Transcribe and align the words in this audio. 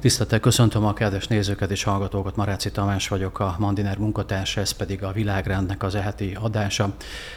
Tisztelettel 0.00 0.40
köszöntöm 0.40 0.84
a 0.84 0.92
kedves 0.92 1.26
nézőket 1.26 1.70
és 1.70 1.82
hallgatókat, 1.82 2.36
Maráci 2.36 2.70
Tamás 2.70 3.08
vagyok, 3.08 3.40
a 3.40 3.56
Mandiner 3.58 3.98
munkatársa, 3.98 4.60
ez 4.60 4.70
pedig 4.70 5.02
a 5.02 5.12
világrendnek 5.12 5.82
az 5.82 5.94
eheti 5.94 6.36
adása. 6.40 6.94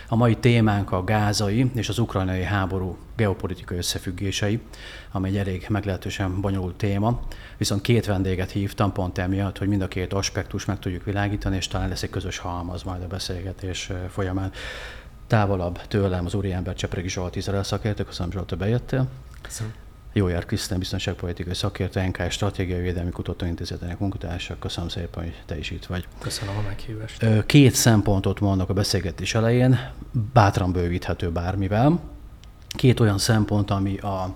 A 0.07 0.15
mai 0.15 0.35
témánk 0.35 0.91
a 0.91 1.03
gázai 1.03 1.71
és 1.75 1.89
az 1.89 1.99
ukrajnai 1.99 2.43
háború 2.43 2.97
geopolitikai 3.15 3.77
összefüggései, 3.77 4.61
ami 5.11 5.29
egy 5.29 5.37
elég 5.37 5.65
meglehetősen 5.69 6.41
bonyolult 6.41 6.75
téma. 6.75 7.19
Viszont 7.57 7.81
két 7.81 8.05
vendéget 8.05 8.51
hívtam 8.51 8.91
pont 8.91 9.17
emiatt, 9.17 9.57
hogy 9.57 9.67
mind 9.67 9.81
a 9.81 9.87
két 9.87 10.13
aspektus 10.13 10.65
meg 10.65 10.79
tudjuk 10.79 11.03
világítani, 11.03 11.55
és 11.55 11.67
talán 11.67 11.89
lesz 11.89 12.03
egy 12.03 12.09
közös 12.09 12.37
halmaz 12.37 12.83
majd 12.83 13.01
a 13.01 13.07
beszélgetés 13.07 13.91
folyamán. 14.09 14.51
Távolabb 15.27 15.81
tőlem 15.87 16.25
az 16.25 16.33
úriember 16.33 16.75
Csepregi 16.75 17.09
Zsolt 17.09 17.35
Izrael 17.35 17.63
szakértő, 17.63 18.03
köszönöm 18.03 18.31
Zsolt, 18.31 18.49
hogy 18.49 18.57
bejöttél. 18.57 19.07
Köszönöm. 19.41 19.73
Jójár 20.13 20.45
Krisztán 20.45 20.79
biztonságpolitikai 20.79 21.53
szakértő, 21.53 22.01
NK 22.07 22.29
Stratégiai 22.29 22.81
Védelmi 22.81 23.11
Kutatóintézetének 23.11 23.99
munkatársa. 23.99 24.55
Köszönöm 24.59 24.89
szépen, 24.89 25.23
hogy 25.23 25.41
te 25.45 25.57
is 25.57 25.71
itt 25.71 25.85
vagy. 25.85 26.07
Köszönöm 26.19 26.57
a 26.57 26.61
meghívást. 26.61 27.45
Két 27.45 27.73
szempontot 27.73 28.39
mondok 28.39 28.69
a 28.69 28.73
beszélgetés 28.73 29.35
elején, 29.35 29.91
bátran 30.33 30.71
bővíthető 30.71 31.31
bármivel. 31.31 31.99
Két 32.67 32.99
olyan 32.99 33.17
szempont, 33.17 33.71
ami 33.71 33.97
a, 33.97 34.35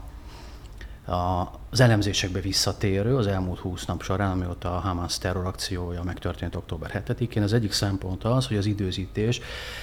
a, 1.11 1.51
az 1.69 1.79
elemzésekbe 1.79 2.39
visszatérő 2.39 3.15
az 3.15 3.27
elmúlt 3.27 3.59
20 3.59 3.85
nap 3.85 4.03
során, 4.03 4.31
amióta 4.31 4.75
a 4.75 4.79
Hamas 4.79 5.17
terrorakciója 5.17 6.03
megtörtént 6.03 6.55
október 6.55 7.03
7-én. 7.07 7.43
Az 7.43 7.53
egyik 7.53 7.71
szempont 7.71 8.23
az, 8.23 8.47
hogy 8.47 8.57
az 8.57 8.65
időzítés 8.65 9.41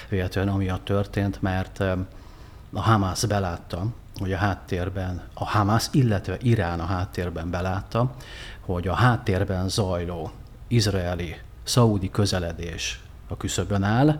véletlenül 0.09 0.53
amiatt 0.53 0.85
történt, 0.85 1.41
mert 1.41 1.79
a 2.73 2.81
Hamas 2.81 3.25
belátta, 3.25 3.85
hogy 4.19 4.33
a 4.33 4.37
háttérben 4.37 5.21
a 5.33 5.45
Hamas, 5.45 5.87
illetve 5.91 6.37
Irán 6.41 6.79
a 6.79 6.85
háttérben 6.85 7.49
belátta, 7.49 8.15
hogy 8.59 8.87
a 8.87 8.93
háttérben 8.93 9.69
zajló 9.69 10.31
izraeli, 10.67 11.35
szaudi 11.63 12.09
közeledés 12.09 13.01
a 13.27 13.37
küszöbön 13.37 13.83
áll, 13.83 14.19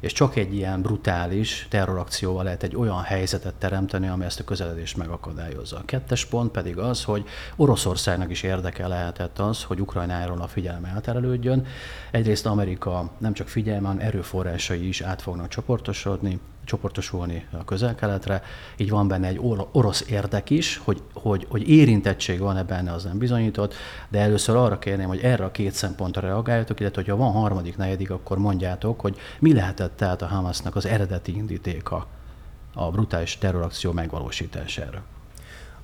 és 0.00 0.12
csak 0.12 0.36
egy 0.36 0.54
ilyen 0.54 0.82
brutális 0.82 1.66
terrorakcióval 1.70 2.44
lehet 2.44 2.62
egy 2.62 2.76
olyan 2.76 3.02
helyzetet 3.02 3.54
teremteni, 3.54 4.08
ami 4.08 4.24
ezt 4.24 4.40
a 4.40 4.44
közeledést 4.44 4.96
megakadályozza. 4.96 5.76
A 5.76 5.84
kettes 5.84 6.24
pont 6.24 6.50
pedig 6.50 6.78
az, 6.78 7.04
hogy 7.04 7.24
Oroszországnak 7.56 8.30
is 8.30 8.42
érdeke 8.42 8.86
lehetett 8.86 9.38
az, 9.38 9.62
hogy 9.62 9.80
Ukrajnáról 9.80 10.40
a 10.40 10.46
figyelme 10.46 10.88
elterelődjön. 10.88 11.66
Egyrészt 12.10 12.46
Amerika 12.46 13.10
nem 13.18 13.32
csak 13.32 13.48
figyelme, 13.48 13.86
hanem 13.86 14.06
erőforrásai 14.06 14.88
is 14.88 15.00
át 15.00 15.22
fognak 15.22 15.48
csoportosodni, 15.48 16.40
csoportosulni 16.64 17.46
a 17.52 17.64
közel-keletre, 17.64 18.42
így 18.76 18.90
van 18.90 19.08
benne 19.08 19.26
egy 19.26 19.40
orosz 19.72 20.04
érdek 20.08 20.50
is, 20.50 20.80
hogy, 20.84 21.02
hogy, 21.12 21.46
hogy 21.50 21.68
érintettség 21.68 22.38
van-e 22.40 22.62
benne, 22.62 22.92
az 22.92 23.04
nem 23.04 23.18
bizonyított, 23.18 23.74
de 24.08 24.20
először 24.20 24.56
arra 24.56 24.78
kérném, 24.78 25.08
hogy 25.08 25.20
erre 25.20 25.44
a 25.44 25.50
két 25.50 25.72
szempontra 25.72 26.20
reagáljatok, 26.20 26.80
illetve 26.80 27.02
hogyha 27.02 27.16
van 27.16 27.32
harmadik, 27.32 27.76
negyedik, 27.76 28.10
akkor 28.10 28.38
mondjátok, 28.38 29.00
hogy 29.00 29.16
mi 29.38 29.54
lehetett 29.54 29.96
tehát 29.96 30.22
a 30.22 30.26
Hamasnak 30.26 30.76
az 30.76 30.86
eredeti 30.86 31.36
indítéka 31.36 32.06
a 32.74 32.90
brutális 32.90 33.38
terrorakció 33.38 33.92
megvalósítására. 33.92 35.02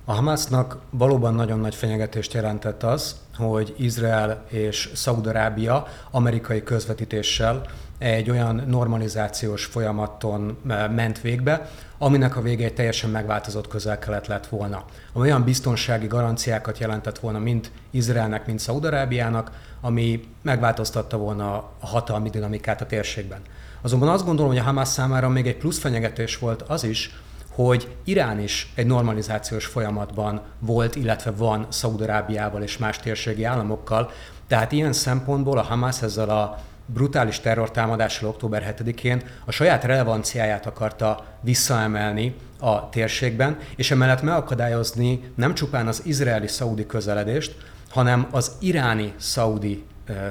A 0.05 0.13
Hamasnak 0.13 0.77
valóban 0.89 1.33
nagyon 1.33 1.59
nagy 1.59 1.75
fenyegetést 1.75 2.33
jelentett 2.33 2.83
az, 2.83 3.15
hogy 3.37 3.73
Izrael 3.77 4.45
és 4.49 4.91
Szaudarábia 4.93 5.87
amerikai 6.11 6.63
közvetítéssel 6.63 7.61
egy 8.01 8.29
olyan 8.29 8.63
normalizációs 8.67 9.65
folyamaton 9.65 10.57
ment 10.95 11.21
végbe, 11.21 11.69
aminek 11.97 12.35
a 12.35 12.41
vége 12.41 12.65
egy 12.65 12.73
teljesen 12.73 13.09
megváltozott 13.09 13.67
közel-kelet 13.67 14.27
lett 14.27 14.47
volna. 14.47 14.83
Olyan 15.13 15.43
biztonsági 15.43 16.07
garanciákat 16.07 16.77
jelentett 16.77 17.19
volna 17.19 17.39
mind 17.39 17.71
Izraelnek, 17.91 18.45
mind 18.45 18.59
Szaudarábiának, 18.59 19.51
ami 19.81 20.23
megváltoztatta 20.41 21.17
volna 21.17 21.55
a 21.79 21.85
hatalmi 21.87 22.29
dinamikát 22.29 22.81
a 22.81 22.85
térségben. 22.85 23.41
Azonban 23.81 24.09
azt 24.09 24.25
gondolom, 24.25 24.51
hogy 24.51 24.59
a 24.59 24.63
Hamas 24.63 24.87
számára 24.87 25.29
még 25.29 25.47
egy 25.47 25.57
plusz 25.57 25.79
fenyegetés 25.79 26.37
volt 26.37 26.61
az 26.61 26.83
is, 26.83 27.15
hogy 27.51 27.95
Irán 28.03 28.39
is 28.39 28.71
egy 28.75 28.85
normalizációs 28.85 29.65
folyamatban 29.65 30.41
volt, 30.59 30.95
illetve 30.95 31.31
van 31.31 31.65
Szaudarábiával 31.69 32.61
és 32.61 32.77
más 32.77 32.99
térségi 32.99 33.43
államokkal, 33.43 34.11
tehát 34.47 34.71
ilyen 34.71 34.93
szempontból 34.93 35.57
a 35.57 35.61
Hamas 35.61 36.01
ezzel 36.01 36.29
a 36.29 36.57
brutális 36.85 37.39
terrortámadással 37.39 38.29
október 38.29 38.75
7-én 38.77 39.21
a 39.45 39.51
saját 39.51 39.83
relevanciáját 39.83 40.65
akarta 40.65 41.25
visszaemelni 41.41 42.35
a 42.59 42.89
térségben, 42.89 43.57
és 43.75 43.91
emellett 43.91 44.21
megakadályozni 44.21 45.31
nem 45.35 45.53
csupán 45.53 45.87
az 45.87 46.01
izraeli-szaudi 46.05 46.85
közeledést, 46.85 47.55
hanem 47.89 48.27
az 48.31 48.51
iráni-szaudi 48.59 49.83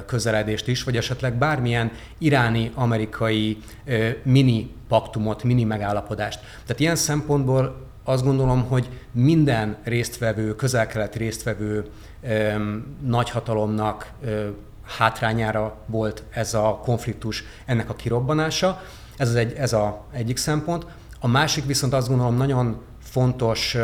közeledést 0.05 0.67
is, 0.67 0.83
vagy 0.83 0.97
esetleg 0.97 1.33
bármilyen 1.33 1.91
iráni-amerikai 2.17 3.57
mini 4.23 4.71
paktumot, 4.87 5.43
mini 5.43 5.63
megállapodást. 5.63 6.39
Tehát 6.65 6.79
ilyen 6.79 6.95
szempontból 6.95 7.89
azt 8.03 8.23
gondolom, 8.23 8.63
hogy 8.63 8.89
minden 9.11 9.77
résztvevő, 9.83 10.55
közel-keleti 10.55 11.17
résztvevő 11.17 11.85
nagyhatalomnak 13.05 14.11
hátrányára 14.97 15.75
volt 15.85 16.23
ez 16.29 16.53
a 16.53 16.79
konfliktus, 16.83 17.43
ennek 17.65 17.89
a 17.89 17.95
kirobbanása. 17.95 18.81
Ez 19.17 19.29
az 19.29 19.35
egy, 19.35 19.53
ez 19.53 19.73
a 19.73 20.05
egyik 20.11 20.37
szempont. 20.37 20.85
A 21.19 21.27
másik 21.27 21.65
viszont 21.65 21.93
azt 21.93 22.07
gondolom 22.07 22.35
nagyon 22.35 22.81
fontos 23.03 23.77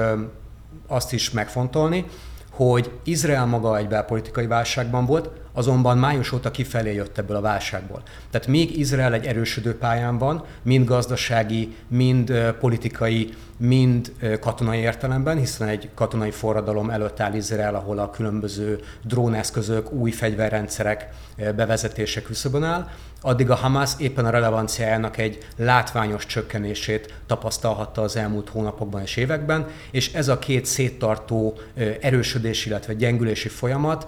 azt 0.88 1.14
is 1.14 1.32
megfontolni, 1.32 2.06
hogy 2.52 2.92
Izrael 3.04 3.46
maga 3.46 3.78
egy 3.78 3.88
belpolitikai 3.88 4.48
válságban 4.48 5.06
volt, 5.06 5.30
azonban 5.58 5.98
május 5.98 6.32
óta 6.32 6.52
kifelé 6.52 6.94
jött 6.94 7.18
ebből 7.18 7.36
a 7.36 7.42
válságból. 7.42 8.02
Tehát 8.32 8.48
még 8.48 8.80
Izrael 8.80 9.14
egy 9.14 9.26
erősödő 9.26 9.78
pályán 9.78 10.18
van, 10.18 10.44
mind 10.62 10.88
gazdasági, 10.88 11.76
mind 11.88 12.34
politikai, 12.60 13.34
mind 13.58 14.12
katonai 14.40 14.80
értelemben, 14.80 15.38
hiszen 15.38 15.68
egy 15.68 15.90
katonai 15.94 16.32
forradalom 16.32 16.90
előtt 16.90 17.20
áll 17.20 17.34
Izrael, 17.34 17.76
ahol 17.76 18.00
a 18.00 18.10
különböző 18.10 18.80
dróneszközök, 19.04 19.92
új 19.92 20.12
fegyverrendszerek 20.12 21.10
bevezetése 21.56 22.22
küszöbön 22.22 22.64
áll, 22.64 22.88
addig 23.22 23.50
a 23.50 23.56
Hamas 23.56 23.92
éppen 23.98 24.26
a 24.26 24.30
relevanciájának 24.30 25.18
egy 25.18 25.38
látványos 25.56 26.26
csökkenését 26.26 27.14
tapasztalhatta 27.26 28.02
az 28.02 28.16
elmúlt 28.16 28.50
hónapokban 28.50 29.02
és 29.02 29.16
években, 29.16 29.68
és 29.92 30.14
ez 30.14 30.28
a 30.28 30.40
két 30.40 30.66
széttartó 30.66 31.58
erősödés, 32.02 32.66
illetve 32.66 32.94
gyengülési 32.94 33.48
folyamat 33.48 34.08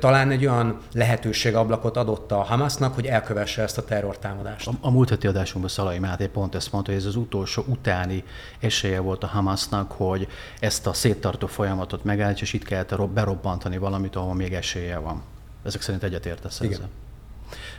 talán 0.00 0.30
egy 0.30 0.46
olyan 0.46 0.78
lehetőségablakot 0.92 1.96
adott 1.96 2.32
a 2.32 2.42
Hamasnak, 2.42 2.94
hogy 2.94 3.06
elkövesse 3.06 3.62
ezt 3.62 3.78
a 3.78 3.84
terrortámadást. 3.84 4.68
A, 4.68 4.72
a 4.80 4.90
múlt 4.90 5.08
heti 5.08 5.26
adásunkban 5.26 5.70
Szalai 5.70 5.98
Máté 5.98 6.26
pont 6.26 6.54
ezt 6.54 6.72
mondta, 6.72 6.90
hogy 6.90 7.00
ez 7.00 7.06
az 7.06 7.16
utolsó 7.16 7.64
utáni 7.66 8.24
esélye 8.60 9.00
volt 9.00 9.22
a 9.22 9.26
Hamasnak, 9.26 9.92
hogy 9.92 10.28
ezt 10.60 10.86
a 10.86 10.92
széttartó 10.92 11.46
folyamatot 11.46 12.04
megállítsa, 12.04 12.42
és 12.42 12.52
itt 12.52 12.64
kellett 12.64 13.10
berobbantani 13.10 13.78
valamit, 13.78 14.16
ahol 14.16 14.34
még 14.34 14.52
esélye 14.52 14.98
van. 14.98 15.22
Ezek 15.64 15.80
szerint 15.80 16.02
egyetértesz 16.02 16.60
Igen. 16.60 16.72
ezzel? 16.72 16.88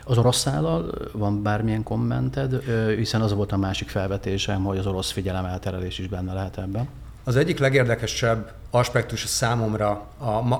Az 0.04 0.18
orosz 0.18 0.38
szállal 0.38 0.90
van 1.12 1.42
bármilyen 1.42 1.82
kommented, 1.82 2.62
hiszen 2.96 3.20
az 3.20 3.32
volt 3.32 3.52
a 3.52 3.56
másik 3.56 3.88
felvetésem, 3.88 4.64
hogy 4.64 4.78
az 4.78 4.86
orosz 4.86 5.10
figyelemelterelés 5.10 5.98
is 5.98 6.06
benne 6.06 6.32
lehet 6.32 6.58
ebben. 6.58 6.88
Az 7.24 7.36
egyik 7.36 7.58
legérdekesebb 7.58 8.52
aspektus 8.70 9.24
számomra 9.26 10.06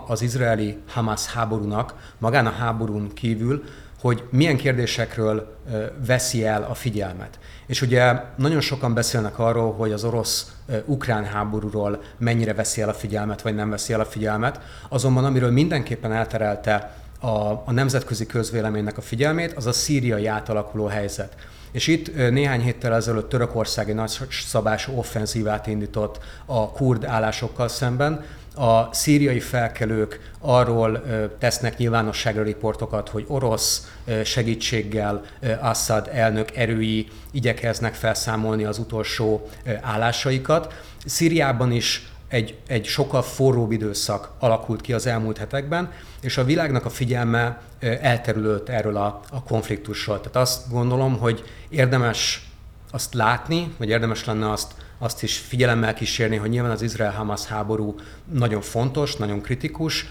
az 0.06 0.22
izraeli 0.22 0.78
Hamas 0.88 1.26
háborúnak, 1.26 2.12
magán 2.18 2.46
a 2.46 2.50
háborún 2.50 3.12
kívül, 3.14 3.64
hogy 4.00 4.22
milyen 4.30 4.56
kérdésekről 4.56 5.58
veszi 6.06 6.46
el 6.46 6.62
a 6.62 6.74
figyelmet. 6.74 7.38
És 7.66 7.82
ugye 7.82 8.20
nagyon 8.36 8.60
sokan 8.60 8.94
beszélnek 8.94 9.38
arról, 9.38 9.72
hogy 9.72 9.92
az 9.92 10.04
orosz-ukrán 10.04 11.24
háborúról 11.24 12.02
mennyire 12.18 12.54
veszi 12.54 12.80
el 12.80 12.88
a 12.88 12.94
figyelmet, 12.94 13.42
vagy 13.42 13.54
nem 13.54 13.70
veszi 13.70 13.92
el 13.92 14.00
a 14.00 14.04
figyelmet, 14.04 14.60
azonban 14.88 15.24
amiről 15.24 15.50
mindenképpen 15.50 16.12
elterelte 16.12 16.94
a, 17.20 17.62
a 17.64 17.72
nemzetközi 17.72 18.26
közvéleménynek 18.26 18.98
a 18.98 19.02
figyelmét, 19.02 19.52
az 19.52 19.66
a 19.66 19.72
szíriai 19.72 20.26
átalakuló 20.26 20.86
helyzet. 20.86 21.36
És 21.74 21.86
itt 21.86 22.16
néhány 22.16 22.60
héttel 22.60 22.94
ezelőtt 22.94 23.28
Törökország 23.28 23.88
egy 23.88 23.94
nagyszabású 23.94 24.92
offenzívát 24.96 25.66
indított 25.66 26.18
a 26.46 26.70
kurd 26.70 27.04
állásokkal 27.04 27.68
szemben. 27.68 28.24
A 28.56 28.94
szíriai 28.94 29.40
felkelők 29.40 30.32
arról 30.40 31.02
tesznek 31.38 31.76
nyilvánosságra 31.76 32.42
riportokat, 32.42 33.08
hogy 33.08 33.24
orosz 33.28 33.90
segítséggel 34.24 35.24
Assad 35.60 36.10
elnök 36.12 36.56
erői 36.56 37.08
igyekeznek 37.32 37.94
felszámolni 37.94 38.64
az 38.64 38.78
utolsó 38.78 39.48
állásaikat. 39.80 40.82
Szíriában 41.04 41.72
is 41.72 42.08
egy, 42.34 42.58
egy 42.66 42.84
sokkal 42.84 43.22
forróbb 43.22 43.70
időszak 43.70 44.30
alakult 44.38 44.80
ki 44.80 44.92
az 44.92 45.06
elmúlt 45.06 45.38
hetekben, 45.38 45.92
és 46.20 46.38
a 46.38 46.44
világnak 46.44 46.84
a 46.84 46.90
figyelme 46.90 47.60
elterülött 47.80 48.68
erről 48.68 48.96
a, 48.96 49.20
a 49.30 49.42
konfliktusról. 49.42 50.20
Tehát 50.20 50.36
azt 50.36 50.70
gondolom, 50.70 51.18
hogy 51.18 51.44
érdemes 51.68 52.48
azt 52.90 53.14
látni, 53.14 53.74
vagy 53.78 53.88
érdemes 53.88 54.24
lenne 54.24 54.50
azt 54.50 54.72
azt 54.98 55.22
is 55.22 55.38
figyelemmel 55.38 55.94
kísérni, 55.94 56.36
hogy 56.36 56.50
nyilván 56.50 56.70
az 56.70 56.82
Izrael-Hamas 56.82 57.44
háború 57.44 57.94
nagyon 58.32 58.60
fontos, 58.60 59.16
nagyon 59.16 59.40
kritikus, 59.40 60.06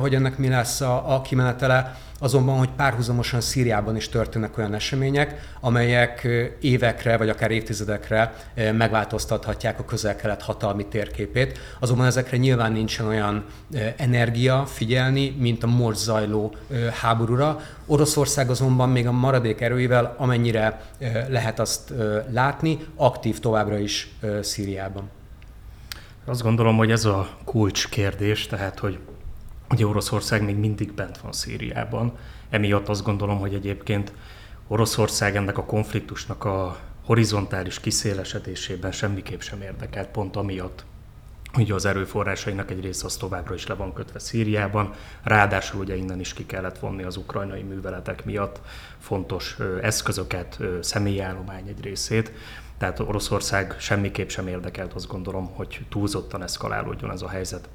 hogy 0.00 0.14
ennek 0.14 0.38
mi 0.38 0.48
lesz 0.48 0.80
a, 0.80 1.14
a 1.14 1.20
kimenetele, 1.20 1.98
azonban, 2.18 2.58
hogy 2.58 2.70
párhuzamosan 2.76 3.40
Szíriában 3.40 3.96
is 3.96 4.08
történnek 4.08 4.58
olyan 4.58 4.74
események, 4.74 5.54
amelyek 5.60 6.28
évekre 6.60 7.16
vagy 7.16 7.28
akár 7.28 7.50
évtizedekre 7.50 8.34
megváltoztathatják 8.54 9.78
a 9.78 9.84
közel-kelet 9.84 10.42
hatalmi 10.42 10.86
térképét. 10.86 11.58
Azonban 11.78 12.06
ezekre 12.06 12.36
nyilván 12.36 12.72
nincsen 12.72 13.06
olyan 13.06 13.44
energia 13.96 14.66
figyelni, 14.66 15.36
mint 15.38 15.62
a 15.62 15.66
most 15.66 15.98
zajló 15.98 16.54
háborúra. 17.00 17.60
Oroszország 17.86 18.50
azonban 18.50 18.88
még 18.88 19.06
a 19.06 19.12
maradék 19.12 19.60
erőivel, 19.60 20.14
amennyire 20.18 20.80
lehet 21.28 21.60
azt 21.60 21.92
látni, 22.30 22.78
aktív 22.96 23.38
továbbra 23.40 23.78
is 23.78 24.08
Szíriában. 24.40 25.10
Azt 26.24 26.42
gondolom, 26.42 26.76
hogy 26.76 26.90
ez 26.90 27.04
a 27.04 27.28
kulcs 27.44 27.88
kérdés, 27.88 28.46
tehát 28.46 28.78
hogy 28.78 28.98
Ugye 29.74 29.86
Oroszország 29.86 30.42
még 30.42 30.56
mindig 30.56 30.92
bent 30.92 31.18
van 31.18 31.32
Szíriában. 31.32 32.12
Emiatt 32.50 32.88
azt 32.88 33.02
gondolom, 33.02 33.38
hogy 33.38 33.54
egyébként 33.54 34.12
Oroszország 34.68 35.36
ennek 35.36 35.58
a 35.58 35.64
konfliktusnak 35.64 36.44
a 36.44 36.76
horizontális 37.04 37.80
kiszélesedésében 37.80 38.92
semmiképp 38.92 39.40
sem 39.40 39.62
érdekelt, 39.62 40.08
pont 40.08 40.36
amiatt, 40.36 40.84
hogy 41.52 41.70
az 41.70 41.84
erőforrásainak 41.84 42.70
egy 42.70 42.80
része 42.80 43.06
az 43.06 43.16
továbbra 43.16 43.54
is 43.54 43.66
le 43.66 43.74
van 43.74 43.92
kötve 43.92 44.18
Szíriában, 44.18 44.92
ráadásul 45.22 45.80
ugye 45.80 45.96
innen 45.96 46.20
is 46.20 46.34
ki 46.34 46.46
kellett 46.46 46.78
vonni 46.78 47.02
az 47.02 47.16
ukrajnai 47.16 47.62
műveletek 47.62 48.24
miatt 48.24 48.60
fontos 48.98 49.56
eszközöket, 49.82 50.58
személyállomány 50.80 51.68
egy 51.68 51.80
részét, 51.82 52.32
tehát 52.78 53.00
Oroszország 53.00 53.74
semmiképp 53.78 54.28
sem 54.28 54.46
érdekelt, 54.46 54.92
azt 54.92 55.08
gondolom, 55.08 55.46
hogy 55.54 55.86
túlzottan 55.88 56.42
eszkalálódjon 56.42 57.10
ez 57.10 57.22
a 57.22 57.28
helyzet. 57.28 57.68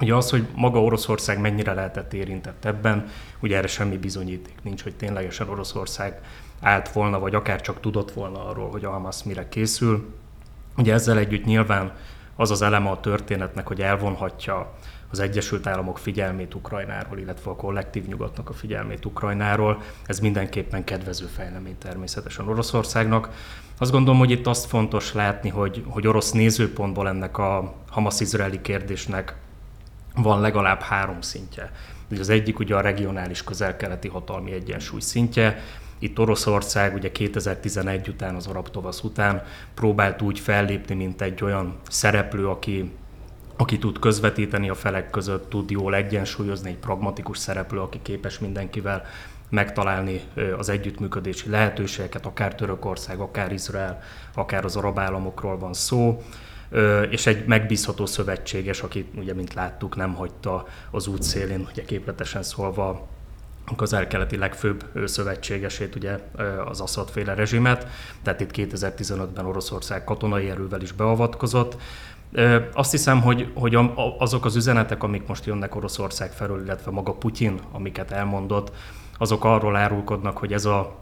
Ugye 0.00 0.14
az, 0.14 0.30
hogy 0.30 0.46
maga 0.54 0.82
Oroszország 0.82 1.40
mennyire 1.40 1.72
lehetett 1.72 2.12
érintett 2.12 2.64
ebben, 2.64 3.08
ugye 3.40 3.56
erre 3.56 3.66
semmi 3.66 3.96
bizonyíték 3.96 4.54
nincs, 4.62 4.82
hogy 4.82 4.94
ténylegesen 4.94 5.48
Oroszország 5.48 6.20
állt 6.60 6.92
volna, 6.92 7.18
vagy 7.18 7.34
akár 7.34 7.60
csak 7.60 7.80
tudott 7.80 8.12
volna 8.12 8.48
arról, 8.48 8.70
hogy 8.70 8.84
a 8.84 8.90
Hamas 8.90 9.22
mire 9.22 9.48
készül. 9.48 10.14
Ugye 10.76 10.92
ezzel 10.92 11.18
együtt 11.18 11.44
nyilván 11.44 11.92
az 12.36 12.50
az 12.50 12.62
eleme 12.62 12.90
a 12.90 13.00
történetnek, 13.00 13.66
hogy 13.66 13.80
elvonhatja 13.80 14.74
az 15.10 15.18
Egyesült 15.18 15.66
Államok 15.66 15.98
figyelmét 15.98 16.54
Ukrajnáról, 16.54 17.18
illetve 17.18 17.50
a 17.50 17.56
kollektív 17.56 18.06
nyugatnak 18.06 18.48
a 18.48 18.52
figyelmét 18.52 19.04
Ukrajnáról. 19.04 19.82
Ez 20.06 20.20
mindenképpen 20.20 20.84
kedvező 20.84 21.26
fejlemény 21.26 21.78
természetesen 21.78 22.48
Oroszországnak. 22.48 23.30
Azt 23.78 23.90
gondolom, 23.90 24.18
hogy 24.18 24.30
itt 24.30 24.46
azt 24.46 24.66
fontos 24.66 25.12
látni, 25.12 25.48
hogy, 25.48 25.84
hogy 25.88 26.06
orosz 26.06 26.30
nézőpontból 26.30 27.08
ennek 27.08 27.38
a 27.38 27.74
Hamas-izraeli 27.90 28.60
kérdésnek 28.60 29.36
van 30.14 30.40
legalább 30.40 30.80
három 30.80 31.20
szintje. 31.20 31.72
Az 32.18 32.28
egyik 32.28 32.58
ugye 32.58 32.74
a 32.74 32.80
regionális 32.80 33.44
közel-keleti 33.44 34.08
hatalmi 34.08 34.52
egyensúly 34.52 35.00
szintje, 35.00 35.62
itt 36.02 36.18
Oroszország 36.18 36.94
ugye 36.94 37.12
2011 37.12 38.08
után, 38.08 38.34
az 38.34 38.46
arab 38.46 38.70
tavasz 38.70 39.02
után 39.02 39.42
próbált 39.74 40.22
úgy 40.22 40.38
fellépni, 40.38 40.94
mint 40.94 41.22
egy 41.22 41.42
olyan 41.44 41.78
szereplő, 41.88 42.48
aki, 42.48 42.92
aki 43.56 43.78
tud 43.78 43.98
közvetíteni 43.98 44.68
a 44.68 44.74
felek 44.74 45.10
között, 45.10 45.50
tud 45.50 45.70
jól 45.70 45.94
egyensúlyozni, 45.94 46.70
egy 46.70 46.76
pragmatikus 46.76 47.38
szereplő, 47.38 47.80
aki 47.80 47.98
képes 48.02 48.38
mindenkivel 48.38 49.04
megtalálni 49.48 50.20
az 50.58 50.68
együttműködési 50.68 51.50
lehetőségeket, 51.50 52.26
akár 52.26 52.54
Törökország, 52.54 53.18
akár 53.18 53.52
Izrael, 53.52 54.02
akár 54.34 54.64
az 54.64 54.76
arab 54.76 54.98
államokról 54.98 55.58
van 55.58 55.72
szó 55.72 56.22
és 57.10 57.26
egy 57.26 57.46
megbízható 57.46 58.06
szövetséges, 58.06 58.80
aki 58.80 59.10
ugye, 59.14 59.34
mint 59.34 59.54
láttuk, 59.54 59.96
nem 59.96 60.14
hagyta 60.14 60.66
az 60.90 61.06
út 61.06 61.22
szélén, 61.22 61.68
ugye 61.70 61.84
képletesen 61.84 62.42
szólva 62.42 63.08
a 63.66 63.74
közel-keleti 63.74 64.36
legfőbb 64.36 64.84
szövetségesét, 65.04 65.94
ugye 65.94 66.18
az 66.64 66.80
Assad 66.80 67.08
féle 67.08 67.34
rezsimet, 67.34 67.86
tehát 68.22 68.40
itt 68.40 68.50
2015-ben 68.54 69.44
Oroszország 69.44 70.04
katonai 70.04 70.50
erővel 70.50 70.80
is 70.80 70.92
beavatkozott. 70.92 71.76
Azt 72.72 72.90
hiszem, 72.90 73.20
hogy, 73.22 73.50
hogy 73.54 73.78
azok 74.18 74.44
az 74.44 74.56
üzenetek, 74.56 75.02
amik 75.02 75.26
most 75.26 75.46
jönnek 75.46 75.74
Oroszország 75.74 76.32
felől, 76.32 76.62
illetve 76.62 76.90
maga 76.90 77.12
Putyin, 77.12 77.60
amiket 77.72 78.10
elmondott, 78.10 78.72
azok 79.18 79.44
arról 79.44 79.76
árulkodnak, 79.76 80.38
hogy 80.38 80.52
ez 80.52 80.64
a 80.64 80.98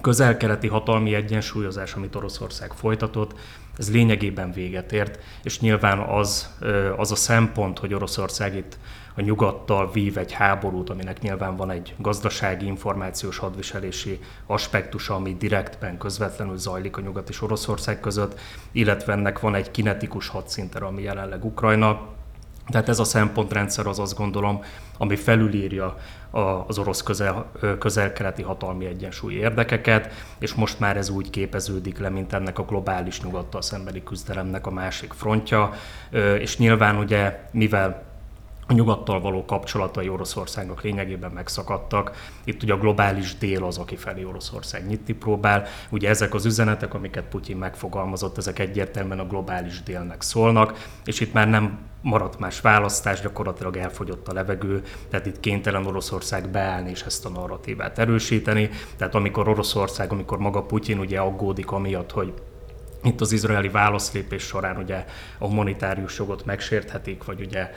közel-keleti 0.00 0.68
hatalmi 0.68 1.14
egyensúlyozás, 1.14 1.94
amit 1.94 2.14
Oroszország 2.14 2.72
folytatott, 2.72 3.34
ez 3.78 3.92
lényegében 3.92 4.52
véget 4.52 4.92
ért, 4.92 5.18
és 5.42 5.60
nyilván 5.60 5.98
az, 5.98 6.58
az 6.96 7.12
a 7.12 7.16
szempont, 7.16 7.78
hogy 7.78 7.94
Oroszország 7.94 8.56
itt 8.56 8.78
a 9.14 9.20
nyugattal 9.20 9.90
vív 9.90 10.18
egy 10.18 10.32
háborút, 10.32 10.90
aminek 10.90 11.20
nyilván 11.20 11.56
van 11.56 11.70
egy 11.70 11.94
gazdasági, 11.98 12.66
információs 12.66 13.38
hadviselési 13.38 14.18
aspektusa, 14.46 15.14
ami 15.14 15.36
direktben, 15.38 15.98
közvetlenül 15.98 16.56
zajlik 16.56 16.96
a 16.96 17.00
nyugat 17.00 17.28
és 17.28 17.42
Oroszország 17.42 18.00
között, 18.00 18.40
illetve 18.72 19.12
ennek 19.12 19.40
van 19.40 19.54
egy 19.54 19.70
kinetikus 19.70 20.28
hadszinter, 20.28 20.82
ami 20.82 21.02
jelenleg 21.02 21.44
Ukrajna, 21.44 22.08
tehát 22.72 22.88
ez 22.88 22.98
a 22.98 23.04
szempontrendszer 23.04 23.86
az 23.86 23.98
azt 23.98 24.16
gondolom, 24.16 24.62
ami 24.98 25.16
felülírja 25.16 25.96
az 26.66 26.78
orosz 26.78 27.02
közel, 27.02 27.50
közel-keleti 27.78 28.42
hatalmi 28.42 28.86
egyensúlyi 28.86 29.36
érdekeket, 29.36 30.12
és 30.38 30.54
most 30.54 30.80
már 30.80 30.96
ez 30.96 31.08
úgy 31.08 31.30
képeződik 31.30 31.98
le, 31.98 32.08
mint 32.08 32.32
ennek 32.32 32.58
a 32.58 32.64
globális 32.64 33.20
nyugattal 33.20 33.62
szembeni 33.62 34.02
küzdelemnek 34.02 34.66
a 34.66 34.70
másik 34.70 35.12
frontja, 35.12 35.72
és 36.38 36.58
nyilván 36.58 36.96
ugye, 36.96 37.48
mivel 37.50 38.11
a 38.72 38.74
nyugattal 38.74 39.20
való 39.20 39.44
kapcsolatai 39.44 40.08
Oroszországnak 40.08 40.82
lényegében 40.82 41.30
megszakadtak. 41.30 42.30
Itt 42.44 42.62
ugye 42.62 42.72
a 42.72 42.78
globális 42.78 43.38
dél 43.38 43.64
az, 43.64 43.78
aki 43.78 43.96
felé 43.96 44.24
Oroszország 44.24 44.86
nyitni 44.86 45.14
próbál. 45.14 45.66
Ugye 45.90 46.08
ezek 46.08 46.34
az 46.34 46.44
üzenetek, 46.44 46.94
amiket 46.94 47.24
Putyin 47.24 47.56
megfogalmazott, 47.56 48.38
ezek 48.38 48.58
egyértelműen 48.58 49.18
a 49.18 49.26
globális 49.26 49.82
délnek 49.82 50.22
szólnak, 50.22 50.88
és 51.04 51.20
itt 51.20 51.32
már 51.32 51.48
nem 51.48 51.78
maradt 52.02 52.38
más 52.38 52.60
választás, 52.60 53.20
gyakorlatilag 53.20 53.76
elfogyott 53.76 54.28
a 54.28 54.32
levegő, 54.32 54.82
tehát 55.10 55.26
itt 55.26 55.40
kénytelen 55.40 55.86
Oroszország 55.86 56.48
beállni 56.48 56.90
és 56.90 57.02
ezt 57.02 57.26
a 57.26 57.28
narratívát 57.28 57.98
erősíteni. 57.98 58.70
Tehát 58.96 59.14
amikor 59.14 59.48
Oroszország, 59.48 60.12
amikor 60.12 60.38
maga 60.38 60.62
Putyin 60.62 60.98
ugye 60.98 61.18
aggódik 61.18 61.70
amiatt, 61.70 62.10
hogy 62.10 62.32
itt 63.04 63.20
az 63.20 63.32
izraeli 63.32 63.68
válaszlépés 63.68 64.42
során 64.42 64.76
ugye 64.76 65.04
a 65.38 65.46
humanitárius 65.46 66.18
jogot 66.18 66.44
megsérthetik, 66.44 67.24
vagy 67.24 67.40
ugye 67.40 67.70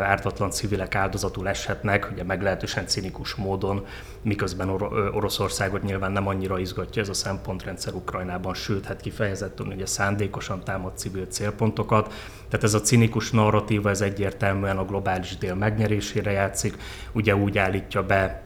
ártatlan 0.00 0.50
civilek 0.50 0.94
áldozatul 0.94 1.48
eshetnek, 1.48 2.08
ugye 2.12 2.24
meglehetősen 2.24 2.86
cinikus 2.86 3.34
módon, 3.34 3.86
miközben 4.22 4.68
Or- 4.68 5.14
Oroszországot 5.14 5.82
nyilván 5.82 6.12
nem 6.12 6.26
annyira 6.26 6.58
izgatja 6.58 7.02
ez 7.02 7.08
a 7.08 7.14
szempontrendszer 7.14 7.94
Ukrajnában, 7.94 8.54
sőt, 8.54 8.84
hát 8.84 9.00
kifejezetten 9.00 9.66
ugye 9.66 9.86
szándékosan 9.86 10.64
támad 10.64 10.98
civil 10.98 11.26
célpontokat. 11.26 12.12
Tehát 12.48 12.64
ez 12.64 12.74
a 12.74 12.80
cinikus 12.80 13.30
narratíva, 13.30 13.90
ez 13.90 14.00
egyértelműen 14.00 14.78
a 14.78 14.84
globális 14.84 15.36
dél 15.36 15.54
megnyerésére 15.54 16.30
játszik, 16.30 16.76
ugye 17.12 17.36
úgy 17.36 17.58
állítja 17.58 18.06
be 18.06 18.42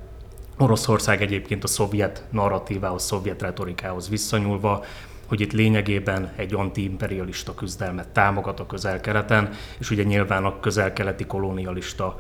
Oroszország 0.58 1.22
egyébként 1.22 1.64
a 1.64 1.66
szovjet 1.66 2.24
narratívához, 2.30 3.04
szovjet 3.04 3.42
retorikához 3.42 4.08
visszanyúlva, 4.08 4.84
hogy 5.32 5.40
itt 5.40 5.52
lényegében 5.52 6.32
egy 6.36 6.54
antiimperialista 6.54 7.54
küzdelmet 7.54 8.08
támogat 8.08 8.60
a 8.60 8.66
közel-keleten, 8.66 9.50
és 9.78 9.90
ugye 9.90 10.02
nyilván 10.02 10.44
a 10.44 10.60
közel-keleti 10.60 11.26
kolonialista 11.26 12.16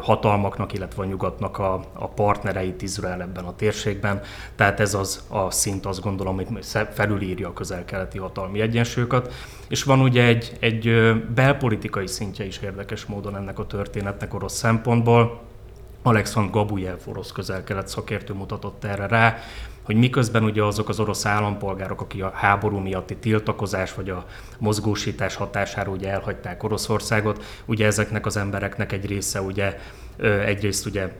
hatalmaknak, 0.00 0.72
illetve 0.72 1.02
a 1.02 1.06
nyugatnak 1.06 1.58
a, 1.58 1.74
a 1.92 2.08
partnereit 2.08 2.82
Izrael 2.82 3.20
ebben 3.20 3.44
a 3.44 3.56
térségben. 3.56 4.20
Tehát 4.54 4.80
ez 4.80 4.94
az 4.94 5.24
a 5.28 5.50
szint, 5.50 5.86
azt 5.86 6.00
gondolom, 6.00 6.34
hogy 6.34 6.64
felülírja 6.92 7.48
a 7.48 7.52
közel-keleti 7.52 8.18
hatalmi 8.18 8.60
egyensúlyokat. 8.60 9.32
És 9.68 9.82
van 9.82 10.00
ugye 10.00 10.24
egy, 10.24 10.56
egy 10.60 11.14
belpolitikai 11.34 12.06
szintje 12.06 12.44
is 12.44 12.58
érdekes 12.58 13.04
módon 13.04 13.36
ennek 13.36 13.58
a 13.58 13.66
történetnek 13.66 14.34
orosz 14.34 14.56
szempontból. 14.56 15.42
Alexandr 16.06 16.50
Gabujev 16.50 16.98
orosz 17.04 17.32
közel-kelet 17.32 17.88
szakértő 17.88 18.32
mutatott 18.32 18.84
erre 18.84 19.06
rá, 19.06 19.38
hogy 19.82 19.96
miközben 19.96 20.44
ugye 20.44 20.62
azok 20.62 20.88
az 20.88 21.00
orosz 21.00 21.26
állampolgárok, 21.26 22.00
akik 22.00 22.22
a 22.24 22.32
háború 22.34 22.78
miatti 22.78 23.16
tiltakozás 23.16 23.94
vagy 23.94 24.10
a 24.10 24.26
mozgósítás 24.58 25.34
hatására 25.34 25.90
ugye 25.90 26.10
elhagyták 26.10 26.62
Oroszországot, 26.62 27.44
ugye 27.64 27.86
ezeknek 27.86 28.26
az 28.26 28.36
embereknek 28.36 28.92
egy 28.92 29.06
része 29.06 29.40
ugye 29.40 29.78
egyrészt 30.44 30.86
ugye 30.86 31.12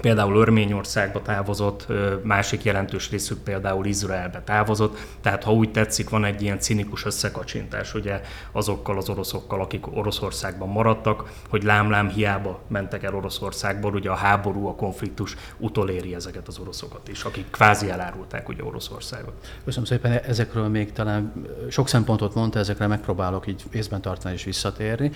például 0.00 0.36
Örményországba 0.36 1.22
távozott, 1.22 1.86
másik 2.22 2.62
jelentős 2.62 3.10
részük 3.10 3.38
például 3.38 3.86
Izraelbe 3.86 4.42
távozott, 4.44 4.98
tehát 5.20 5.44
ha 5.44 5.52
úgy 5.52 5.70
tetszik, 5.70 6.08
van 6.08 6.24
egy 6.24 6.42
ilyen 6.42 6.58
cinikus 6.58 7.04
összekacsintás 7.04 7.94
ugye 7.94 8.20
azokkal 8.52 8.96
az 8.96 9.08
oroszokkal, 9.08 9.60
akik 9.60 9.96
Oroszországban 9.96 10.68
maradtak, 10.68 11.30
hogy 11.48 11.62
lámlám 11.62 12.08
hiába 12.08 12.60
mentek 12.68 13.02
el 13.02 13.14
Oroszországból, 13.14 13.94
ugye 13.94 14.10
a 14.10 14.14
háború, 14.14 14.66
a 14.66 14.74
konfliktus 14.74 15.36
utoléri 15.58 16.14
ezeket 16.14 16.48
az 16.48 16.58
oroszokat 16.58 17.08
is, 17.08 17.22
akik 17.22 17.50
kvázi 17.50 17.90
elárulták 17.90 18.48
ugye 18.48 18.64
Oroszországot. 18.64 19.32
Köszönöm 19.64 19.86
szépen, 19.86 20.12
ezekről 20.12 20.68
még 20.68 20.92
talán 20.92 21.32
sok 21.70 21.88
szempontot 21.88 22.34
mondta, 22.34 22.58
ezekre 22.58 22.86
megpróbálok 22.86 23.46
így 23.46 23.62
észben 23.72 24.00
tartani 24.00 24.34
és 24.34 24.44
visszatérni. 24.44 25.10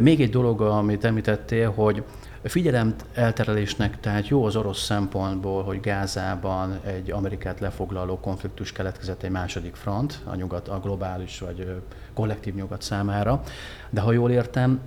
Még 0.00 0.20
egy 0.20 0.30
dolog, 0.30 0.60
amit 0.60 1.04
említettél, 1.04 1.70
hogy 1.70 2.02
Figyelem 2.46 2.94
elterelésnek 3.14 4.00
tehát 4.00 4.28
jó 4.28 4.44
az 4.44 4.56
orosz 4.56 4.82
szempontból, 4.82 5.62
hogy 5.62 5.80
Gázában 5.80 6.80
egy 6.84 7.10
Amerikát 7.10 7.60
lefoglaló 7.60 8.18
konfliktus 8.20 8.72
keletkezett 8.72 9.22
egy 9.22 9.30
második 9.30 9.74
front, 9.74 10.20
a 10.24 10.34
nyugat, 10.34 10.68
a 10.68 10.80
globális 10.80 11.38
vagy 11.38 11.82
kollektív 12.14 12.54
nyugat 12.54 12.82
számára, 12.82 13.42
de 13.90 14.00
ha 14.00 14.12
jól 14.12 14.30
értem, 14.30 14.80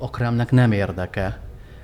Akremnek 0.00 0.50
nem 0.50 0.72
érdeke, 0.72 1.40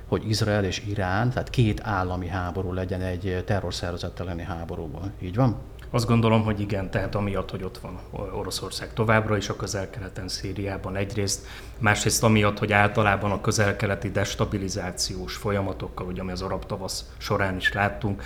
hogy 0.07 0.29
Izrael 0.29 0.63
és 0.63 0.83
Irán, 0.87 1.29
tehát 1.29 1.49
két 1.49 1.81
állami 1.83 2.27
háború 2.27 2.73
legyen 2.73 3.01
egy 3.01 3.43
terrorszervezet 3.45 4.19
elleni 4.19 4.43
háborúban. 4.43 5.11
Így 5.21 5.35
van? 5.35 5.57
Azt 5.95 6.07
gondolom, 6.07 6.43
hogy 6.43 6.59
igen, 6.59 6.89
tehát 6.89 7.15
amiatt, 7.15 7.51
hogy 7.51 7.63
ott 7.63 7.77
van 7.77 7.99
Oroszország 8.11 8.93
továbbra 8.93 9.37
is 9.37 9.49
a 9.49 9.55
közel-keleten, 9.55 10.27
Szíriában 10.27 10.95
egyrészt, 10.95 11.45
másrészt 11.77 12.23
amiatt, 12.23 12.59
hogy 12.59 12.73
általában 12.73 13.31
a 13.31 13.41
közel-keleti 13.41 14.11
destabilizációs 14.11 15.35
folyamatokkal, 15.35 16.07
ugye 16.07 16.21
ami 16.21 16.31
az 16.31 16.41
arab 16.41 16.65
tavasz 16.65 17.05
során 17.17 17.55
is 17.55 17.73
láttunk, 17.73 18.23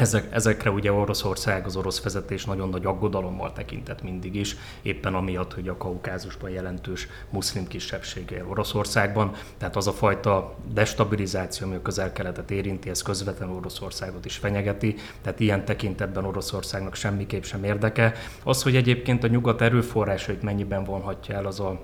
ezek, 0.00 0.34
ezekre 0.34 0.70
ugye 0.70 0.92
Oroszország, 0.92 1.66
az 1.66 1.76
orosz 1.76 2.02
vezetés 2.02 2.44
nagyon 2.44 2.68
nagy 2.68 2.86
aggodalommal 2.86 3.52
tekintett 3.52 4.02
mindig 4.02 4.34
is, 4.34 4.56
éppen 4.82 5.14
amiatt, 5.14 5.54
hogy 5.54 5.68
a 5.68 5.76
Kaukázusban 5.76 6.50
jelentős 6.50 7.08
muszlim 7.30 7.66
kisebbsége 7.66 8.44
Oroszországban, 8.44 9.32
tehát 9.58 9.76
az 9.76 9.86
a 9.86 9.92
fajta 9.92 10.54
destabilizáció, 10.72 11.66
ami 11.66 11.76
a 11.76 11.82
közel-keletet 11.82 12.50
érinti, 12.50 12.90
ez 12.90 13.02
közvetlenül 13.02 13.54
Oroszországot 13.54 14.24
is 14.24 14.36
fenyegeti, 14.36 14.94
tehát 15.22 15.40
ilyen 15.40 15.64
tekintetben 15.64 16.24
Oroszországnak 16.24 16.94
semmiképp 16.94 17.42
sem 17.42 17.64
érdeke. 17.64 18.12
Az, 18.44 18.62
hogy 18.62 18.76
egyébként 18.76 19.24
a 19.24 19.26
nyugat 19.26 19.60
erőforrásait 19.60 20.42
mennyiben 20.42 20.84
vonhatja 20.84 21.34
el 21.34 21.46
az 21.46 21.60
a 21.60 21.80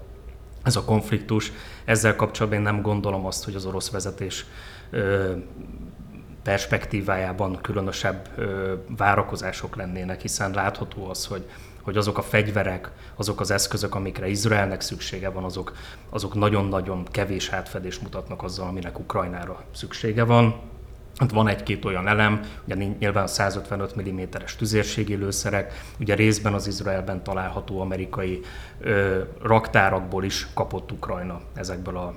ez 0.63 0.77
a 0.77 0.85
konfliktus. 0.85 1.53
Ezzel 1.85 2.17
kapcsolatban 2.17 2.59
én 2.59 2.65
nem 2.65 2.83
gondolom 2.83 3.27
azt, 3.27 3.45
hogy 3.45 3.55
az 3.55 3.67
orosz 3.67 3.91
vezetés 3.91 4.47
perspektívájában 6.43 7.59
különösebb 7.61 8.29
ö, 8.37 8.75
várakozások 8.97 9.77
lennének, 9.77 10.21
hiszen 10.21 10.51
látható 10.51 11.09
az, 11.09 11.27
hogy 11.27 11.45
hogy 11.83 11.97
azok 11.97 12.19
a 12.19 12.23
fegyverek, 12.23 12.91
azok 13.17 13.41
az 13.41 13.51
eszközök, 13.51 13.95
amikre 13.95 14.29
Izraelnek 14.29 14.81
szüksége 14.81 15.29
van, 15.29 15.45
azok, 15.45 15.73
azok 16.09 16.35
nagyon-nagyon 16.35 17.05
kevés 17.11 17.51
átfedést 17.51 18.03
mutatnak 18.03 18.43
azzal, 18.43 18.69
aminek 18.69 18.99
Ukrajnára 18.99 19.63
szüksége 19.75 20.25
van. 20.25 20.61
Hát 21.17 21.31
van 21.31 21.49
egy-két 21.49 21.85
olyan 21.85 22.09
elem, 22.09 22.41
ugye 22.65 22.75
nyilván 22.75 23.27
155 23.27 24.13
mm-es 24.13 24.57
tüzérségi 24.57 25.15
lőszerek, 25.15 25.73
ugye 26.01 26.15
részben 26.15 26.55
az 26.55 26.67
Izraelben 26.67 27.23
található 27.23 27.81
amerikai 27.81 28.41
ö, 28.81 29.21
raktárakból 29.43 30.25
is 30.25 30.47
kapott 30.55 30.93
Ukrajna 30.93 31.41
ezekből 31.55 31.97
a 31.97 32.15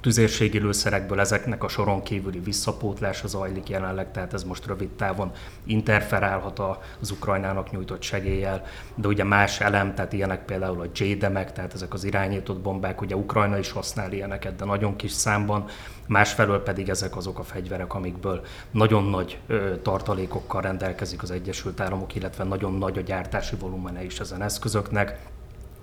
tüzérségi 0.00 0.58
lőszerekből 0.58 1.20
ezeknek 1.20 1.64
a 1.64 1.68
soron 1.68 2.02
kívüli 2.02 2.38
visszapótlása 2.38 3.28
zajlik 3.28 3.68
jelenleg, 3.68 4.10
tehát 4.10 4.34
ez 4.34 4.44
most 4.44 4.66
rövid 4.66 4.88
távon 4.88 5.30
interferálhat 5.64 6.58
az 7.00 7.10
Ukrajnának 7.10 7.70
nyújtott 7.70 8.02
segéllyel, 8.02 8.62
de 8.94 9.08
ugye 9.08 9.24
más 9.24 9.60
elem, 9.60 9.94
tehát 9.94 10.12
ilyenek 10.12 10.44
például 10.44 10.80
a 10.80 10.90
JDEM-ek, 10.94 11.52
tehát 11.52 11.74
ezek 11.74 11.94
az 11.94 12.04
irányított 12.04 12.60
bombák, 12.60 13.00
ugye 13.00 13.16
Ukrajna 13.16 13.58
is 13.58 13.70
használ 13.72 14.12
ilyeneket, 14.12 14.56
de 14.56 14.64
nagyon 14.64 14.96
kis 14.96 15.12
számban, 15.12 15.64
másfelől 16.06 16.62
pedig 16.62 16.88
ezek 16.88 17.16
azok 17.16 17.38
a 17.38 17.42
fegyverek, 17.42 17.94
amikből 17.94 18.44
nagyon 18.70 19.04
nagy 19.04 19.38
ö, 19.46 19.74
tartalékokkal 19.82 20.60
rendelkezik 20.60 21.22
az 21.22 21.30
Egyesült 21.30 21.80
Államok, 21.80 22.14
illetve 22.14 22.44
nagyon 22.44 22.74
nagy 22.74 22.98
a 22.98 23.00
gyártási 23.00 23.56
volumene 23.56 24.04
is 24.04 24.20
ezen 24.20 24.42
eszközöknek. 24.42 25.18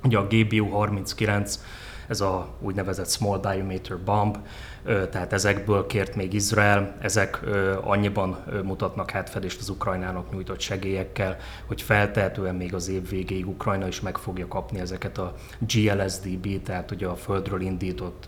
Ugye 0.03 0.17
a 0.17 0.27
GBU 0.27 0.69
39 0.69 1.59
ez 2.08 2.22
a 2.22 2.48
úgynevezett 2.60 3.10
small 3.10 3.40
diameter 3.40 4.04
bomb, 4.04 4.38
tehát 4.84 5.34
ezekből 5.34 5.86
kért 5.86 6.16
még 6.16 6.34
Izrael, 6.34 6.96
ezek 7.02 7.40
annyiban 7.82 8.44
mutatnak 8.64 9.12
hátfedést 9.12 9.60
az 9.60 9.70
Ukrajnának 9.70 10.32
nyújtott 10.32 10.60
segélyekkel, 10.60 11.38
hogy 11.66 11.82
feltehetően 11.82 12.56
még 12.56 12.74
az 12.74 12.90
év 12.90 13.10
végéig 13.10 13.48
Ukrajna 13.48 13.88
is 13.88 14.02
meg 14.02 14.18
fogja 14.18 14.48
kapni 14.48 14.80
ezeket 14.80 15.18
a 15.18 15.34
GLSDB, 15.60 16.62
tehát 16.64 16.92
ugye 16.92 17.08
a 17.08 17.16
földről 17.16 17.62
indított 17.62 18.28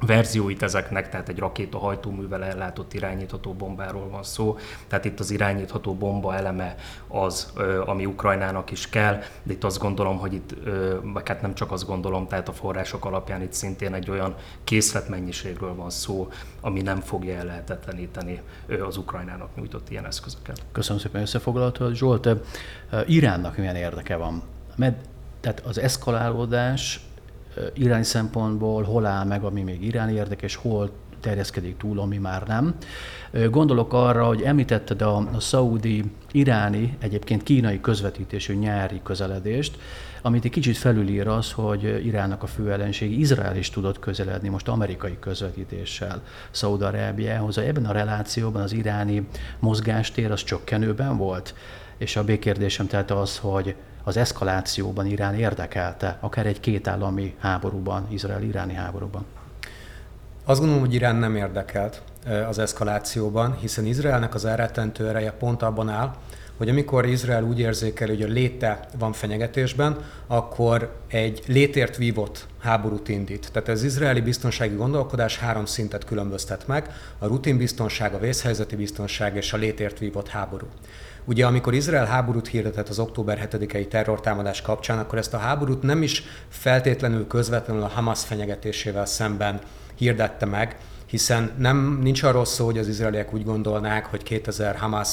verzióit 0.00 0.62
ezeknek, 0.62 1.08
tehát 1.08 1.28
egy 1.28 1.38
rakéta 1.38 1.78
hajtóművel 1.78 2.44
ellátott 2.44 2.94
irányítható 2.94 3.52
bombáról 3.52 4.08
van 4.08 4.22
szó. 4.22 4.58
Tehát 4.86 5.04
itt 5.04 5.20
az 5.20 5.30
irányítható 5.30 5.94
bomba 5.94 6.34
eleme 6.34 6.74
az, 7.08 7.52
ami 7.86 8.06
Ukrajnának 8.06 8.70
is 8.70 8.88
kell, 8.88 9.18
de 9.42 9.52
itt 9.52 9.64
azt 9.64 9.78
gondolom, 9.78 10.18
hogy 10.18 10.32
itt, 10.32 10.54
vagy 11.02 11.28
hát 11.28 11.42
nem 11.42 11.54
csak 11.54 11.72
azt 11.72 11.86
gondolom, 11.86 12.26
tehát 12.26 12.48
a 12.48 12.52
források 12.52 13.04
alapján 13.04 13.42
itt 13.42 13.52
szintén 13.52 13.94
egy 13.94 14.10
olyan 14.10 14.34
készletmennyiségről 14.64 15.74
van 15.74 15.90
szó, 15.90 16.28
ami 16.60 16.82
nem 16.82 17.00
fogja 17.00 17.36
ellehetetleníteni 17.36 18.40
az 18.86 18.96
Ukrajnának 18.96 19.56
nyújtott 19.56 19.90
ilyen 19.90 20.06
eszközöket. 20.06 20.62
Köszönöm 20.72 21.00
szépen 21.00 21.20
összefoglaltad. 21.20 21.94
Zsolt, 21.94 22.28
Iránnak 23.06 23.56
milyen 23.56 23.76
érdeke 23.76 24.16
van? 24.16 24.42
Mert 24.76 25.08
tehát 25.40 25.60
az 25.60 25.78
eszkalálódás 25.78 27.00
irány 27.74 28.02
szempontból 28.02 28.82
hol 28.82 29.06
áll 29.06 29.24
meg, 29.24 29.44
ami 29.44 29.62
még 29.62 29.84
iráni 29.84 30.12
érdekes, 30.12 30.54
hol 30.54 30.90
terjeszkedik 31.20 31.76
túl, 31.76 31.98
ami 31.98 32.18
már 32.18 32.42
nem. 32.46 32.74
Gondolok 33.50 33.92
arra, 33.92 34.24
hogy 34.24 34.42
említetted 34.42 35.02
a, 35.02 35.16
a 35.16 35.40
szaudi, 35.40 36.04
iráni, 36.32 36.96
egyébként 37.00 37.42
kínai 37.42 37.80
közvetítésű 37.80 38.54
nyári 38.54 39.00
közeledést, 39.02 39.78
amit 40.22 40.44
egy 40.44 40.50
kicsit 40.50 40.76
felülír 40.76 41.26
az, 41.26 41.52
hogy 41.52 42.06
Iránnak 42.06 42.42
a 42.42 42.46
fő 42.46 42.72
ellenség 42.72 43.18
Izrael 43.18 43.56
is 43.56 43.70
tudott 43.70 43.98
közeledni 43.98 44.48
most 44.48 44.68
amerikai 44.68 45.16
közvetítéssel 45.20 46.22
Szaúd-Arábiához. 46.50 47.58
Ebben 47.58 47.86
a 47.86 47.92
relációban 47.92 48.62
az 48.62 48.72
iráni 48.72 49.28
mozgástér 49.58 50.30
az 50.30 50.44
csökkenőben 50.44 51.16
volt, 51.16 51.54
és 51.98 52.16
a 52.16 52.24
békérdésem 52.24 52.86
tehát 52.86 53.10
az, 53.10 53.38
hogy 53.38 53.74
az 54.06 54.16
eszkalációban 54.16 55.06
Irán 55.06 55.34
érdekelte, 55.34 56.16
akár 56.20 56.46
egy 56.46 56.60
kétállami 56.60 57.34
háborúban, 57.38 58.06
Izrael-iráni 58.10 58.74
háborúban? 58.74 59.24
Azt 60.44 60.58
gondolom, 60.58 60.84
hogy 60.84 60.94
Irán 60.94 61.16
nem 61.16 61.36
érdekelt 61.36 62.02
az 62.48 62.58
eszkalációban, 62.58 63.56
hiszen 63.56 63.86
Izraelnek 63.86 64.34
az 64.34 64.44
elrettentő 64.44 65.08
ereje 65.08 65.32
pont 65.32 65.62
abban 65.62 65.88
áll, 65.88 66.14
hogy 66.56 66.68
amikor 66.68 67.06
Izrael 67.06 67.44
úgy 67.44 67.58
érzékel, 67.58 68.08
hogy 68.08 68.22
a 68.22 68.26
léte 68.26 68.80
van 68.98 69.12
fenyegetésben, 69.12 69.96
akkor 70.26 70.96
egy 71.08 71.42
létért 71.46 71.96
vívott 71.96 72.46
háborút 72.58 73.08
indít. 73.08 73.48
Tehát 73.52 73.68
az 73.68 73.82
izraeli 73.82 74.20
biztonsági 74.20 74.74
gondolkodás 74.74 75.38
három 75.38 75.64
szintet 75.64 76.04
különböztet 76.04 76.66
meg, 76.66 76.90
a 77.18 77.26
rutinbiztonság, 77.26 78.14
a 78.14 78.18
vészhelyzeti 78.18 78.76
biztonság 78.76 79.36
és 79.36 79.52
a 79.52 79.56
létért 79.56 79.98
vívott 79.98 80.28
háború. 80.28 80.66
Ugye 81.28 81.46
amikor 81.46 81.74
Izrael 81.74 82.06
háborút 82.06 82.48
hirdetett 82.48 82.88
az 82.88 82.98
október 82.98 83.48
7-i 83.50 83.88
terrortámadás 83.88 84.62
kapcsán, 84.62 84.98
akkor 84.98 85.18
ezt 85.18 85.34
a 85.34 85.38
háborút 85.38 85.82
nem 85.82 86.02
is 86.02 86.22
feltétlenül 86.48 87.26
közvetlenül 87.26 87.82
a 87.82 87.88
Hamas 87.88 88.24
fenyegetésével 88.24 89.06
szemben 89.06 89.60
hirdette 89.94 90.46
meg, 90.46 90.76
hiszen 91.06 91.50
nem 91.58 91.98
nincs 92.02 92.22
arról 92.22 92.44
szó, 92.44 92.64
hogy 92.64 92.78
az 92.78 92.88
izraeliek 92.88 93.34
úgy 93.34 93.44
gondolnák, 93.44 94.06
hogy 94.06 94.22
2000 94.22 94.76
Hamas 94.76 95.08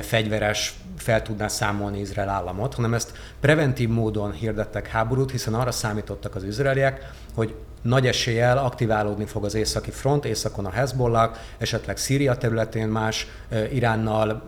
fegyveres 0.00 0.74
fel 0.98 1.22
tudná 1.22 1.48
számolni 1.48 2.00
Izrael 2.00 2.28
államot, 2.28 2.74
hanem 2.74 2.94
ezt 2.94 3.12
preventív 3.40 3.88
módon 3.88 4.32
hirdettek 4.32 4.86
háborút, 4.86 5.30
hiszen 5.30 5.54
arra 5.54 5.72
számítottak 5.72 6.34
az 6.34 6.44
izraeliek, 6.44 7.10
hogy 7.34 7.54
nagy 7.82 8.06
eséllyel 8.06 8.58
aktiválódni 8.58 9.24
fog 9.24 9.44
az 9.44 9.54
északi 9.54 9.90
front, 9.90 10.24
északon 10.24 10.66
a 10.66 10.70
Hezbollah, 10.70 11.34
esetleg 11.58 11.96
Szíria 11.96 12.36
területén 12.36 12.88
más 12.88 13.26
Iránnal 13.72 14.42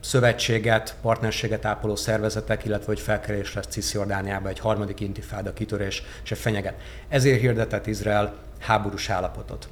szövetséget, 0.00 0.94
partnerséget 1.02 1.64
ápoló 1.64 1.96
szervezetek, 1.96 2.64
illetve 2.64 2.86
hogy 2.86 3.00
felkerés 3.00 3.54
lesz 3.54 3.66
Cisziordániába 3.66 4.48
egy 4.48 4.58
harmadik 4.58 5.00
intifáda 5.00 5.52
kitörés 5.52 6.02
és 6.24 6.32
fenyeget. 6.38 6.74
Ezért 7.08 7.40
hirdetett 7.40 7.86
Izrael 7.86 8.34
háborús 8.58 9.10
állapotot. 9.10 9.68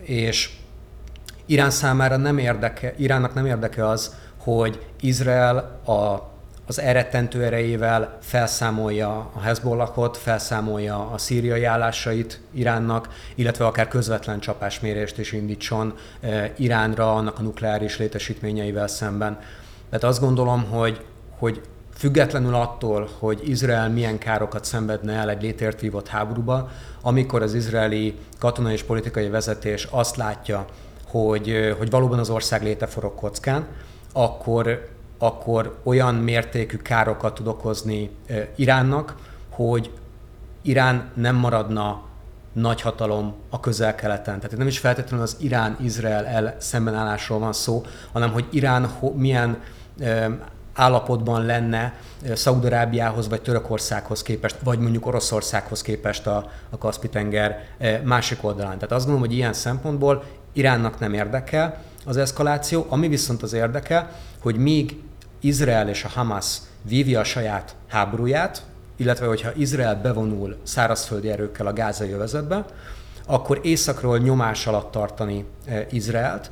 És 0.00 0.50
Irán 1.46 1.70
számára 1.70 2.16
nem 2.16 2.38
érdeke, 2.38 2.94
Iránnak 2.96 3.34
nem 3.34 3.46
érdeke 3.46 3.88
az, 3.88 4.14
hogy 4.36 4.86
Izrael 5.00 5.56
a, 5.84 6.30
az 6.72 6.80
elrettentő 6.80 7.44
erejével 7.44 8.18
felszámolja 8.20 9.30
a 9.34 9.40
Hezbollahot, 9.40 10.16
felszámolja 10.16 11.10
a 11.10 11.18
szíriai 11.18 11.64
állásait 11.64 12.40
Iránnak, 12.52 13.08
illetve 13.34 13.66
akár 13.66 13.88
közvetlen 13.88 14.40
csapásmérést 14.40 15.18
is 15.18 15.32
indítson 15.32 15.94
Iránra, 16.56 17.14
annak 17.14 17.38
a 17.38 17.42
nukleáris 17.42 17.98
létesítményeivel 17.98 18.86
szemben. 18.86 19.38
Tehát 19.88 20.04
azt 20.04 20.20
gondolom, 20.20 20.64
hogy, 20.64 21.04
hogy 21.38 21.60
függetlenül 21.94 22.54
attól, 22.54 23.08
hogy 23.18 23.48
Izrael 23.48 23.88
milyen 23.88 24.18
károkat 24.18 24.64
szenvedne 24.64 25.12
el 25.12 25.30
egy 25.30 25.42
létért 25.42 25.80
vívott 25.80 26.08
háborúba, 26.08 26.70
amikor 27.00 27.42
az 27.42 27.54
izraeli 27.54 28.18
katonai 28.38 28.72
és 28.72 28.82
politikai 28.82 29.28
vezetés 29.28 29.88
azt 29.90 30.16
látja, 30.16 30.66
hogy, 31.06 31.74
hogy 31.78 31.90
valóban 31.90 32.18
az 32.18 32.30
ország 32.30 32.62
léte 32.62 32.86
forog 32.86 33.14
kockán, 33.14 33.66
akkor, 34.12 34.88
akkor 35.22 35.78
olyan 35.82 36.14
mértékű 36.14 36.76
károkat 36.76 37.34
tud 37.34 37.46
okozni 37.46 38.10
Iránnak, 38.56 39.16
hogy 39.50 39.90
Irán 40.62 41.10
nem 41.14 41.36
maradna 41.36 42.02
nagy 42.52 42.80
hatalom 42.80 43.34
a 43.50 43.60
közel-keleten. 43.60 44.40
Tehát 44.40 44.56
nem 44.56 44.66
is 44.66 44.78
feltétlenül 44.78 45.24
az 45.24 45.36
Irán-Izrael 45.38 46.26
el 46.26 46.56
szembenállásról 46.58 47.38
van 47.38 47.52
szó, 47.52 47.82
hanem 48.12 48.32
hogy 48.32 48.46
Irán 48.50 48.90
milyen 49.14 49.60
állapotban 50.74 51.44
lenne 51.44 51.94
Szaudarábiához 52.34 53.28
vagy 53.28 53.42
Törökországhoz 53.42 54.22
képest, 54.22 54.56
vagy 54.64 54.78
mondjuk 54.78 55.06
Oroszországhoz 55.06 55.82
képest 55.82 56.26
a, 56.26 56.50
a 56.70 56.78
Kaspi-tenger 56.78 57.64
másik 58.04 58.44
oldalán. 58.44 58.74
Tehát 58.74 58.92
azt 58.92 59.04
gondolom, 59.04 59.28
hogy 59.28 59.36
ilyen 59.36 59.52
szempontból 59.52 60.24
Iránnak 60.52 60.98
nem 60.98 61.14
érdekel 61.14 61.82
az 62.06 62.16
eszkaláció, 62.16 62.86
ami 62.88 63.08
viszont 63.08 63.42
az 63.42 63.52
érdeke, 63.52 64.10
hogy 64.40 64.56
míg 64.56 64.96
Izrael 65.42 65.88
és 65.88 66.04
a 66.04 66.08
Hamas 66.08 66.56
vívja 66.82 67.20
a 67.20 67.24
saját 67.24 67.74
háborúját, 67.88 68.62
illetve 68.96 69.26
hogyha 69.26 69.50
Izrael 69.56 70.00
bevonul 70.00 70.56
szárazföldi 70.62 71.30
erőkkel 71.30 71.66
a 71.66 71.72
gázai 71.72 72.10
övezetbe, 72.10 72.64
akkor 73.26 73.60
északról 73.62 74.18
nyomás 74.18 74.66
alatt 74.66 74.90
tartani 74.90 75.44
Izraelt, 75.90 76.50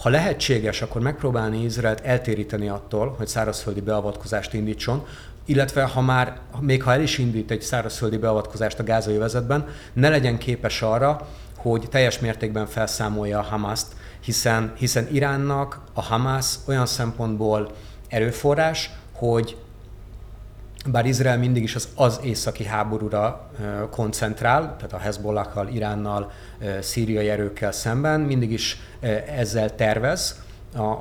ha 0.00 0.08
lehetséges, 0.08 0.82
akkor 0.82 1.00
megpróbálni 1.00 1.62
Izraelt 1.62 2.00
eltéríteni 2.00 2.68
attól, 2.68 3.14
hogy 3.16 3.26
szárazföldi 3.26 3.80
beavatkozást 3.80 4.54
indítson, 4.54 5.06
illetve 5.44 5.82
ha 5.82 6.00
már, 6.00 6.38
még 6.60 6.82
ha 6.82 6.92
el 6.92 7.00
is 7.00 7.18
indít 7.18 7.50
egy 7.50 7.62
szárazföldi 7.62 8.16
beavatkozást 8.16 8.78
a 8.78 8.84
gázai 8.84 9.16
vezetben, 9.16 9.66
ne 9.92 10.08
legyen 10.08 10.38
képes 10.38 10.82
arra, 10.82 11.28
hogy 11.56 11.88
teljes 11.90 12.18
mértékben 12.18 12.66
felszámolja 12.66 13.38
a 13.38 13.42
Hamaszt, 13.42 13.92
hiszen, 14.20 14.72
hiszen 14.76 15.08
Iránnak 15.12 15.80
a 15.92 16.02
Hamas 16.02 16.54
olyan 16.66 16.86
szempontból 16.86 17.70
erőforrás, 18.14 18.90
hogy 19.12 19.56
bár 20.86 21.06
Izrael 21.06 21.38
mindig 21.38 21.62
is 21.62 21.74
az, 21.74 21.88
az 21.94 22.20
északi 22.22 22.64
háborúra 22.64 23.50
koncentrál, 23.90 24.60
tehát 24.76 24.92
a 24.92 24.98
Hezbollakkal, 24.98 25.68
Iránnal, 25.68 26.32
szíriai 26.80 27.28
erőkkel 27.28 27.72
szemben, 27.72 28.20
mindig 28.20 28.52
is 28.52 28.80
ezzel 29.36 29.74
tervez 29.74 30.42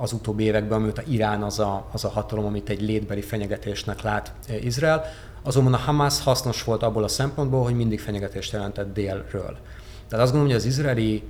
az 0.01 0.13
utóbbi 0.13 0.43
években, 0.43 0.77
amióta 0.77 1.01
Irán 1.07 1.43
az 1.43 1.59
a, 1.59 1.87
az 1.91 2.05
a 2.05 2.09
hatalom, 2.09 2.45
amit 2.45 2.69
egy 2.69 2.81
létbeli 2.81 3.21
fenyegetésnek 3.21 4.01
lát 4.01 4.31
Izrael. 4.61 5.05
Azonban 5.43 5.73
a 5.73 5.77
Hamas 5.77 6.21
hasznos 6.21 6.63
volt 6.63 6.83
abból 6.83 7.03
a 7.03 7.07
szempontból, 7.07 7.63
hogy 7.63 7.75
mindig 7.75 7.99
fenyegetést 7.99 8.51
jelentett 8.51 8.93
délről. 8.93 9.57
Tehát 10.07 10.25
azt 10.25 10.31
gondolom, 10.31 10.47
hogy 10.47 10.55
az 10.55 10.65
izraeli 10.65 11.23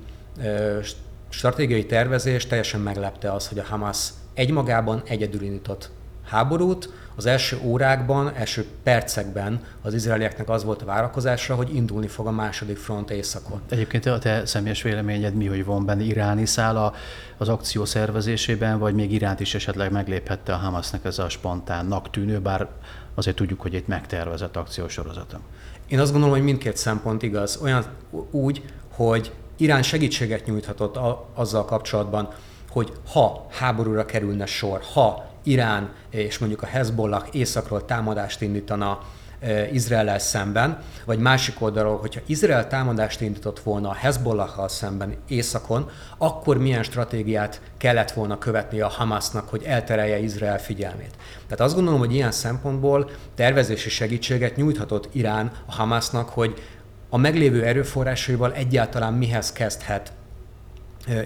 stratégiai 1.28 1.86
tervezés 1.86 2.46
teljesen 2.46 2.80
meglepte 2.80 3.32
az, 3.32 3.48
hogy 3.48 3.58
a 3.58 3.64
Hamas 3.64 4.08
egymagában 4.34 5.02
egyedül 5.04 5.42
indított 5.42 5.90
háborút, 6.24 6.92
az 7.16 7.26
első 7.26 7.58
órákban, 7.62 8.34
első 8.34 8.66
percekben 8.82 9.64
az 9.82 9.94
izraelieknek 9.94 10.48
az 10.48 10.64
volt 10.64 10.82
a 10.82 10.84
várakozása, 10.84 11.54
hogy 11.54 11.74
indulni 11.74 12.06
fog 12.06 12.26
a 12.26 12.30
második 12.30 12.76
front 12.76 13.10
északon. 13.10 13.60
Egyébként 13.68 14.06
a 14.06 14.18
te 14.18 14.46
személyes 14.46 14.82
véleményed 14.82 15.34
mi, 15.34 15.46
hogy 15.46 15.64
van 15.64 15.84
benne 15.84 16.02
iráni 16.02 16.46
szál 16.46 16.94
az 17.36 17.48
akció 17.48 17.84
szervezésében, 17.84 18.78
vagy 18.78 18.94
még 18.94 19.12
Iránt 19.12 19.40
is 19.40 19.54
esetleg 19.54 19.92
megléphette 19.92 20.52
a 20.52 20.56
Hamasnak 20.56 21.04
ez 21.04 21.18
a 21.18 21.28
spontánnak 21.28 22.10
tűnő, 22.10 22.40
bár 22.40 22.68
azért 23.14 23.36
tudjuk, 23.36 23.60
hogy 23.60 23.74
egy 23.74 23.84
megtervezett 23.86 24.56
akciósorozata. 24.56 25.40
Én 25.86 25.98
azt 25.98 26.10
gondolom, 26.10 26.34
hogy 26.34 26.44
mindkét 26.44 26.76
szempont 26.76 27.22
igaz. 27.22 27.58
Olyan 27.62 27.84
úgy, 28.30 28.62
hogy 28.94 29.32
Irán 29.56 29.82
segítséget 29.82 30.46
nyújthatott 30.46 30.96
a, 30.96 31.28
azzal 31.34 31.64
kapcsolatban, 31.64 32.28
hogy 32.74 32.92
ha 33.12 33.46
háborúra 33.50 34.04
kerülne 34.04 34.46
sor, 34.46 34.80
ha 34.92 35.30
Irán 35.42 35.92
és 36.10 36.38
mondjuk 36.38 36.62
a 36.62 36.66
Hezbollah 36.66 37.24
északról 37.32 37.84
támadást 37.84 38.40
indítana 38.40 38.98
e, 39.40 39.68
Izrael 39.70 40.18
szemben, 40.18 40.78
vagy 41.04 41.18
másik 41.18 41.60
oldalról, 41.60 41.96
hogyha 41.96 42.20
Izrael 42.26 42.66
támadást 42.66 43.20
indított 43.20 43.60
volna 43.60 43.88
a 43.88 43.94
Hezbollahal 43.94 44.68
szemben 44.68 45.16
északon, 45.28 45.90
akkor 46.18 46.58
milyen 46.58 46.82
stratégiát 46.82 47.60
kellett 47.76 48.10
volna 48.10 48.38
követni 48.38 48.80
a 48.80 48.88
Hamasnak, 48.88 49.48
hogy 49.48 49.62
elterelje 49.62 50.18
Izrael 50.18 50.58
figyelmét. 50.58 51.14
Tehát 51.42 51.60
azt 51.60 51.74
gondolom, 51.74 51.98
hogy 51.98 52.14
ilyen 52.14 52.32
szempontból 52.32 53.10
tervezési 53.34 53.88
segítséget 53.88 54.56
nyújthatott 54.56 55.08
Irán 55.12 55.52
a 55.66 55.74
Hamasnak, 55.74 56.28
hogy 56.28 56.62
a 57.08 57.16
meglévő 57.16 57.64
erőforrásaival 57.64 58.52
egyáltalán 58.52 59.12
mihez 59.12 59.52
kezdhet 59.52 60.12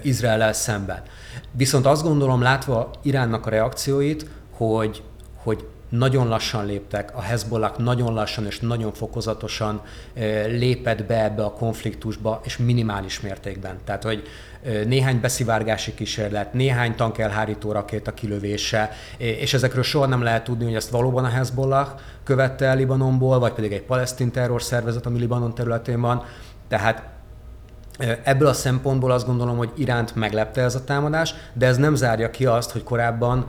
Izrael 0.01 0.53
szemben. 0.53 1.01
Viszont 1.51 1.85
azt 1.85 2.03
gondolom, 2.03 2.41
látva 2.41 2.91
Iránnak 3.01 3.45
a 3.45 3.49
reakcióit, 3.49 4.25
hogy, 4.51 5.03
hogy 5.35 5.67
nagyon 5.89 6.27
lassan 6.27 6.65
léptek, 6.65 7.15
a 7.15 7.21
Hezbollah 7.21 7.77
nagyon 7.77 8.13
lassan 8.13 8.45
és 8.45 8.59
nagyon 8.59 8.93
fokozatosan 8.93 9.81
lépett 10.47 11.05
be 11.05 11.23
ebbe 11.23 11.43
a 11.43 11.51
konfliktusba, 11.51 12.41
és 12.43 12.57
minimális 12.57 13.19
mértékben. 13.19 13.77
Tehát, 13.83 14.03
hogy 14.03 14.23
néhány 14.85 15.19
beszivárgási 15.19 15.93
kísérlet, 15.93 16.53
néhány 16.53 16.95
tankelhárító 16.95 17.71
rakéta 17.71 18.13
kilövése, 18.13 18.91
és 19.17 19.53
ezekről 19.53 19.83
soha 19.83 20.05
nem 20.05 20.21
lehet 20.21 20.43
tudni, 20.43 20.63
hogy 20.63 20.75
ezt 20.75 20.89
valóban 20.89 21.25
a 21.25 21.29
Hezbollah 21.29 21.89
követte 22.23 22.65
el 22.65 22.75
Libanonból, 22.75 23.39
vagy 23.39 23.53
pedig 23.53 23.71
egy 23.71 23.83
palesztin 23.83 24.31
terrorszervezet, 24.31 25.05
ami 25.05 25.19
Libanon 25.19 25.55
területén 25.55 26.01
van. 26.01 26.23
Tehát 26.67 27.03
Ebből 28.23 28.47
a 28.47 28.53
szempontból 28.53 29.11
azt 29.11 29.25
gondolom, 29.25 29.57
hogy 29.57 29.71
Iránt 29.75 30.15
meglepte 30.15 30.61
ez 30.61 30.75
a 30.75 30.83
támadás, 30.83 31.33
de 31.53 31.65
ez 31.65 31.77
nem 31.77 31.95
zárja 31.95 32.29
ki 32.29 32.45
azt, 32.45 32.71
hogy 32.71 32.83
korábban 32.83 33.45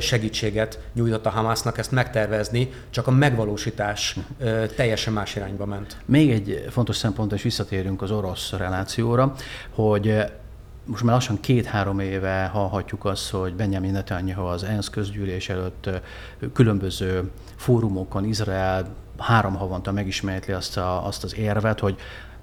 segítséget 0.00 0.78
nyújtott 0.94 1.26
a 1.26 1.30
Hamasnak 1.30 1.78
ezt 1.78 1.90
megtervezni, 1.90 2.70
csak 2.90 3.06
a 3.06 3.10
megvalósítás 3.10 4.16
teljesen 4.76 5.12
más 5.12 5.36
irányba 5.36 5.66
ment. 5.66 5.96
Még 6.04 6.30
egy 6.30 6.66
fontos 6.70 6.96
szempont, 6.96 7.32
és 7.32 7.42
visszatérünk 7.42 8.02
az 8.02 8.10
orosz 8.10 8.52
relációra, 8.52 9.34
hogy 9.74 10.24
most 10.84 11.02
már 11.02 11.14
lassan 11.14 11.40
két-három 11.40 11.98
éve 11.98 12.50
hallhatjuk 12.52 13.04
azt, 13.04 13.30
hogy 13.30 13.54
Benjamin 13.54 13.92
Netanyahu 13.92 14.42
az 14.42 14.64
ENSZ 14.64 14.90
közgyűlés 14.90 15.48
előtt 15.48 15.90
különböző 16.52 17.30
fórumokon 17.56 18.24
Izrael 18.24 18.86
három 19.18 19.54
havonta 19.54 19.92
megismétli 19.92 20.52
azt, 20.52 20.76
a, 20.76 21.06
azt 21.06 21.24
az 21.24 21.36
érvet, 21.36 21.80
hogy 21.80 21.96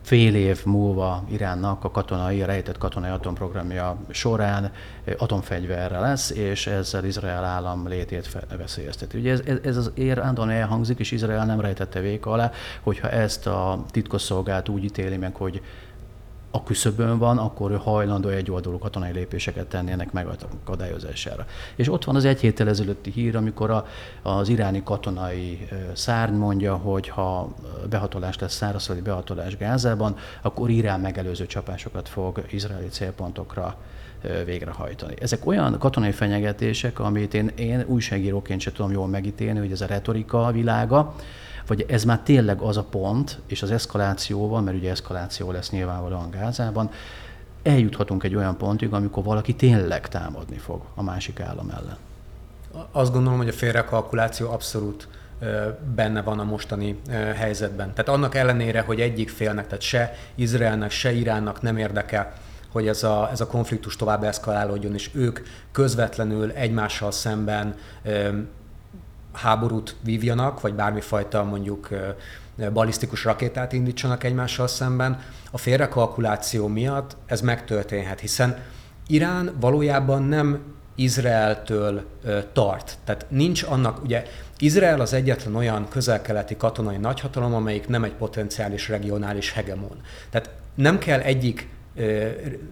fél 0.03 0.35
év 0.35 0.65
múlva 0.65 1.23
Iránnak 1.29 1.83
a 1.83 1.91
katonai, 1.91 2.41
a 2.41 2.45
rejtett 2.45 2.77
katonai 2.77 3.09
atomprogramja 3.09 3.97
során 4.09 4.71
atomfegyverre 5.17 5.99
lesz, 5.99 6.29
és 6.29 6.67
ezzel 6.67 7.05
Izrael 7.05 7.43
állam 7.43 7.87
létét 7.87 8.37
veszélyezteti. 8.57 9.17
Ugye 9.17 9.31
ez, 9.31 9.41
ez, 9.45 9.57
ez 9.63 9.77
az 9.77 9.91
ér 9.93 10.19
állandóan 10.19 10.49
elhangzik, 10.49 10.99
és 10.99 11.11
Izrael 11.11 11.45
nem 11.45 11.59
rejtette 11.59 11.99
vék 11.99 12.25
alá, 12.25 12.51
hogyha 12.81 13.09
ezt 13.09 13.47
a 13.47 13.83
titkosszolgált 13.91 14.69
úgy 14.69 14.83
ítéli 14.83 15.17
meg, 15.17 15.35
hogy 15.35 15.61
a 16.55 16.63
küszöbön 16.63 17.17
van, 17.17 17.37
akkor 17.37 17.71
ő 17.71 17.75
hajlandó 17.75 18.29
egy 18.29 18.51
oldalú 18.51 18.77
katonai 18.77 19.11
lépéseket 19.11 19.67
tennének 19.67 20.11
megakadályozására. 20.11 21.45
És 21.75 21.89
ott 21.89 22.03
van 22.03 22.15
az 22.15 22.25
egy 22.25 22.39
héttel 22.39 22.67
ezelőtti 22.67 23.11
hír, 23.11 23.35
amikor 23.35 23.69
a, 23.71 23.85
az 24.21 24.49
iráni 24.49 24.83
katonai 24.83 25.67
szárny 25.93 26.35
mondja, 26.35 26.75
hogy 26.75 27.07
ha 27.07 27.53
behatolás 27.89 28.39
lesz 28.39 28.53
szárazföldi 28.53 29.01
behatolás 29.01 29.57
Gázában, 29.57 30.15
akkor 30.41 30.69
Irán 30.69 30.99
megelőző 30.99 31.45
csapásokat 31.45 32.09
fog 32.09 32.45
izraeli 32.49 32.87
célpontokra 32.87 33.75
végrehajtani. 34.45 35.13
Ezek 35.19 35.45
olyan 35.45 35.77
katonai 35.79 36.11
fenyegetések, 36.11 36.99
amit 36.99 37.33
én, 37.33 37.51
én 37.55 37.83
újságíróként 37.87 38.61
sem 38.61 38.73
tudom 38.73 38.91
jól 38.91 39.07
megítélni, 39.07 39.59
hogy 39.59 39.71
ez 39.71 39.81
a 39.81 39.85
retorika 39.85 40.51
világa, 40.51 41.15
vagy 41.67 41.85
ez 41.87 42.03
már 42.03 42.19
tényleg 42.19 42.59
az 42.61 42.77
a 42.77 42.83
pont, 42.83 43.39
és 43.47 43.61
az 43.61 43.71
eszkalációval, 43.71 44.61
mert 44.61 44.77
ugye 44.77 44.89
eszkaláció 44.89 45.51
lesz 45.51 45.69
nyilvánvalóan 45.69 46.29
Gázában, 46.29 46.89
eljuthatunk 47.63 48.23
egy 48.23 48.35
olyan 48.35 48.57
pontig, 48.57 48.93
amikor 48.93 49.23
valaki 49.23 49.55
tényleg 49.55 50.07
támadni 50.07 50.57
fog 50.57 50.81
a 50.95 51.03
másik 51.03 51.39
állam 51.39 51.69
ellen. 51.69 51.97
Azt 52.91 53.11
gondolom, 53.11 53.37
hogy 53.37 53.47
a 53.47 53.53
félrekalkuláció 53.53 54.51
abszolút 54.51 55.07
benne 55.95 56.21
van 56.21 56.39
a 56.39 56.43
mostani 56.43 56.99
helyzetben. 57.35 57.93
Tehát 57.93 58.09
annak 58.09 58.35
ellenére, 58.35 58.81
hogy 58.81 59.01
egyik 59.01 59.29
félnek, 59.29 59.65
tehát 59.65 59.81
se 59.81 60.15
Izraelnek, 60.35 60.91
se 60.91 61.11
Iránnak 61.11 61.61
nem 61.61 61.77
érdekel, 61.77 62.33
hogy 62.71 62.87
ez 62.87 63.03
a, 63.03 63.29
ez 63.31 63.41
a 63.41 63.47
konfliktus 63.47 63.95
tovább 63.95 64.23
eszkalálódjon, 64.23 64.93
és 64.93 65.09
ők 65.13 65.39
közvetlenül 65.71 66.51
egymással 66.51 67.11
szemben 67.11 67.75
háborút 69.33 69.95
vívjanak, 70.03 70.61
vagy 70.61 70.73
bármifajta 70.73 71.43
mondjuk 71.43 71.89
balisztikus 72.73 73.23
rakétát 73.23 73.73
indítsanak 73.73 74.23
egymással 74.23 74.67
szemben, 74.67 75.21
a 75.51 75.57
félrekalkuláció 75.57 76.67
miatt 76.67 77.17
ez 77.25 77.41
megtörténhet, 77.41 78.19
hiszen 78.19 78.57
Irán 79.07 79.55
valójában 79.59 80.23
nem 80.23 80.59
Izraeltől 80.95 82.05
tart. 82.53 82.97
Tehát 83.03 83.25
nincs 83.29 83.63
annak, 83.63 84.03
ugye 84.03 84.23
Izrael 84.57 84.99
az 84.99 85.13
egyetlen 85.13 85.55
olyan 85.55 85.87
közel-keleti 85.89 86.57
katonai 86.57 86.97
nagyhatalom, 86.97 87.53
amelyik 87.53 87.87
nem 87.87 88.03
egy 88.03 88.13
potenciális 88.13 88.89
regionális 88.89 89.51
hegemon. 89.51 90.01
Tehát 90.29 90.49
nem 90.75 90.97
kell 90.97 91.19
egyik 91.19 91.69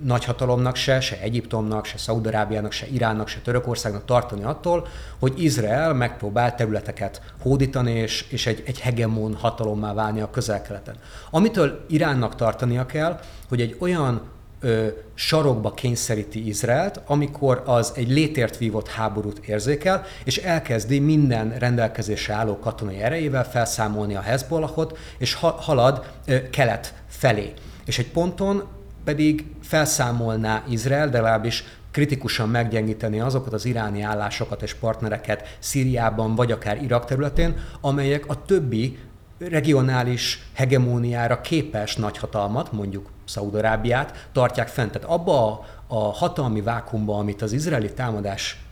nagyhatalomnak 0.03 0.75
se, 0.75 0.99
se 0.99 1.19
Egyiptomnak, 1.19 1.85
se 1.85 1.97
Szaudarábiának, 1.97 2.71
se 2.71 2.87
Iránnak, 2.87 3.27
se 3.27 3.39
Törökországnak 3.39 4.05
tartani 4.05 4.43
attól, 4.43 4.87
hogy 5.19 5.43
Izrael 5.43 5.93
megpróbál 5.93 6.55
területeket 6.55 7.21
hódítani 7.41 7.91
és, 7.91 8.25
és 8.29 8.47
egy, 8.47 8.63
egy 8.65 8.79
hegemon 8.79 9.35
hatalommá 9.35 9.93
válni 9.93 10.21
a 10.21 10.29
közel-keleten. 10.29 10.95
Amitől 11.29 11.85
Iránnak 11.87 12.35
tartania 12.35 12.85
kell, 12.85 13.19
hogy 13.49 13.61
egy 13.61 13.75
olyan 13.79 14.21
ö, 14.59 14.87
sarokba 15.13 15.73
kényszeríti 15.73 16.47
Izraelt, 16.47 17.01
amikor 17.05 17.63
az 17.65 17.91
egy 17.95 18.09
létért 18.09 18.57
vívott 18.57 18.87
háborút 18.87 19.47
érzékel, 19.47 20.05
és 20.23 20.37
elkezdi 20.37 20.99
minden 20.99 21.57
rendelkezésre 21.57 22.33
álló 22.33 22.59
katonai 22.59 23.01
erejével 23.01 23.49
felszámolni 23.49 24.15
a 24.15 24.21
Hezbollahot, 24.21 24.97
és 25.17 25.33
ha, 25.33 25.49
halad 25.49 26.05
ö, 26.25 26.49
kelet 26.49 26.93
felé. 27.07 27.53
És 27.85 27.99
egy 27.99 28.11
ponton 28.11 28.79
pedig 29.03 29.45
felszámolná 29.61 30.63
Izrael, 30.69 31.09
de 31.09 31.21
legalábbis 31.21 31.63
kritikusan 31.91 32.49
meggyengíteni 32.49 33.19
azokat 33.19 33.53
az 33.53 33.65
iráni 33.65 34.01
állásokat 34.01 34.61
és 34.61 34.73
partnereket 34.73 35.57
Szíriában 35.59 36.35
vagy 36.35 36.51
akár 36.51 36.83
Irak 36.83 37.05
területén, 37.05 37.55
amelyek 37.81 38.29
a 38.29 38.45
többi 38.45 38.97
regionális 39.39 40.45
hegemóniára 40.53 41.41
képes 41.41 41.95
nagyhatalmat, 41.95 42.71
mondjuk 42.71 43.09
Szaudarábiát 43.25 44.27
tartják 44.31 44.67
fent. 44.67 44.91
Tehát 44.91 45.07
abba 45.07 45.47
a, 45.47 45.65
a 45.87 45.99
hatalmi 45.99 46.61
vákumba, 46.61 47.17
amit 47.17 47.41
az 47.41 47.51
izraeli 47.51 47.93
támadás 47.93 48.63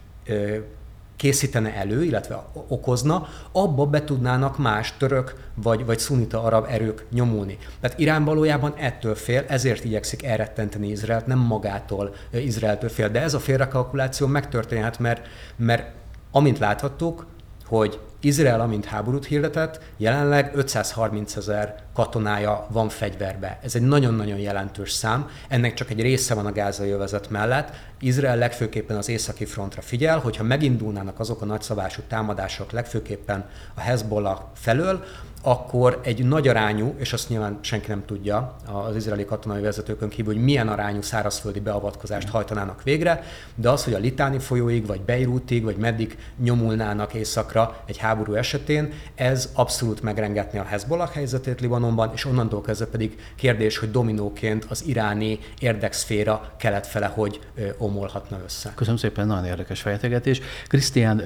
készítene 1.19 1.73
elő, 1.73 2.03
illetve 2.03 2.45
okozna, 2.67 3.27
abba 3.51 3.85
be 3.85 4.03
tudnának 4.03 4.57
más 4.57 4.93
török 4.97 5.35
vagy, 5.55 5.85
vagy 5.85 5.99
szunita 5.99 6.43
arab 6.43 6.65
erők 6.69 7.05
nyomulni. 7.11 7.57
Tehát 7.81 7.99
Irán 7.99 8.23
valójában 8.23 8.73
ettől 8.75 9.15
fél, 9.15 9.45
ezért 9.47 9.83
igyekszik 9.83 10.23
elrettenteni 10.23 10.87
Izraelt, 10.87 11.25
nem 11.25 11.39
magától 11.39 12.13
Izraeltől 12.31 12.89
fél. 12.89 13.09
De 13.09 13.21
ez 13.21 13.33
a 13.33 13.39
félrekalkuláció 13.39 14.27
megtörténhet, 14.27 14.99
mert, 14.99 15.27
mert 15.55 15.91
amint 16.31 16.59
láthattuk, 16.59 17.25
hogy 17.65 17.99
Izrael, 18.21 18.61
amint 18.61 18.85
háborút 18.85 19.25
hirdetett, 19.25 19.79
jelenleg 19.97 20.51
530 20.55 21.35
ezer 21.35 21.75
katonája 21.93 22.67
van 22.69 22.89
fegyverbe. 22.89 23.59
Ez 23.63 23.75
egy 23.75 23.81
nagyon-nagyon 23.81 24.37
jelentős 24.37 24.91
szám. 24.91 25.29
Ennek 25.47 25.73
csak 25.73 25.89
egy 25.89 26.01
része 26.01 26.33
van 26.33 26.45
a 26.45 26.51
gázai 26.51 26.89
övezet 26.89 27.29
mellett. 27.29 27.69
Izrael 27.99 28.37
legfőképpen 28.37 28.97
az 28.97 29.09
északi 29.09 29.45
frontra 29.45 29.81
figyel, 29.81 30.19
hogyha 30.19 30.43
megindulnának 30.43 31.19
azok 31.19 31.41
a 31.41 31.45
nagyszabású 31.45 32.01
támadások 32.07 32.71
legfőképpen 32.71 33.45
a 33.75 33.79
Hezbollah 33.79 34.39
felől, 34.53 35.03
akkor 35.41 35.99
egy 36.03 36.25
nagy 36.25 36.47
arányú, 36.47 36.95
és 36.97 37.13
azt 37.13 37.29
nyilván 37.29 37.59
senki 37.61 37.87
nem 37.87 38.05
tudja 38.05 38.55
az 38.65 38.95
izraeli 38.95 39.25
katonai 39.25 39.61
vezetőkön 39.61 40.09
kívül, 40.09 40.33
hogy 40.33 40.43
milyen 40.43 40.67
arányú 40.67 41.01
szárazföldi 41.01 41.59
beavatkozást 41.59 42.29
hajtanának 42.29 42.83
végre, 42.83 43.23
de 43.55 43.69
az, 43.69 43.83
hogy 43.83 43.93
a 43.93 43.97
Litáni 43.97 44.39
folyóig, 44.39 44.85
vagy 44.85 45.01
Beirutig, 45.01 45.63
vagy 45.63 45.77
meddig 45.77 46.17
nyomulnának 46.37 47.13
északra 47.13 47.83
egy 47.85 47.97
háború 48.09 48.33
esetén, 48.33 48.93
ez 49.15 49.49
abszolút 49.53 50.01
megrengetné 50.01 50.59
a 50.59 50.63
Hezbollah 50.63 51.09
helyzetét 51.09 51.61
Libanonban, 51.61 52.11
és 52.13 52.25
onnantól 52.25 52.61
kezdve 52.61 52.85
pedig 52.85 53.17
kérdés, 53.35 53.77
hogy 53.77 53.91
dominóként 53.91 54.65
az 54.69 54.83
iráni 54.87 55.39
érdekszféra 55.59 56.51
kelet 56.57 56.87
fele 56.87 57.05
hogy 57.05 57.39
omolhatna 57.77 58.39
össze. 58.43 58.71
Köszönöm 58.75 58.99
szépen, 58.99 59.27
nagyon 59.27 59.45
érdekes 59.45 59.81
fejtegetés. 59.81 60.41
Krisztián, 60.67 61.21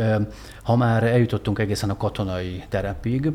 ha 0.63 0.76
már 0.76 1.04
eljutottunk 1.04 1.60
egészen 1.60 1.89
a 1.89 1.98
katonai 1.98 2.63
terepig, 2.69 3.32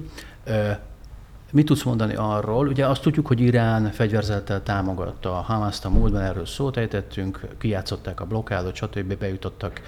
Mit 1.53 1.67
tudsz 1.67 1.83
mondani 1.83 2.15
arról? 2.15 2.67
Ugye 2.69 2.87
azt 2.87 3.03
tudjuk, 3.03 3.27
hogy 3.27 3.41
Irán 3.41 3.91
fegyverzettel 3.91 4.63
támogatta 4.63 5.39
a 5.39 5.41
Hamaszt 5.41 5.85
a 5.85 5.91
múltban, 5.91 6.23
erről 6.23 6.47
szót 6.47 6.77
ejtettünk, 6.77 7.41
kijátszották 7.59 8.21
a 8.21 8.25
blokkádot, 8.25 8.75
stb. 8.75 9.19
bejutottak 9.19 9.81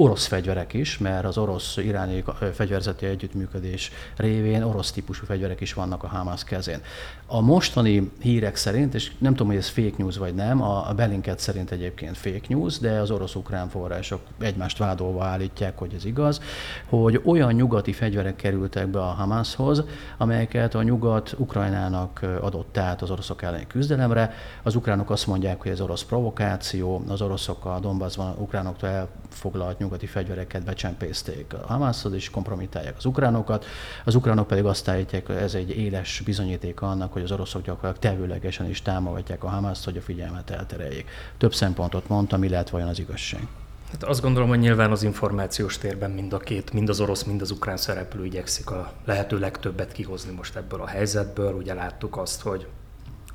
orosz 0.00 0.26
fegyverek 0.26 0.72
is, 0.72 0.98
mert 0.98 1.24
az 1.24 1.38
orosz-iráni 1.38 2.24
fegyverzeti 2.52 3.06
együttműködés 3.06 3.92
révén 4.16 4.62
orosz 4.62 4.90
típusú 4.90 5.24
fegyverek 5.24 5.60
is 5.60 5.72
vannak 5.72 6.02
a 6.02 6.06
Hamas 6.06 6.44
kezén. 6.44 6.80
A 7.26 7.40
mostani 7.40 8.10
hírek 8.20 8.56
szerint, 8.56 8.94
és 8.94 9.12
nem 9.18 9.32
tudom, 9.32 9.46
hogy 9.46 9.56
ez 9.56 9.68
fake 9.68 9.94
news 9.96 10.16
vagy 10.16 10.34
nem, 10.34 10.62
a 10.62 10.92
Belinket 10.96 11.38
szerint 11.38 11.70
egyébként 11.70 12.16
fake 12.16 12.46
news, 12.48 12.78
de 12.78 12.90
az 12.90 13.10
orosz-ukrán 13.10 13.68
források 13.68 14.20
egymást 14.40 14.78
vádolva 14.78 15.24
állítják, 15.24 15.78
hogy 15.78 15.94
ez 15.94 16.04
igaz, 16.04 16.40
hogy 16.88 17.22
olyan 17.24 17.52
nyugati 17.52 17.92
fegyverek 17.92 18.36
kerültek 18.36 18.88
be 18.88 19.00
a 19.00 19.12
Hamashoz, 19.12 19.82
amelyeket 20.16 20.74
a 20.74 20.82
nyugat 20.82 21.34
Ukrajnának 21.38 22.20
adott 22.40 22.78
át 22.78 23.02
az 23.02 23.10
oroszok 23.10 23.42
elleni 23.42 23.66
küzdelemre. 23.66 24.34
Az 24.62 24.74
ukránok 24.74 25.10
azt 25.10 25.26
mondják, 25.26 25.62
hogy 25.62 25.70
ez 25.70 25.80
orosz 25.80 26.04
provokáció, 26.04 27.04
az 27.08 27.22
oroszok 27.22 27.64
a 27.64 27.78
Donbassban 27.80 28.34
ukránoktól 28.38 28.88
elfoglalt 28.88 29.78
nyugati 29.88 30.06
fegyvereket 30.06 30.64
becsempészték 30.64 31.52
a 31.52 31.66
Hamashoz, 31.66 32.12
és 32.12 32.30
kompromittálják 32.30 32.96
az 32.96 33.04
ukránokat. 33.04 33.64
Az 34.04 34.14
ukránok 34.14 34.46
pedig 34.46 34.64
azt 34.64 34.88
állítják, 34.88 35.26
hogy 35.26 35.36
ez 35.36 35.54
egy 35.54 35.70
éles 35.70 36.22
bizonyíték 36.24 36.80
annak, 36.80 37.12
hogy 37.12 37.22
az 37.22 37.32
oroszok 37.32 37.62
gyakorlatilag 37.62 37.98
tevőlegesen 37.98 38.68
is 38.68 38.82
támogatják 38.82 39.44
a 39.44 39.48
Hamaszt, 39.48 39.84
hogy 39.84 39.96
a 39.96 40.00
figyelmet 40.00 40.50
eltereljék. 40.50 41.08
Több 41.38 41.54
szempontot 41.54 42.08
mondtam, 42.08 42.40
mi 42.40 42.48
lehet 42.48 42.70
vajon 42.70 42.88
az 42.88 42.98
igazság. 42.98 43.46
Hát 43.90 44.04
azt 44.04 44.20
gondolom, 44.20 44.48
hogy 44.48 44.58
nyilván 44.58 44.90
az 44.90 45.02
információs 45.02 45.78
térben 45.78 46.10
mind 46.10 46.32
a 46.32 46.38
két, 46.38 46.72
mind 46.72 46.88
az 46.88 47.00
orosz, 47.00 47.22
mind 47.22 47.40
az 47.40 47.50
ukrán 47.50 47.76
szereplő 47.76 48.24
igyekszik 48.24 48.70
a 48.70 48.92
lehető 49.04 49.38
legtöbbet 49.38 49.92
kihozni 49.92 50.32
most 50.32 50.56
ebből 50.56 50.80
a 50.80 50.86
helyzetből. 50.86 51.52
Ugye 51.52 51.74
láttuk 51.74 52.16
azt, 52.16 52.42
hogy 52.42 52.66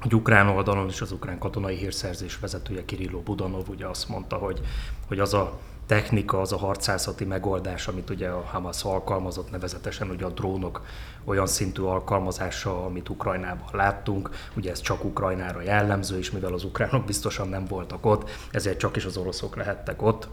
hogy 0.03 0.15
ukrán 0.15 0.47
oldalon 0.47 0.87
is 0.87 1.01
az 1.01 1.11
ukrán 1.11 1.37
katonai 1.37 1.75
hírszerzés 1.75 2.39
vezetője 2.39 2.85
Kirilló 2.85 3.19
Budanov 3.19 3.69
ugye 3.69 3.87
azt 3.87 4.09
mondta, 4.09 4.35
hogy, 4.35 4.61
hogy 5.07 5.19
az 5.19 5.33
a 5.33 5.59
technika, 5.85 6.41
az 6.41 6.51
a 6.51 6.57
harcászati 6.57 7.25
megoldás, 7.25 7.87
amit 7.87 8.09
ugye 8.09 8.27
a 8.27 8.41
Hamas 8.41 8.83
alkalmazott, 8.83 9.51
nevezetesen 9.51 10.09
ugye 10.09 10.25
a 10.25 10.29
drónok 10.29 10.81
olyan 11.23 11.47
szintű 11.47 11.81
alkalmazása, 11.81 12.85
amit 12.85 13.09
Ukrajnában 13.09 13.67
láttunk, 13.71 14.29
ugye 14.55 14.71
ez 14.71 14.81
csak 14.81 15.03
Ukrajnára 15.03 15.61
jellemző, 15.61 16.17
és 16.17 16.31
mivel 16.31 16.53
az 16.53 16.63
ukránok 16.63 17.05
biztosan 17.05 17.49
nem 17.49 17.65
voltak 17.65 18.05
ott, 18.05 18.29
ezért 18.51 18.79
csak 18.79 18.95
is 18.95 19.05
az 19.05 19.17
oroszok 19.17 19.55
lehettek 19.55 20.01
ott. 20.01 20.27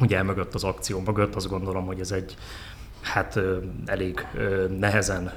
Ugye 0.00 0.22
mögött 0.22 0.54
az 0.54 0.64
akció 0.64 1.00
mögött 1.00 1.34
azt 1.34 1.48
gondolom, 1.48 1.86
hogy 1.86 2.00
ez 2.00 2.12
egy 2.12 2.36
hát 3.00 3.40
elég 3.86 4.26
nehezen 4.78 5.32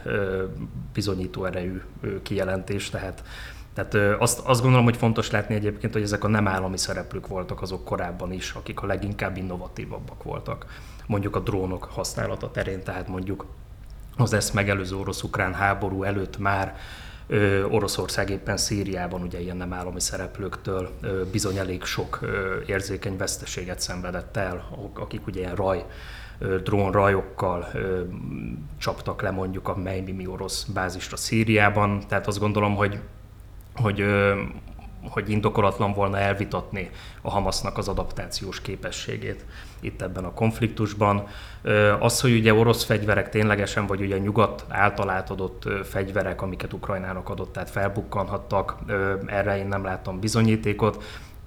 bizonyító 0.93 1.45
erejű 1.45 1.81
kijelentés, 2.23 2.89
tehát 2.89 3.23
tehát 3.75 4.21
azt, 4.21 4.39
azt 4.39 4.61
gondolom, 4.61 4.85
hogy 4.85 4.97
fontos 4.97 5.31
látni 5.31 5.55
egyébként, 5.55 5.93
hogy 5.93 6.01
ezek 6.01 6.23
a 6.23 6.27
nem 6.27 6.47
állami 6.47 6.77
szereplők 6.77 7.27
voltak 7.27 7.61
azok 7.61 7.85
korábban 7.85 8.31
is, 8.31 8.51
akik 8.51 8.81
a 8.81 8.85
leginkább 8.85 9.37
innovatívabbak 9.37 10.23
voltak. 10.23 10.65
Mondjuk 11.07 11.35
a 11.35 11.39
drónok 11.39 11.83
használata 11.83 12.51
terén, 12.51 12.83
tehát 12.83 13.07
mondjuk 13.07 13.45
az 14.17 14.33
ezt 14.33 14.53
megelőző 14.53 14.95
orosz-ukrán 14.95 15.53
háború 15.53 16.03
előtt 16.03 16.37
már 16.37 16.75
ö, 17.27 17.63
Oroszország 17.63 18.29
éppen 18.29 18.57
Szíriában 18.57 19.21
ugye 19.21 19.39
ilyen 19.39 19.57
nem 19.57 19.73
állami 19.73 19.99
szereplőktől 19.99 20.89
ö, 21.01 21.21
bizony 21.31 21.57
elég 21.57 21.83
sok 21.83 22.19
ö, 22.21 22.59
érzékeny 22.65 23.17
veszteséget 23.17 23.79
szenvedett 23.79 24.37
el, 24.37 24.89
akik 24.93 25.27
ugye 25.27 25.39
ilyen 25.39 25.55
raj 25.55 25.85
drónrajokkal 26.63 27.67
ö, 27.73 28.01
csaptak 28.77 29.21
le 29.21 29.31
mondjuk 29.31 29.67
a 29.67 29.75
Mejmimi 29.75 30.27
orosz 30.27 30.63
bázisra 30.63 31.17
Szíriában. 31.17 32.01
Tehát 32.07 32.27
azt 32.27 32.39
gondolom, 32.39 32.75
hogy 32.75 32.99
hogy, 33.75 34.05
hogy 35.09 35.29
indokolatlan 35.29 35.93
volna 35.93 36.17
elvitatni 36.17 36.89
a 37.21 37.29
Hamasnak 37.29 37.77
az 37.77 37.87
adaptációs 37.87 38.61
képességét 38.61 39.45
itt 39.79 40.01
ebben 40.01 40.25
a 40.25 40.33
konfliktusban. 40.33 41.27
Az, 41.99 42.21
hogy 42.21 42.37
ugye 42.37 42.53
orosz 42.53 42.83
fegyverek 42.83 43.29
ténylegesen, 43.29 43.85
vagy 43.85 44.01
ugye 44.01 44.17
nyugat 44.17 44.65
által 44.69 45.09
átadott 45.09 45.63
fegyverek, 45.83 46.41
amiket 46.41 46.73
Ukrajnának 46.73 47.29
adott, 47.29 47.53
tehát 47.53 47.69
felbukkanhattak, 47.69 48.75
erre 49.25 49.57
én 49.57 49.67
nem 49.67 49.83
látom 49.83 50.19
bizonyítékot. 50.19 51.03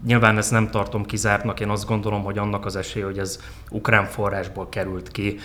Nyilván 0.06 0.36
ezt 0.36 0.50
nem 0.50 0.70
tartom 0.70 1.04
kizártnak, 1.04 1.60
én 1.60 1.68
azt 1.68 1.86
gondolom, 1.86 2.22
hogy 2.22 2.38
annak 2.38 2.64
az 2.64 2.76
esélye, 2.76 3.04
hogy 3.04 3.18
ez 3.18 3.40
ukrán 3.70 4.04
forrásból 4.04 4.68
került 4.68 5.08
ki, 5.08 5.38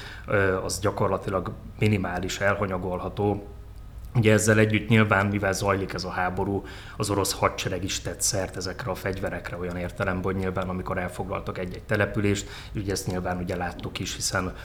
az 0.63 0.80
gyakorlatilag 0.80 1.52
minimális, 1.80 2.39
elhanyagolható 2.39 3.48
Ugye 4.15 4.34
ezzel 4.34 4.60
együtt 4.60 4.88
nyilván, 4.88 5.26
mivel 5.26 5.54
zajlik 5.54 5.93
ez 5.93 6.04
a 6.04 6.10
háború, 6.10 6.65
az 6.97 7.10
orosz 7.10 7.34
hadsereg 7.34 7.84
is 7.84 8.02
tett 8.02 8.21
szert 8.21 8.56
ezekre 8.56 8.91
a 8.91 8.95
fegyverekre 8.95 9.58
olyan 9.58 9.78
értelemben, 9.78 10.23
hogy 10.23 10.36
nyilván 10.36 10.69
amikor 10.69 10.97
elfoglaltak 10.97 11.58
egy-egy 11.58 11.84
települést, 11.84 12.49
ugye 12.76 12.91
ezt 12.91 13.08
nyilván 13.08 13.38
ugye 13.38 13.56
láttuk 13.56 13.99
is, 13.99 14.15
hiszen 14.15 14.56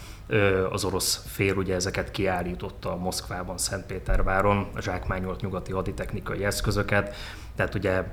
az 0.71 0.85
orosz 0.85 1.23
fél 1.27 1.57
ugye 1.57 1.75
ezeket 1.75 2.11
kiállította 2.11 2.97
Moszkvában, 2.97 3.59
Szentpéterváron, 3.59 4.69
zsákmányolt 4.81 5.41
nyugati 5.41 5.73
haditechnikai 5.73 6.45
eszközöket, 6.45 7.15
tehát 7.57 7.75
ugye 7.75 8.05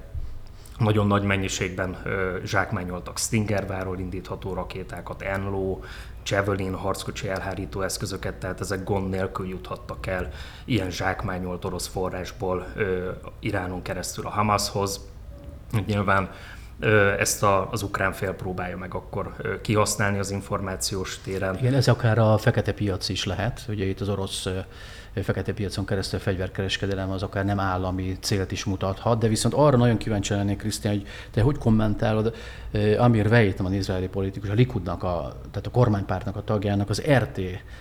nagyon 0.78 1.08
nagy 1.08 1.24
mennyiségben 1.24 1.98
zsákmányoltak 2.44 3.18
Stingerváról 3.18 4.00
indítható 4.00 4.54
rakétákat, 4.54 5.22
Enló, 5.22 5.84
Javelin 6.26 6.76
harckocsi 6.76 7.30
elhárító 7.30 7.82
eszközöket, 7.82 8.36
tehát 8.36 8.60
ezek 8.60 8.84
gond 8.84 9.10
nélkül 9.10 9.48
juthattak 9.48 10.08
el 10.08 10.30
ilyen 10.66 10.92
zsákmányolt 10.92 11.66
orosz 11.66 11.88
forrásból 11.88 12.68
ö, 12.76 13.12
Iránon 13.40 13.82
keresztül 13.82 14.26
a 14.26 14.30
Hamashoz. 14.30 15.00
Nyilván 15.86 16.30
ezt 17.20 17.44
a, 17.44 17.70
az 17.72 17.82
ukrán 17.84 18.14
fél 18.14 18.34
próbálja 18.34 18.78
meg 18.78 18.94
akkor 18.94 19.36
kihasználni 19.62 20.20
az 20.20 20.32
információs 20.32 21.20
téren. 21.24 21.58
Igen, 21.58 21.74
ez 21.74 21.88
akár 21.88 22.18
a 22.18 22.38
fekete 22.38 22.74
piac 22.74 23.10
is 23.10 23.26
lehet, 23.26 23.66
ugye 23.68 23.86
itt 23.86 24.00
az 24.00 24.10
orosz 24.10 24.48
fekete 25.24 25.54
piacon 25.54 25.86
keresztül 25.86 26.20
fegyverkereskedelem 26.20 27.12
az 27.12 27.24
akár 27.24 27.46
nem 27.46 27.60
állami 27.60 28.18
célt 28.22 28.52
is 28.52 28.64
mutathat, 28.64 29.20
de 29.20 29.28
viszont 29.28 29.54
arra 29.54 29.78
nagyon 29.78 29.98
kíváncsi 29.98 30.34
lennék, 30.34 30.58
Krisztián, 30.58 30.94
hogy 30.94 31.08
te 31.32 31.42
hogy 31.42 31.58
kommentálod 31.58 32.36
Amir 32.98 33.30
Veitman, 33.30 33.74
izraeli 33.74 34.08
politikus, 34.08 34.50
a 34.50 34.54
Likudnak, 34.54 35.04
a, 35.04 35.36
tehát 35.52 35.68
a 35.68 35.72
kormánypártnak 35.72 36.36
a 36.36 36.44
tagjának 36.44 36.90
az 36.90 37.02
RT 37.12 37.40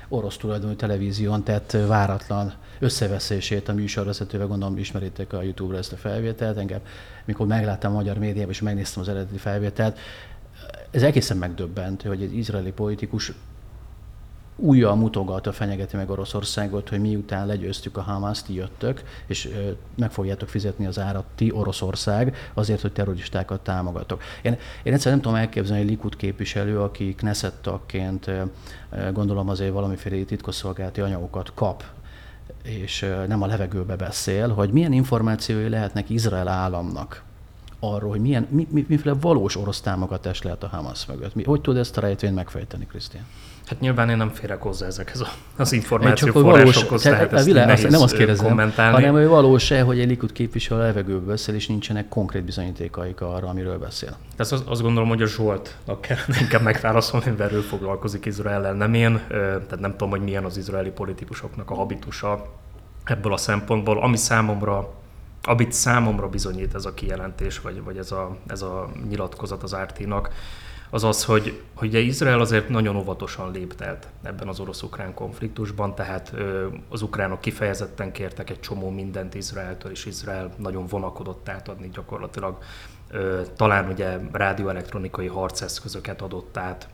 orosz 0.08 0.36
tulajdonú 0.36 0.74
televízión 0.74 1.42
tett 1.42 1.76
váratlan 1.86 2.52
összeveszését 2.78 3.68
a 3.68 3.72
műsorvezetővel, 3.72 4.46
gondolom 4.46 4.78
ismeritek 4.78 5.32
a 5.32 5.42
YouTube-ra 5.42 5.78
ezt 5.78 5.92
a 5.92 5.96
felvételt, 5.96 6.58
engem, 6.58 6.80
mikor 7.24 7.46
megláttam 7.46 7.92
a 7.92 7.94
magyar 7.94 8.18
médiában 8.18 8.50
és 8.50 8.60
megnéztem 8.60 8.83
az 9.02 9.08
eredeti 9.08 9.38
felvételt, 9.38 9.98
ez 10.90 11.02
egészen 11.02 11.36
megdöbbent, 11.36 12.02
hogy 12.02 12.22
egy 12.22 12.36
izraeli 12.36 12.72
politikus 12.72 13.32
újjal 14.56 14.94
mutogat 14.94 15.46
a 15.46 15.52
fenyegeti 15.52 15.96
meg 15.96 16.10
Oroszországot, 16.10 16.88
hogy 16.88 17.00
miután 17.00 17.46
legyőztük 17.46 17.96
a 17.96 18.00
Hamas, 18.00 18.42
ti 18.42 18.54
jöttök, 18.54 19.02
és 19.26 19.48
meg 19.96 20.10
fogjátok 20.10 20.48
fizetni 20.48 20.86
az 20.86 20.98
árat 20.98 21.24
ti 21.34 21.52
Oroszország 21.52 22.50
azért, 22.54 22.80
hogy 22.80 22.92
terroristákat 22.92 23.60
támogatok. 23.60 24.22
Én, 24.42 24.56
én 24.82 24.92
egyszerűen 24.92 25.20
nem 25.20 25.20
tudom 25.20 25.34
elképzelni 25.34 25.82
egy 25.82 25.88
Likud 25.88 26.16
képviselő, 26.16 26.80
aki 26.80 27.14
Knesset 27.14 27.54
tagként 27.54 28.30
gondolom 29.12 29.48
azért 29.48 29.72
valamiféle 29.72 30.24
titkosszolgálati 30.24 31.00
anyagokat 31.00 31.52
kap 31.54 31.84
és 32.62 33.06
nem 33.26 33.42
a 33.42 33.46
levegőbe 33.46 33.96
beszél, 33.96 34.48
hogy 34.48 34.70
milyen 34.70 34.92
információi 34.92 35.68
lehetnek 35.68 36.10
Izrael 36.10 36.48
államnak 36.48 37.22
arról, 37.92 38.10
hogy 38.10 38.20
milyen, 38.20 38.46
mi, 38.50 38.66
mi, 38.70 38.84
miféle 38.88 39.14
valós 39.20 39.56
orosz 39.56 39.80
támogatás 39.80 40.42
lehet 40.42 40.62
a 40.62 40.68
Hamas 40.68 41.06
mögött. 41.06 41.34
Mi, 41.34 41.42
hogy 41.42 41.60
tud 41.60 41.76
ezt 41.76 41.96
a 41.96 42.00
rejtvényt 42.00 42.34
megfejteni, 42.34 42.86
Krisztián? 42.86 43.24
Hát 43.66 43.80
nyilván 43.80 44.10
én 44.10 44.16
nem 44.16 44.28
férek 44.28 44.62
hozzá 44.62 44.86
ezekhez 44.86 45.24
az 45.56 45.72
információforrásokhoz, 45.72 47.02
tehát 47.02 47.32
ezt 47.32 47.44
világ, 47.44 47.66
nehéz 47.66 47.90
nem 47.90 48.00
azt 48.00 48.16
kérdezem, 48.16 48.46
kommentálni. 48.46 48.94
hanem 48.94 49.12
hogy 49.12 49.26
valós-e, 49.26 49.82
hogy 49.82 50.00
egy 50.00 50.08
Likud 50.08 50.32
képviselő 50.32 50.80
a 50.80 50.84
levegőbe 50.84 51.26
beszél, 51.26 51.54
és 51.54 51.66
nincsenek 51.66 52.08
konkrét 52.08 52.44
bizonyítékaik 52.44 53.20
arra, 53.20 53.48
amiről 53.48 53.78
beszél. 53.78 54.16
Tehát 54.36 54.52
azt, 54.52 54.66
azt 54.66 54.82
gondolom, 54.82 55.08
hogy 55.08 55.22
a 55.22 55.26
Zsoltnak 55.26 56.00
kell 56.00 56.16
inkább 56.40 56.62
megválaszolni, 56.62 57.34
mert 57.38 57.52
ő 57.52 57.60
foglalkozik 57.60 58.26
Izrael 58.26 58.72
nem 58.72 58.94
én, 58.94 59.20
tehát 59.28 59.80
nem 59.80 59.90
tudom, 59.90 60.10
hogy 60.10 60.20
milyen 60.20 60.44
az 60.44 60.56
izraeli 60.56 60.90
politikusoknak 60.90 61.70
a 61.70 61.74
habitusa 61.74 62.46
ebből 63.04 63.32
a 63.32 63.36
szempontból, 63.36 64.02
ami 64.02 64.16
számomra 64.16 64.92
amit 65.46 65.72
számomra 65.72 66.28
bizonyít 66.28 66.74
ez 66.74 66.84
a 66.84 66.94
kijelentés, 66.94 67.60
vagy, 67.60 67.82
vagy 67.82 67.98
ez, 67.98 68.12
a, 68.12 68.36
ez 68.46 68.62
a 68.62 68.90
nyilatkozat 69.08 69.62
az 69.62 69.76
RT-nak, 69.76 70.30
az 70.90 71.04
az, 71.04 71.24
hogy, 71.24 71.62
hogy 71.74 71.94
Izrael 71.94 72.40
azért 72.40 72.68
nagyon 72.68 72.96
óvatosan 72.96 73.52
léptelt 73.52 74.08
ebben 74.22 74.48
az 74.48 74.60
orosz-ukrán 74.60 75.14
konfliktusban, 75.14 75.94
tehát 75.94 76.34
az 76.88 77.02
ukránok 77.02 77.40
kifejezetten 77.40 78.12
kértek 78.12 78.50
egy 78.50 78.60
csomó 78.60 78.90
mindent 78.90 79.34
Izraeltől, 79.34 79.90
és 79.90 80.06
Izrael 80.06 80.54
nagyon 80.56 80.86
vonakodott 80.86 81.48
átadni 81.48 81.88
gyakorlatilag. 81.92 82.58
Talán 83.56 83.88
ugye 83.88 84.18
rádióelektronikai 84.32 85.26
harceszközöket 85.26 86.22
adott 86.22 86.56
át, 86.56 86.88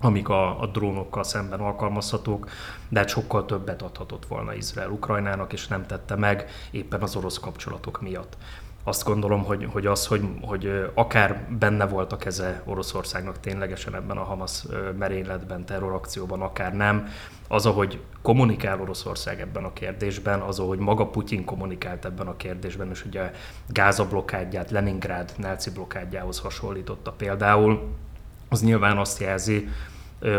amik 0.00 0.28
a, 0.28 0.60
a 0.60 0.66
drónokkal 0.66 1.24
szemben 1.24 1.60
alkalmazhatók, 1.60 2.48
de 2.88 2.98
hát 2.98 3.08
sokkal 3.08 3.44
többet 3.44 3.82
adhatott 3.82 4.26
volna 4.26 4.54
Izrael 4.54 4.90
Ukrajnának, 4.90 5.52
és 5.52 5.66
nem 5.66 5.86
tette 5.86 6.16
meg 6.16 6.50
éppen 6.70 7.02
az 7.02 7.16
orosz 7.16 7.38
kapcsolatok 7.38 8.00
miatt. 8.00 8.36
Azt 8.84 9.04
gondolom, 9.04 9.44
hogy, 9.44 9.68
hogy 9.72 9.86
az, 9.86 10.06
hogy, 10.06 10.22
hogy 10.42 10.90
akár 10.94 11.46
benne 11.58 11.86
volt 11.86 12.12
a 12.12 12.16
keze 12.16 12.62
Oroszországnak 12.64 13.40
ténylegesen 13.40 13.94
ebben 13.94 14.16
a 14.16 14.22
Hamas 14.22 14.62
merényletben, 14.98 15.64
terrorakcióban, 15.64 16.42
akár 16.42 16.74
nem, 16.74 17.08
az, 17.48 17.66
ahogy 17.66 18.00
kommunikál 18.22 18.80
Oroszország 18.80 19.40
ebben 19.40 19.64
a 19.64 19.72
kérdésben, 19.72 20.40
az, 20.40 20.58
ahogy 20.58 20.78
maga 20.78 21.06
Putyin 21.06 21.44
kommunikált 21.44 22.04
ebben 22.04 22.26
a 22.26 22.36
kérdésben, 22.36 22.90
és 22.90 23.04
ugye 23.04 23.30
Gáza 23.66 24.08
blokkádját 24.08 24.70
Leningrád 24.70 25.32
náci 25.36 25.70
blokkádjához 25.70 26.38
hasonlította 26.38 27.12
például, 27.12 27.88
az 28.48 28.62
nyilván 28.62 28.98
azt 28.98 29.20
jelzi, 29.20 29.68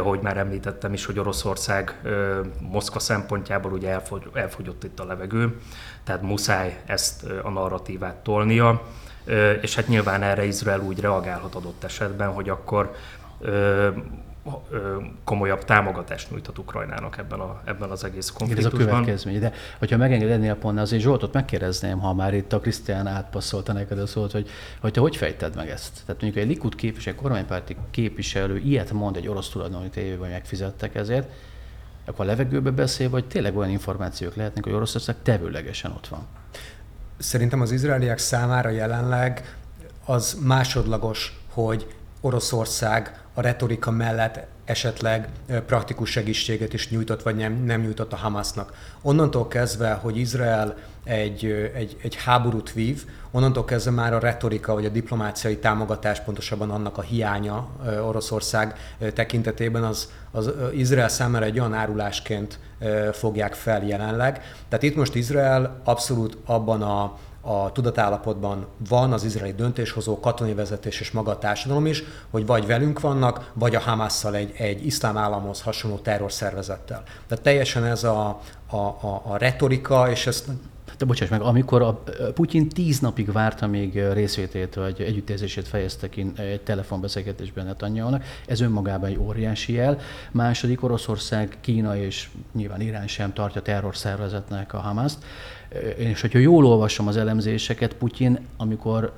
hogy 0.03 0.19
már 0.21 0.37
említettem 0.37 0.93
is, 0.93 1.05
hogy 1.05 1.19
Oroszország 1.19 2.01
Moszkva 2.59 2.99
szempontjából 2.99 3.71
ugye 3.71 3.99
elfogyott 4.33 4.83
itt 4.83 4.99
a 4.99 5.05
levegő, 5.05 5.59
tehát 6.03 6.21
muszáj 6.21 6.81
ezt 6.85 7.23
a 7.43 7.49
narratívát 7.49 8.15
tolnia, 8.15 8.81
és 9.61 9.75
hát 9.75 9.87
nyilván 9.87 10.21
erre 10.21 10.45
Izrael 10.45 10.79
úgy 10.79 10.99
reagálhat 10.99 11.55
adott 11.55 11.83
esetben, 11.83 12.33
hogy 12.33 12.49
akkor 12.49 12.95
komolyabb 15.23 15.63
támogatást 15.63 16.31
nyújthat 16.31 16.57
Ukrajnának 16.57 17.17
ebben, 17.17 17.39
a, 17.39 17.61
ebben 17.65 17.89
az 17.89 18.03
egész 18.03 18.29
konfliktusban. 18.29 18.81
Ez 18.81 18.87
a 18.87 18.89
következmény. 18.89 19.39
De 19.39 19.53
hogyha 19.79 19.97
megengednél 19.97 20.55
pont, 20.55 20.79
azért 20.79 21.01
Zsoltot 21.01 21.33
megkérdezném, 21.33 21.99
ha 21.99 22.13
már 22.13 22.33
itt 22.33 22.53
a 22.53 22.59
Krisztián 22.59 23.07
átpasszolta 23.07 23.73
neked 23.73 23.99
a 23.99 24.07
szót, 24.07 24.31
hogy, 24.31 24.49
hogy 24.79 24.91
te 24.91 24.99
hogy 24.99 25.15
fejted 25.15 25.55
meg 25.55 25.69
ezt? 25.69 26.01
Tehát 26.05 26.21
mondjuk 26.21 26.43
egy 26.43 26.49
Likud 26.49 26.75
képviselő, 26.75 27.15
kormánypárti 27.15 27.75
képviselő 27.91 28.57
ilyet 28.57 28.91
mond 28.91 29.15
egy 29.15 29.27
orosz 29.27 29.49
tulajdoni 29.49 29.89
tévében, 29.89 30.29
megfizettek 30.29 30.95
ezért, 30.95 31.31
akkor 32.05 32.25
a 32.25 32.27
levegőbe 32.27 32.71
beszél, 32.71 33.09
vagy 33.09 33.25
tényleg 33.25 33.57
olyan 33.57 33.69
információk 33.69 34.35
lehetnek, 34.35 34.63
hogy 34.63 34.73
Oroszország 34.73 35.15
tevőlegesen 35.23 35.91
ott 35.91 36.07
van? 36.07 36.25
Szerintem 37.17 37.61
az 37.61 37.71
izraeliek 37.71 38.17
számára 38.17 38.69
jelenleg 38.69 39.57
az 40.05 40.37
másodlagos, 40.43 41.39
hogy 41.53 41.87
Oroszország 42.21 43.19
a 43.39 43.41
retorika 43.41 43.91
mellett 43.91 44.39
esetleg 44.65 45.29
praktikus 45.65 46.09
segítséget 46.09 46.73
is 46.73 46.89
nyújtott, 46.89 47.23
vagy 47.23 47.35
nem, 47.35 47.53
nem 47.53 47.81
nyújtott 47.81 48.13
a 48.13 48.15
Hamasnak. 48.15 48.73
Onnantól 49.01 49.47
kezdve, 49.47 49.91
hogy 49.91 50.17
Izrael 50.17 50.75
egy, 51.03 51.71
egy, 51.75 51.97
egy 52.01 52.15
háborút 52.15 52.73
vív, 52.73 53.05
onnantól 53.31 53.65
kezdve 53.65 53.91
már 53.91 54.13
a 54.13 54.19
retorika 54.19 54.73
vagy 54.73 54.85
a 54.85 54.89
diplomáciai 54.89 55.57
támogatás, 55.57 56.19
pontosabban 56.19 56.69
annak 56.69 56.97
a 56.97 57.01
hiánya 57.01 57.67
Oroszország 58.01 58.95
tekintetében 59.13 59.83
az, 59.83 60.11
az 60.31 60.51
Izrael 60.73 61.09
számára 61.09 61.45
egy 61.45 61.59
olyan 61.59 61.73
árulásként 61.73 62.59
fogják 63.11 63.53
fel 63.53 63.85
jelenleg. 63.85 64.41
Tehát 64.69 64.83
itt 64.83 64.95
most 64.95 65.15
Izrael 65.15 65.81
abszolút 65.83 66.37
abban 66.45 66.81
a 66.81 67.17
a 67.41 67.71
tudatállapotban 67.71 68.67
van 68.89 69.13
az 69.13 69.23
izraeli 69.23 69.53
döntéshozó, 69.53 70.19
katonai 70.19 70.53
vezetés 70.53 70.99
és 70.99 71.11
maga 71.11 71.31
a 71.31 71.37
társadalom 71.37 71.85
is, 71.85 72.03
hogy 72.29 72.45
vagy 72.45 72.65
velünk 72.65 72.99
vannak, 72.99 73.51
vagy 73.53 73.75
a 73.75 73.79
Hamasszal 73.79 74.35
egy, 74.35 74.53
egy 74.57 74.85
iszlám 74.85 75.17
államhoz 75.17 75.61
hasonló 75.61 75.97
terrorszervezettel. 75.97 77.03
Tehát 77.27 77.43
teljesen 77.43 77.85
ez 77.85 78.03
a, 78.03 78.39
a, 78.67 78.75
a, 78.77 79.21
a 79.25 79.37
retorika, 79.37 80.09
és 80.09 80.27
ezt 80.27 80.49
de 80.99 81.05
bocsáss 81.05 81.29
meg, 81.29 81.41
amikor 81.41 81.81
a 81.81 82.03
Putyin 82.33 82.69
tíz 82.69 82.99
napig 82.99 83.31
várta 83.31 83.67
még 83.67 84.03
részvétét, 84.13 84.75
vagy 84.75 85.01
együttérzését 85.01 85.67
fejezte 85.67 86.09
ki 86.09 86.31
egy 86.35 86.61
telefonbeszélgetésben 86.61 87.65
Netanyahu-nak, 87.65 88.23
ez 88.47 88.59
önmagában 88.59 89.09
egy 89.09 89.17
óriási 89.17 89.73
jel. 89.73 89.99
Második, 90.31 90.83
Oroszország, 90.83 91.57
Kína 91.61 91.97
és 91.97 92.29
nyilván 92.53 92.81
Irán 92.81 93.07
sem 93.07 93.33
tartja 93.33 93.61
terrorszervezetnek 93.61 94.73
a 94.73 94.77
Hamaszt. 94.77 95.23
És 95.95 96.21
hogyha 96.21 96.39
jól 96.39 96.65
olvasom 96.65 97.07
az 97.07 97.17
elemzéseket, 97.17 97.93
Putyin, 97.93 98.39
amikor 98.57 99.13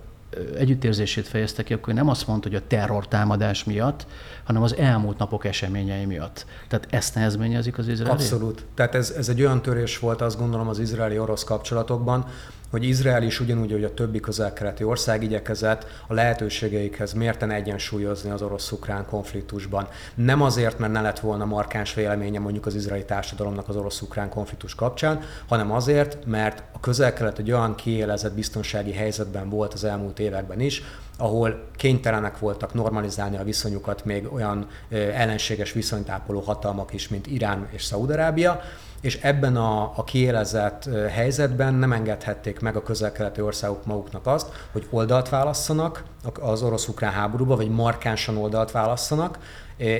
együttérzését 0.57 1.27
fejezte 1.27 1.63
ki, 1.63 1.73
akkor 1.73 1.93
nem 1.93 2.09
azt 2.09 2.27
mondta, 2.27 2.47
hogy 2.49 2.57
a 2.57 2.67
terrortámadás 2.67 3.63
miatt, 3.63 4.07
hanem 4.43 4.61
az 4.61 4.75
elmúlt 4.75 5.17
napok 5.17 5.45
eseményei 5.45 6.05
miatt. 6.05 6.45
Tehát 6.67 6.87
ezt 6.89 7.15
nehezményezik 7.15 7.77
az 7.77 7.87
izraeli? 7.87 8.13
Abszolút. 8.13 8.65
Tehát 8.73 8.95
ez, 8.95 9.09
ez 9.17 9.29
egy 9.29 9.41
olyan 9.41 9.61
törés 9.61 9.99
volt, 9.99 10.21
azt 10.21 10.37
gondolom, 10.37 10.67
az 10.67 10.79
izraeli-orosz 10.79 11.43
kapcsolatokban, 11.43 12.25
hogy 12.71 12.83
Izrael 12.83 13.23
is 13.23 13.39
ugyanúgy, 13.39 13.71
hogy 13.71 13.83
a 13.83 13.93
többi 13.93 14.19
közel-keleti 14.19 14.83
ország 14.83 15.23
igyekezett 15.23 15.85
a 16.07 16.13
lehetőségeikhez 16.13 17.13
mérten 17.13 17.51
egyensúlyozni 17.51 18.29
az 18.29 18.41
orosz-ukrán 18.41 19.05
konfliktusban. 19.05 19.87
Nem 20.15 20.41
azért, 20.41 20.79
mert 20.79 20.93
ne 20.93 21.01
lett 21.01 21.19
volna 21.19 21.45
markáns 21.45 21.93
véleménye 21.93 22.39
mondjuk 22.39 22.65
az 22.65 22.75
izraeli 22.75 23.05
társadalomnak 23.05 23.69
az 23.69 23.75
orosz-ukrán 23.75 24.29
konfliktus 24.29 24.75
kapcsán, 24.75 25.21
hanem 25.47 25.71
azért, 25.71 26.25
mert 26.25 26.63
a 26.71 26.79
közel-kelet 26.79 27.39
egy 27.39 27.51
olyan 27.51 27.75
kiélezett 27.75 28.33
biztonsági 28.33 28.91
helyzetben 28.91 29.49
volt 29.49 29.73
az 29.73 29.83
elmúlt 29.83 30.19
években 30.19 30.59
is, 30.59 30.83
ahol 31.17 31.63
kénytelenek 31.75 32.39
voltak 32.39 32.73
normalizálni 32.73 33.37
a 33.37 33.43
viszonyukat 33.43 34.05
még 34.05 34.33
olyan 34.33 34.67
ellenséges 34.89 35.71
viszonytápoló 35.71 36.39
hatalmak 36.39 36.93
is, 36.93 37.07
mint 37.07 37.27
Irán 37.27 37.67
és 37.71 37.83
Szaudarábia, 37.83 38.61
és 39.01 39.19
ebben 39.21 39.55
a, 39.55 39.91
a 39.95 40.03
kiélezett 40.03 40.89
helyzetben 41.09 41.73
nem 41.73 41.91
engedhették 41.91 42.59
meg 42.59 42.75
a 42.75 42.83
közel-keleti 42.83 43.41
országok 43.41 43.85
maguknak 43.85 44.27
azt, 44.27 44.47
hogy 44.71 44.87
oldalt 44.89 45.29
válasszanak 45.29 46.03
az 46.39 46.61
orosz-ukrán 46.61 47.11
háborúba, 47.11 47.55
vagy 47.55 47.69
markánsan 47.69 48.37
oldalt 48.37 48.71
válasszanak, 48.71 49.39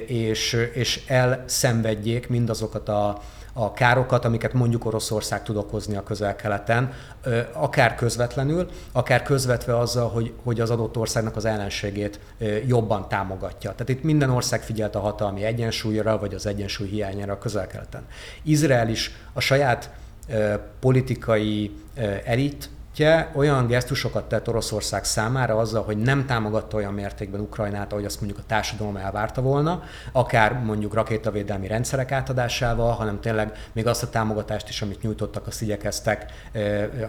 és, 0.07 0.69
és 0.73 1.03
elszenvedjék 1.07 2.29
mindazokat 2.29 2.89
a 2.89 3.21
a 3.53 3.73
károkat, 3.73 4.25
amiket 4.25 4.53
mondjuk 4.53 4.85
Oroszország 4.85 5.43
tud 5.43 5.55
okozni 5.55 5.95
a 5.95 6.03
közel-keleten, 6.03 6.93
akár 7.53 7.95
közvetlenül, 7.95 8.69
akár 8.91 9.23
közvetve 9.23 9.77
azzal, 9.77 10.09
hogy, 10.09 10.33
hogy 10.43 10.59
az 10.59 10.69
adott 10.69 10.97
országnak 10.97 11.35
az 11.35 11.45
ellenségét 11.45 12.19
jobban 12.67 13.07
támogatja. 13.09 13.71
Tehát 13.71 13.89
itt 13.89 14.03
minden 14.03 14.29
ország 14.29 14.61
figyelt 14.61 14.95
a 14.95 14.99
hatalmi 14.99 15.43
egyensúlyra, 15.43 16.17
vagy 16.17 16.33
az 16.33 16.45
egyensúly 16.45 16.87
hiányára 16.87 17.33
a 17.33 17.37
közel-keleten. 17.37 18.05
Izrael 18.43 18.89
is 18.89 19.11
a 19.33 19.39
saját 19.39 19.89
politikai 20.79 21.71
elit 22.25 22.69
Tje 22.93 23.31
olyan 23.35 23.67
gesztusokat 23.67 24.29
tett 24.29 24.47
Oroszország 24.47 25.03
számára 25.03 25.57
azzal, 25.57 25.83
hogy 25.83 25.97
nem 25.97 26.25
támogatta 26.25 26.77
olyan 26.77 26.93
mértékben 26.93 27.41
Ukrajnát, 27.41 27.91
ahogy 27.91 28.05
azt 28.05 28.21
mondjuk 28.21 28.41
a 28.41 28.47
társadalom 28.47 28.95
elvárta 28.95 29.41
volna, 29.41 29.83
akár 30.11 30.53
mondjuk 30.53 30.93
rakétavédelmi 30.93 31.67
rendszerek 31.67 32.11
átadásával, 32.11 32.91
hanem 32.91 33.19
tényleg 33.19 33.69
még 33.71 33.87
azt 33.87 34.03
a 34.03 34.09
támogatást 34.09 34.69
is, 34.69 34.81
amit 34.81 35.01
nyújtottak, 35.01 35.47
azt 35.47 35.61
igyekeztek, 35.61 36.25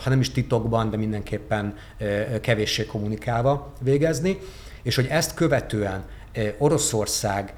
ha 0.03 0.11
nem 0.11 0.21
is 0.21 0.31
titokban, 0.31 0.91
de 0.91 0.97
mindenképpen 0.97 1.75
kevéssé 2.41 2.87
kommunikálva 2.87 3.73
végezni, 3.81 4.39
és 4.83 4.95
hogy 4.95 5.07
ezt 5.07 5.35
követően 5.35 6.05
Oroszország 6.59 7.55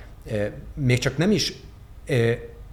még 0.74 0.98
csak 0.98 1.16
nem 1.16 1.30
is 1.30 1.52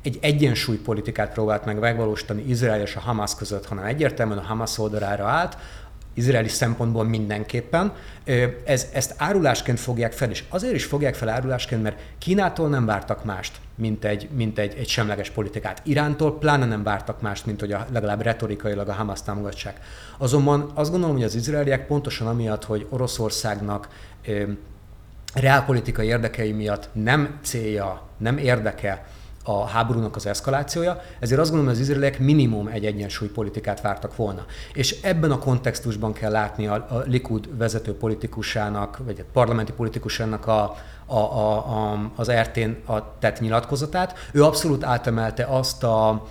egy 0.02 0.18
egyensúlypolitikát 0.22 1.34
próbált 1.34 1.66
meg 1.66 1.80
megvalósítani 1.80 2.44
Izrael 2.48 2.82
és 2.82 2.96
a 2.96 3.00
Hamas 3.00 3.36
között, 3.36 3.66
hanem 3.66 3.84
egyértelműen 3.84 4.38
a 4.38 4.44
Hamas 4.44 4.78
oldalára 4.78 5.26
állt, 5.28 5.58
izraeli 6.14 6.48
szempontból 6.48 7.04
mindenképpen. 7.04 7.94
Ez, 8.64 8.88
ezt 8.94 9.14
árulásként 9.18 9.80
fogják 9.80 10.12
fel, 10.12 10.30
és 10.30 10.44
azért 10.50 10.74
is 10.74 10.86
fogják 10.86 11.16
fel 11.16 11.30
árulásként, 11.30 11.84
mert 11.84 12.00
Kínától 12.18 12.70
nem 12.70 12.86
vártak 12.86 13.24
mást, 13.24 13.60
mint 13.76 14.06
egy, 14.06 14.30
mint 14.36 14.60
egy, 14.60 14.76
egy 14.78 14.88
semleges 14.88 15.30
politikát. 15.30 15.82
Irántól 15.84 16.38
pláne 16.38 16.66
nem 16.66 16.84
vártak 16.84 17.22
mást, 17.22 17.46
mint 17.46 17.60
hogy 17.60 17.72
a, 17.72 17.86
legalább 17.92 18.22
retorikailag 18.22 18.88
a 18.88 18.94
Hamas 18.94 19.22
támogatsák. 19.22 19.80
Azonban 20.18 20.72
azt 20.74 20.92
gondolom, 20.92 21.16
hogy 21.16 21.26
az 21.26 21.36
izraeliek 21.36 21.88
pontosan 21.88 22.28
amiatt, 22.28 22.64
hogy 22.64 22.88
Oroszországnak 22.90 23.88
reálpolitikai 25.34 26.08
érdekei 26.08 26.52
miatt 26.52 26.90
nem 26.94 27.40
célja, 27.42 28.02
nem 28.18 28.38
érdeke 28.38 29.06
a 29.44 29.66
háborúnak 29.66 30.16
az 30.16 30.26
eszkalációja, 30.26 31.02
ezért 31.20 31.40
azt 31.40 31.50
gondolom, 31.50 31.74
hogy 31.74 31.82
az 31.82 31.90
izraeliek 31.90 32.20
minimum 32.20 32.68
egy 32.68 32.86
egyensúlypolitikát 32.86 33.82
vártak 33.82 34.16
volna. 34.16 34.46
És 34.74 35.02
ebben 35.02 35.32
a 35.32 35.40
kontextusban 35.40 36.14
kell 36.14 36.32
látni 36.32 36.68
a, 36.68 36.74
a 36.74 37.04
Likud 37.06 37.58
vezető 37.58 37.94
politikusának, 37.94 38.98
vagy 39.06 39.20
a 39.20 39.30
parlamenti 39.34 39.72
politikusának 39.72 40.48
a, 40.48 40.76
a, 41.06 41.18
a, 41.18 41.56
a, 41.58 42.12
az 42.16 42.32
RT-n 42.32 42.92
a 42.92 43.18
tett 43.20 43.40
nyilatkozatát. 43.40 44.18
Ő 44.32 44.44
abszolút 44.44 44.84
átemelte 44.84 45.44
azt 45.44 45.84
a 45.84 46.26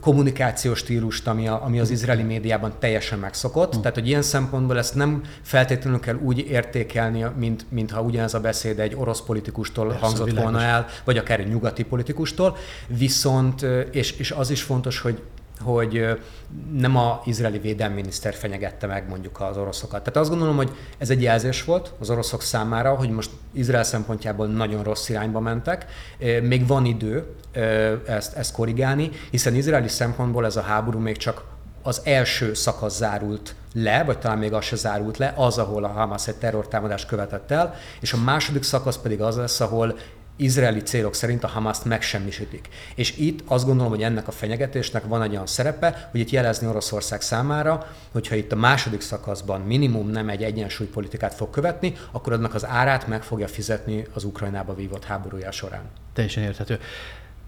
kommunikációs 0.00 0.78
stílust, 0.78 1.26
ami, 1.26 1.48
a, 1.48 1.64
ami 1.64 1.80
az 1.80 1.90
izraeli 1.90 2.22
médiában 2.22 2.72
teljesen 2.78 3.18
megszokott. 3.18 3.76
Mm. 3.76 3.80
Tehát, 3.80 3.94
hogy 3.94 4.06
ilyen 4.06 4.22
szempontból 4.22 4.78
ezt 4.78 4.94
nem 4.94 5.22
feltétlenül 5.42 6.00
kell 6.00 6.18
úgy 6.22 6.38
értékelni, 6.38 7.26
mint, 7.36 7.66
mintha 7.68 8.02
ugyanez 8.02 8.34
a 8.34 8.40
beszéd 8.40 8.78
egy 8.78 8.94
orosz 8.94 9.20
politikustól 9.20 9.86
Persze, 9.86 10.00
hangzott 10.00 10.26
világos. 10.26 10.50
volna 10.50 10.66
el, 10.66 10.86
vagy 11.04 11.16
akár 11.16 11.40
egy 11.40 11.48
nyugati 11.48 11.82
politikustól. 11.82 12.56
Viszont, 12.86 13.66
és, 13.90 14.12
és 14.12 14.30
az 14.30 14.50
is 14.50 14.62
fontos, 14.62 15.00
hogy 15.00 15.22
hogy 15.60 16.18
nem 16.72 16.96
a 16.96 17.20
izraeli 17.24 17.58
védelminiszter 17.58 18.34
fenyegette 18.34 18.86
meg 18.86 19.08
mondjuk 19.08 19.40
az 19.40 19.56
oroszokat. 19.56 20.02
Tehát 20.02 20.16
azt 20.16 20.30
gondolom, 20.30 20.56
hogy 20.56 20.70
ez 20.98 21.10
egy 21.10 21.22
jelzés 21.22 21.64
volt 21.64 21.92
az 21.98 22.10
oroszok 22.10 22.42
számára, 22.42 22.94
hogy 22.94 23.10
most 23.10 23.30
Izrael 23.52 23.84
szempontjából 23.84 24.46
nagyon 24.46 24.82
rossz 24.82 25.08
irányba 25.08 25.40
mentek. 25.40 25.86
Még 26.42 26.66
van 26.66 26.84
idő 26.84 27.34
ezt, 28.06 28.36
ezt 28.36 28.52
korrigálni, 28.52 29.10
hiszen 29.30 29.54
izraeli 29.54 29.88
szempontból 29.88 30.44
ez 30.44 30.56
a 30.56 30.62
háború 30.62 30.98
még 30.98 31.16
csak 31.16 31.44
az 31.82 32.00
első 32.04 32.54
szakasz 32.54 32.96
zárult 32.96 33.54
le, 33.72 34.04
vagy 34.04 34.18
talán 34.18 34.38
még 34.38 34.52
az 34.52 34.64
se 34.64 34.76
zárult 34.76 35.16
le, 35.16 35.32
az, 35.36 35.58
ahol 35.58 35.84
a 35.84 35.88
Hamas 35.88 36.28
egy 36.28 36.34
terrortámadást 36.34 37.06
követett 37.06 37.50
el, 37.50 37.74
és 38.00 38.12
a 38.12 38.16
második 38.16 38.62
szakasz 38.62 38.98
pedig 38.98 39.20
az 39.20 39.36
lesz, 39.36 39.60
ahol 39.60 39.98
izraeli 40.38 40.82
célok 40.82 41.14
szerint 41.14 41.44
a 41.44 41.48
Hamaszt 41.48 41.84
megsemmisítik. 41.84 42.68
És 42.94 43.16
itt 43.16 43.40
azt 43.46 43.64
gondolom, 43.64 43.92
hogy 43.92 44.02
ennek 44.02 44.28
a 44.28 44.32
fenyegetésnek 44.32 45.04
van 45.04 45.22
egy 45.22 45.30
olyan 45.30 45.46
szerepe, 45.46 46.08
hogy 46.10 46.20
itt 46.20 46.30
jelezni 46.30 46.66
Oroszország 46.66 47.20
számára, 47.20 47.94
hogyha 48.12 48.34
itt 48.34 48.52
a 48.52 48.56
második 48.56 49.00
szakaszban 49.00 49.60
minimum 49.60 50.08
nem 50.08 50.28
egy 50.28 50.42
egyensúlypolitikát 50.42 51.34
fog 51.34 51.50
követni, 51.50 51.94
akkor 52.12 52.32
annak 52.32 52.54
az 52.54 52.66
árát 52.66 53.06
meg 53.06 53.22
fogja 53.22 53.48
fizetni 53.48 54.06
az 54.14 54.24
Ukrajnába 54.24 54.74
vívott 54.74 55.04
háborúja 55.04 55.50
során. 55.50 55.82
Teljesen 56.12 56.42
érthető. 56.42 56.78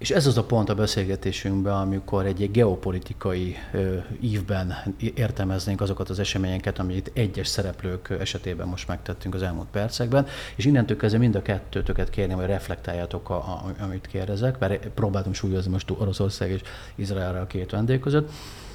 És 0.01 0.11
ez 0.11 0.27
az 0.27 0.39
a 0.39 0.45
pont 0.45 0.69
a 0.69 0.75
beszélgetésünkben, 0.75 1.73
amikor 1.73 2.27
egy, 2.27 2.51
geopolitikai 2.51 3.57
ö, 3.73 3.97
ívben 4.21 4.75
értelmeznénk 5.15 5.81
azokat 5.81 6.09
az 6.09 6.19
eseményeket, 6.19 6.79
amit 6.79 7.11
egyes 7.15 7.47
szereplők 7.47 8.17
esetében 8.21 8.69
most 8.69 8.89
megtettünk 8.89 9.35
az 9.35 9.43
elmúlt 9.43 9.69
percekben, 9.71 10.27
és 10.57 10.65
innentől 10.65 10.97
kezdve 10.97 11.19
mind 11.19 11.35
a 11.35 11.43
kettőtöket 11.43 12.11
kérném, 12.11 12.37
hogy 12.37 12.47
reflektáljátok, 12.47 13.31
a, 13.31 13.35
a, 13.35 13.75
amit 13.81 14.07
kérdezek, 14.07 14.59
mert 14.59 14.89
próbáltam 14.89 15.33
súlyozni 15.33 15.71
most 15.71 15.91
Oroszország 15.91 16.51
és 16.51 16.61
Izraelre 16.95 17.41
a 17.41 17.47
két 17.47 17.71
vendég 17.71 18.01
között. 18.01 18.31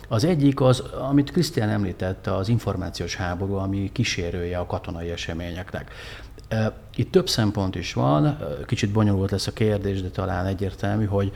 Az 0.07 0.23
egyik 0.23 0.61
az, 0.61 0.79
amit 0.79 1.31
Krisztián 1.31 1.69
említette, 1.69 2.35
az 2.35 2.49
információs 2.49 3.15
háború, 3.15 3.53
ami 3.53 3.89
kísérője 3.91 4.57
a 4.57 4.65
katonai 4.65 5.09
eseményeknek. 5.09 5.91
Itt 6.95 7.11
több 7.11 7.29
szempont 7.29 7.75
is 7.75 7.93
van, 7.93 8.37
kicsit 8.65 8.91
bonyolult 8.91 9.31
lesz 9.31 9.47
a 9.47 9.53
kérdés, 9.53 10.01
de 10.01 10.09
talán 10.09 10.45
egyértelmű, 10.45 11.05
hogy 11.05 11.31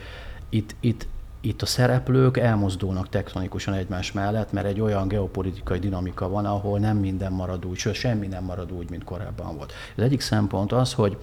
itt, 0.48 0.74
itt, 0.80 1.06
itt 1.40 1.62
a 1.62 1.66
szereplők 1.66 2.36
elmozdulnak 2.36 3.08
tektonikusan 3.08 3.74
egymás 3.74 4.12
mellett, 4.12 4.52
mert 4.52 4.66
egy 4.66 4.80
olyan 4.80 5.08
geopolitikai 5.08 5.78
dinamika 5.78 6.28
van, 6.28 6.46
ahol 6.46 6.78
nem 6.78 6.96
minden 6.96 7.32
marad 7.32 7.66
úgy, 7.66 7.76
sőt 7.76 7.94
semmi 7.94 8.26
nem 8.26 8.44
marad 8.44 8.72
úgy, 8.72 8.90
mint 8.90 9.04
korábban 9.04 9.56
volt. 9.56 9.72
Az 9.96 10.02
egyik 10.02 10.20
szempont 10.20 10.72
az, 10.72 10.92
hogy 10.92 11.16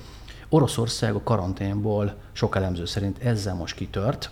Oroszország 0.49 1.15
a 1.15 1.23
karanténból 1.23 2.13
sok 2.31 2.55
elemző 2.55 2.86
szerint 2.86 3.23
ezzel 3.23 3.55
most 3.55 3.75
kitört, 3.75 4.29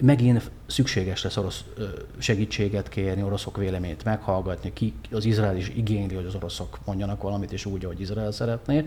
megint 0.00 0.50
szükséges 0.66 1.22
lesz 1.22 1.36
orosz 1.36 1.64
segítséget 2.18 2.88
kérni, 2.88 3.22
oroszok 3.22 3.56
véleményét 3.56 4.04
meghallgatni, 4.04 4.72
ki 4.72 4.94
az 5.10 5.24
Izrael 5.24 5.56
is 5.56 5.68
igényli, 5.68 6.14
hogy 6.14 6.26
az 6.26 6.34
oroszok 6.34 6.78
mondjanak 6.84 7.22
valamit, 7.22 7.52
és 7.52 7.64
úgy, 7.64 7.84
ahogy 7.84 8.00
Izrael 8.00 8.32
szeretné. 8.32 8.84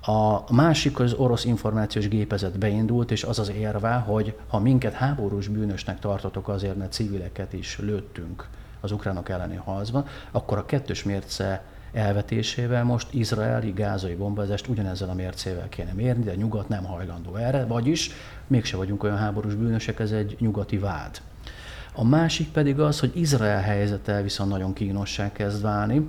A 0.00 0.52
másik, 0.54 0.98
az 1.00 1.12
orosz 1.12 1.44
információs 1.44 2.08
gépezet 2.08 2.58
beindult, 2.58 3.10
és 3.10 3.24
az 3.24 3.38
az 3.38 3.50
érve, 3.50 3.92
hogy 3.92 4.36
ha 4.48 4.58
minket 4.58 4.92
háborús 4.92 5.48
bűnösnek 5.48 5.98
tartotok 5.98 6.48
azért, 6.48 6.76
mert 6.76 6.92
civileket 6.92 7.52
is 7.52 7.78
lőttünk 7.78 8.48
az 8.80 8.92
ukránok 8.92 9.28
elleni 9.28 9.56
harcban, 9.56 10.06
akkor 10.30 10.58
a 10.58 10.66
kettős 10.66 11.02
mérce 11.02 11.62
elvetésével 11.92 12.84
most 12.84 13.14
izraeli 13.14 13.70
gázai 13.70 14.14
bombazást 14.14 14.68
ugyanezzel 14.68 15.08
a 15.08 15.14
mércével 15.14 15.68
kéne 15.68 15.92
mérni, 15.92 16.24
de 16.24 16.30
a 16.30 16.34
nyugat 16.34 16.68
nem 16.68 16.84
hajlandó 16.84 17.36
erre, 17.36 17.64
vagyis 17.64 18.10
mégse 18.46 18.76
vagyunk 18.76 19.02
olyan 19.02 19.16
háborús 19.16 19.54
bűnösek, 19.54 20.00
ez 20.00 20.10
egy 20.10 20.36
nyugati 20.38 20.78
vád. 20.78 21.20
A 21.94 22.04
másik 22.04 22.48
pedig 22.48 22.80
az, 22.80 23.00
hogy 23.00 23.10
Izrael 23.14 23.60
helyzete 23.60 24.22
viszont 24.22 24.50
nagyon 24.50 24.72
kínossá 24.72 25.32
kezd 25.32 25.62
válni, 25.62 26.08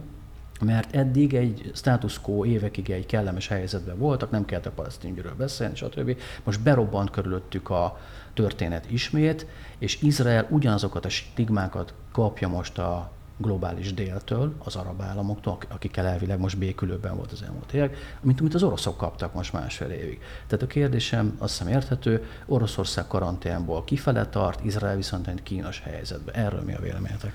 mert 0.61 0.95
eddig 0.95 1.33
egy 1.33 1.71
status 1.73 2.21
quo 2.21 2.45
évekig 2.45 2.89
egy 2.89 3.05
kellemes 3.05 3.47
helyzetben 3.47 3.97
voltak, 3.97 4.31
nem 4.31 4.45
kellett 4.45 4.65
a 4.65 4.71
palesztingyről 4.71 5.33
beszélni, 5.37 5.75
stb. 5.75 6.17
Most 6.43 6.61
berobbant 6.61 7.09
körülöttük 7.09 7.69
a 7.69 7.99
történet 8.33 8.91
ismét, 8.91 9.45
és 9.77 10.01
Izrael 10.01 10.47
ugyanazokat 10.49 11.05
a 11.05 11.09
stigmákat 11.09 11.93
kapja 12.11 12.47
most 12.47 12.77
a 12.77 13.11
globális 13.41 13.93
déltől, 13.93 14.53
az 14.63 14.75
arab 14.75 15.01
államoktól, 15.01 15.57
akikkel 15.69 16.05
elvileg 16.05 16.39
most 16.39 16.57
békülőben 16.57 17.15
volt 17.15 17.31
az 17.31 17.41
elmúlt 17.41 17.73
évek, 17.73 17.97
mint 18.21 18.39
amit 18.39 18.53
az 18.53 18.63
oroszok 18.63 18.97
kaptak 18.97 19.33
most 19.33 19.53
másfél 19.53 19.89
évig. 19.89 20.19
Tehát 20.47 20.63
a 20.63 20.67
kérdésem 20.67 21.35
azt 21.37 21.57
hiszem 21.57 21.73
érthető, 21.73 22.25
Oroszország 22.45 23.07
karanténból 23.07 23.83
kifele 23.83 24.25
tart, 24.25 24.65
Izrael 24.65 24.95
viszont 24.95 25.27
egy 25.27 25.43
kínos 25.43 25.81
helyzetben. 25.81 26.35
Erről 26.35 26.61
mi 26.61 26.73
a 26.73 26.79
véleményetek? 26.79 27.33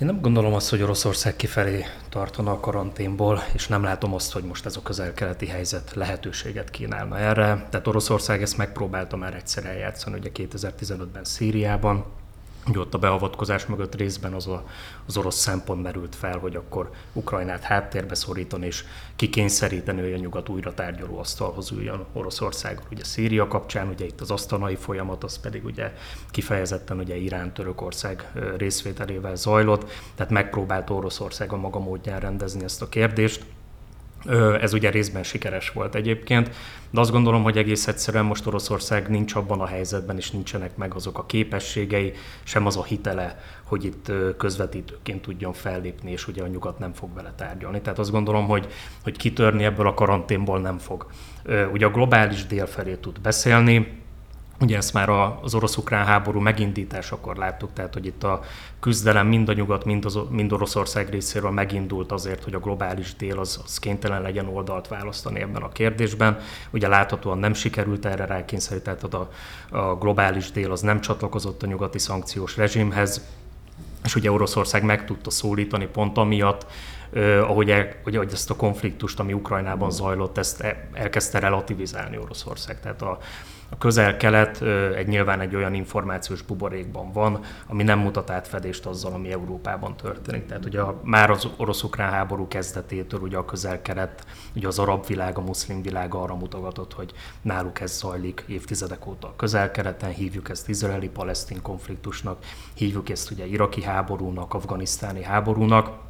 Én 0.00 0.06
nem 0.06 0.20
gondolom 0.20 0.54
azt, 0.54 0.70
hogy 0.70 0.82
Oroszország 0.82 1.36
kifelé 1.36 1.84
tartana 2.08 2.50
a 2.50 2.60
karanténból, 2.60 3.42
és 3.52 3.68
nem 3.68 3.82
látom 3.82 4.14
azt, 4.14 4.32
hogy 4.32 4.42
most 4.42 4.66
ez 4.66 4.76
a 4.76 4.82
közel-keleti 4.82 5.46
helyzet 5.46 5.94
lehetőséget 5.94 6.70
kínálna 6.70 7.18
erre. 7.18 7.66
Tehát 7.70 7.86
Oroszország 7.86 8.42
ezt 8.42 8.56
megpróbálta 8.56 9.16
már 9.16 9.34
egyszer 9.34 9.64
eljátszani, 9.64 10.18
ugye 10.18 10.30
2015-ben 10.34 11.24
Szíriában, 11.24 12.04
Ugye 12.68 12.78
ott 12.78 12.94
a 12.94 12.98
beavatkozás 12.98 13.66
mögött 13.66 13.94
részben 13.94 14.32
az, 14.32 14.46
a, 14.46 14.64
az 15.06 15.16
orosz 15.16 15.36
szempont 15.38 15.82
merült 15.82 16.14
fel, 16.14 16.38
hogy 16.38 16.56
akkor 16.56 16.90
Ukrajnát 17.12 17.62
háttérbe 17.62 18.14
szorítani 18.14 18.66
és 18.66 18.84
kikényszeríteni, 19.16 20.00
hogy 20.00 20.12
a 20.12 20.16
nyugat 20.16 20.48
újra 20.48 20.74
tárgyaló 20.74 21.18
asztalhoz 21.18 21.70
üljön 21.70 22.04
Oroszország. 22.12 22.80
Ugye 22.90 23.04
Szíria 23.04 23.46
kapcsán, 23.46 23.88
ugye 23.88 24.04
itt 24.04 24.20
az 24.20 24.30
asztalai 24.30 24.76
folyamat, 24.76 25.24
az 25.24 25.40
pedig 25.40 25.64
ugye 25.64 25.92
kifejezetten 26.30 26.98
ugye 26.98 27.16
Irán, 27.16 27.52
Törökország 27.52 28.32
részvételével 28.56 29.36
zajlott, 29.36 29.90
tehát 30.14 30.32
megpróbált 30.32 30.90
Oroszország 30.90 31.52
a 31.52 31.56
maga 31.56 31.78
módján 31.78 32.20
rendezni 32.20 32.64
ezt 32.64 32.82
a 32.82 32.88
kérdést. 32.88 33.44
Ez 34.60 34.72
ugye 34.72 34.90
részben 34.90 35.22
sikeres 35.22 35.70
volt 35.70 35.94
egyébként, 35.94 36.50
de 36.90 37.00
azt 37.00 37.10
gondolom, 37.10 37.42
hogy 37.42 37.56
egész 37.56 37.86
egyszerűen 37.86 38.24
most 38.24 38.46
Oroszország 38.46 39.08
nincs 39.08 39.34
abban 39.34 39.60
a 39.60 39.66
helyzetben, 39.66 40.16
és 40.16 40.30
nincsenek 40.30 40.76
meg 40.76 40.94
azok 40.94 41.18
a 41.18 41.26
képességei, 41.26 42.12
sem 42.42 42.66
az 42.66 42.76
a 42.76 42.84
hitele, 42.84 43.40
hogy 43.64 43.84
itt 43.84 44.12
közvetítőként 44.36 45.22
tudjon 45.22 45.52
fellépni, 45.52 46.10
és 46.10 46.28
ugye 46.28 46.42
a 46.42 46.46
nyugat 46.46 46.78
nem 46.78 46.92
fog 46.92 47.14
vele 47.14 47.32
tárgyalni. 47.36 47.80
Tehát 47.80 47.98
azt 47.98 48.10
gondolom, 48.10 48.46
hogy, 48.46 48.66
hogy 49.02 49.16
kitörni 49.16 49.64
ebből 49.64 49.86
a 49.86 49.94
karanténból 49.94 50.60
nem 50.60 50.78
fog. 50.78 51.06
Ugye 51.72 51.86
a 51.86 51.90
globális 51.90 52.46
dél 52.46 52.66
felé 52.66 52.94
tud 52.94 53.20
beszélni, 53.20 54.06
Ugye 54.60 54.76
ezt 54.76 54.92
már 54.92 55.08
az 55.42 55.54
orosz-ukrán 55.54 56.04
háború 56.04 56.40
megindításakor 56.40 57.36
láttuk, 57.36 57.70
tehát 57.72 57.94
hogy 57.94 58.06
itt 58.06 58.24
a 58.24 58.40
küzdelem 58.80 59.26
mind 59.26 59.48
a 59.48 59.52
nyugat, 59.52 59.84
mind, 59.84 60.04
az, 60.04 60.18
mind 60.30 60.52
Oroszország 60.52 61.08
részéről 61.10 61.50
megindult 61.50 62.12
azért, 62.12 62.44
hogy 62.44 62.54
a 62.54 62.58
globális 62.58 63.16
dél 63.16 63.38
az, 63.38 63.60
az 63.64 63.78
kénytelen 63.78 64.22
legyen 64.22 64.46
oldalt 64.46 64.88
választani 64.88 65.40
ebben 65.40 65.62
a 65.62 65.68
kérdésben. 65.68 66.40
Ugye 66.70 66.88
láthatóan 66.88 67.38
nem 67.38 67.54
sikerült 67.54 68.04
erre 68.04 68.24
rákényszeríteni, 68.24 68.98
tehát 68.98 69.14
a, 69.14 69.30
a 69.78 69.96
globális 69.96 70.50
dél 70.50 70.72
az 70.72 70.80
nem 70.80 71.00
csatlakozott 71.00 71.62
a 71.62 71.66
nyugati 71.66 71.98
szankciós 71.98 72.56
rezsimhez, 72.56 73.26
és 74.04 74.14
ugye 74.14 74.32
Oroszország 74.32 74.82
meg 74.82 75.04
tudta 75.04 75.30
szólítani 75.30 75.86
pont 75.86 76.16
amiatt, 76.16 76.66
Uh, 77.12 77.40
ahogy, 77.40 77.70
el, 77.70 77.88
hogy, 78.04 78.28
ezt 78.32 78.50
a 78.50 78.56
konfliktust, 78.56 79.20
ami 79.20 79.32
Ukrajnában 79.32 79.90
zajlott, 79.90 80.38
ezt 80.38 80.64
elkezdte 80.92 81.38
relativizálni 81.38 82.18
Oroszország. 82.18 82.80
Tehát 82.80 83.02
a, 83.02 83.18
a 83.70 83.78
közel-kelet 83.78 84.62
egy 84.96 85.08
nyilván 85.08 85.40
egy 85.40 85.54
olyan 85.54 85.74
információs 85.74 86.42
buborékban 86.42 87.12
van, 87.12 87.40
ami 87.66 87.82
nem 87.82 87.98
mutat 87.98 88.30
átfedést 88.30 88.86
azzal, 88.86 89.12
ami 89.12 89.32
Európában 89.32 89.96
történik. 89.96 90.46
Tehát 90.46 90.64
ugye 90.64 90.82
már 91.02 91.30
az 91.30 91.48
orosz-ukrán 91.56 92.10
háború 92.10 92.48
kezdetétől 92.48 93.20
ugye 93.20 93.36
a 93.36 93.44
közel-kelet, 93.44 94.26
ugye 94.56 94.66
az 94.66 94.78
arab 94.78 95.06
világ, 95.06 95.38
a 95.38 95.40
muszlim 95.40 95.82
világ 95.82 96.14
arra 96.14 96.34
mutogatott, 96.34 96.92
hogy 96.92 97.12
náluk 97.42 97.80
ez 97.80 97.98
zajlik 97.98 98.44
évtizedek 98.46 99.06
óta 99.06 99.26
a 99.26 99.36
közel-keleten, 99.36 100.10
hívjuk 100.10 100.48
ezt 100.48 100.68
izraeli-palesztin 100.68 101.62
konfliktusnak, 101.62 102.38
hívjuk 102.74 103.08
ezt 103.08 103.30
ugye 103.30 103.46
iraki 103.46 103.82
háborúnak, 103.82 104.54
afganisztáni 104.54 105.22
háborúnak, 105.22 106.06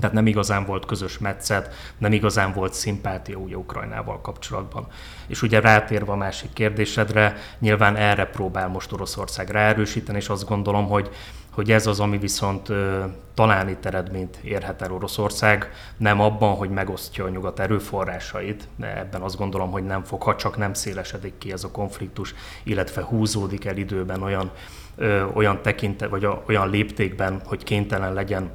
tehát 0.00 0.14
nem 0.14 0.26
igazán 0.26 0.64
volt 0.64 0.86
közös 0.86 1.18
metszet, 1.18 1.74
nem 1.98 2.12
igazán 2.12 2.52
volt 2.52 2.74
szimpátia 2.74 3.36
ugye 3.36 3.56
Ukrajnával 3.56 4.20
kapcsolatban. 4.20 4.86
És 5.26 5.42
ugye 5.42 5.60
rátérve 5.60 6.12
a 6.12 6.16
másik 6.16 6.52
kérdésedre, 6.52 7.36
nyilván 7.58 7.96
erre 7.96 8.24
próbál 8.24 8.68
most 8.68 8.92
Oroszország 8.92 9.50
ráerősíteni, 9.50 10.18
és 10.18 10.28
azt 10.28 10.48
gondolom, 10.48 10.88
hogy 10.88 11.10
hogy 11.58 11.70
ez 11.70 11.86
az, 11.86 12.00
ami 12.00 12.18
viszont 12.18 12.68
ö, 12.68 13.04
talán 13.34 13.68
itt 13.68 13.84
eredményt 13.84 14.36
érhet 14.36 14.82
el 14.82 14.92
Oroszország, 14.92 15.70
nem 15.96 16.20
abban, 16.20 16.54
hogy 16.54 16.70
megosztja 16.70 17.24
a 17.24 17.28
nyugat 17.28 17.60
erőforrásait, 17.60 18.68
de 18.76 18.98
ebben 18.98 19.20
azt 19.20 19.36
gondolom, 19.36 19.70
hogy 19.70 19.84
nem 19.84 20.04
fog, 20.04 20.22
ha 20.22 20.36
csak 20.36 20.56
nem 20.56 20.74
szélesedik 20.74 21.38
ki 21.38 21.52
ez 21.52 21.64
a 21.64 21.70
konfliktus, 21.70 22.34
illetve 22.62 23.02
húzódik 23.02 23.64
el 23.64 23.76
időben 23.76 24.22
olyan, 24.22 24.50
ö, 24.96 25.24
olyan 25.34 25.62
tekinte, 25.62 26.06
vagy 26.06 26.24
a, 26.24 26.42
olyan 26.48 26.70
léptékben, 26.70 27.40
hogy 27.44 27.64
kénytelen 27.64 28.12
legyen 28.12 28.50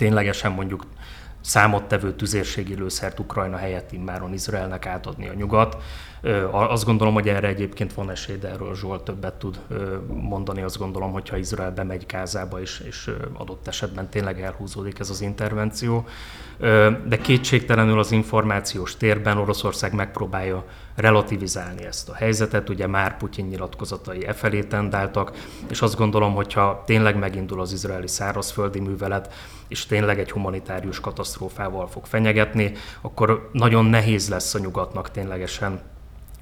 ténylegesen 0.00 0.52
mondjuk 0.52 0.86
számottevő 1.40 2.12
tüzérségi 2.14 2.74
lőszert 2.74 3.18
Ukrajna 3.18 3.56
helyett 3.56 3.92
immáron 3.92 4.32
Izraelnek 4.32 4.86
átadni 4.86 5.28
a 5.28 5.34
nyugat. 5.34 5.76
Azt 6.50 6.84
gondolom, 6.84 7.14
hogy 7.14 7.28
erre 7.28 7.48
egyébként 7.48 7.94
van 7.94 8.10
esély, 8.10 8.36
de 8.36 8.48
erről 8.48 8.74
Zsolt 8.74 9.02
többet 9.02 9.34
tud 9.34 9.60
mondani. 10.06 10.62
Azt 10.62 10.78
gondolom, 10.78 11.12
hogyha 11.12 11.36
Izrael 11.36 11.72
bemegy 11.72 12.06
Gázába, 12.06 12.60
és, 12.60 12.82
és 12.86 13.10
adott 13.32 13.66
esetben 13.66 14.08
tényleg 14.08 14.40
elhúzódik 14.40 14.98
ez 14.98 15.10
az 15.10 15.20
intervenció. 15.20 16.04
De 17.06 17.18
kétségtelenül 17.22 17.98
az 17.98 18.12
információs 18.12 18.96
térben 18.96 19.38
Oroszország 19.38 19.94
megpróbálja 19.94 20.64
relativizálni 20.94 21.84
ezt 21.84 22.08
a 22.08 22.14
helyzetet. 22.14 22.68
Ugye 22.68 22.86
már 22.86 23.16
Putyin 23.16 23.46
nyilatkozatai 23.46 24.26
e 24.26 24.32
felé 24.32 24.62
tendáltak, 24.62 25.32
és 25.68 25.82
azt 25.82 25.96
gondolom, 25.96 26.34
hogyha 26.34 26.82
tényleg 26.86 27.18
megindul 27.18 27.60
az 27.60 27.72
izraeli 27.72 28.08
szárazföldi 28.08 28.80
művelet, 28.80 29.32
és 29.68 29.86
tényleg 29.86 30.18
egy 30.18 30.30
humanitárius 30.30 31.00
katasztrófával 31.00 31.86
fog 31.86 32.06
fenyegetni, 32.06 32.72
akkor 33.00 33.50
nagyon 33.52 33.84
nehéz 33.84 34.28
lesz 34.28 34.54
a 34.54 34.58
nyugatnak 34.58 35.10
ténylegesen 35.10 35.80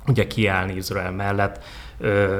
ugye 0.08 0.26
kiállni 0.26 0.76
Izrael 0.76 1.10
mellett, 1.10 1.64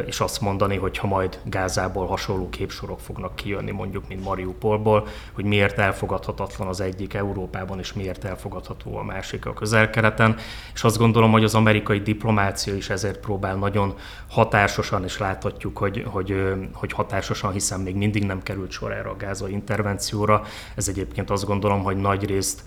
és 0.07 0.21
azt 0.21 0.41
mondani, 0.41 0.77
hogy 0.77 0.99
ha 0.99 1.07
majd 1.07 1.39
Gázából 1.45 2.07
hasonló 2.07 2.49
képsorok 2.49 3.01
fognak 3.01 3.37
kijönni, 3.37 3.71
mondjuk, 3.71 4.09
mint 4.09 4.25
Mariupolból, 4.25 5.07
hogy 5.33 5.45
miért 5.45 5.79
elfogadhatatlan 5.79 6.69
az 6.69 6.81
egyik 6.81 7.15
Európában, 7.15 7.79
és 7.79 7.93
miért 7.93 8.25
elfogadható 8.25 8.97
a 8.97 9.03
másik 9.03 9.47
a 9.47 9.53
közelkereten. 9.53 10.37
És 10.75 10.85
azt 10.85 10.99
gondolom, 10.99 11.31
hogy 11.31 11.45
az 11.45 11.55
amerikai 11.55 12.01
diplomácia 12.01 12.75
is 12.75 12.91
ezért 12.91 13.19
próbál 13.19 13.57
nagyon 13.57 13.95
hatásosan, 14.29 15.05
és 15.05 15.19
láthatjuk, 15.19 15.79
hogy, 15.79 16.05
hogy, 16.07 16.43
hogy 16.73 16.93
hatásosan, 16.93 17.53
hiszen 17.53 17.81
még 17.81 17.97
mindig 17.97 18.25
nem 18.25 18.43
került 18.43 18.71
sor 18.71 18.93
erre 18.93 19.09
a 19.09 19.17
gázai 19.17 19.53
intervencióra. 19.53 20.43
Ez 20.75 20.89
egyébként 20.89 21.31
azt 21.31 21.45
gondolom, 21.45 21.83
hogy 21.83 21.97
nagy 21.97 22.25
részt 22.25 22.63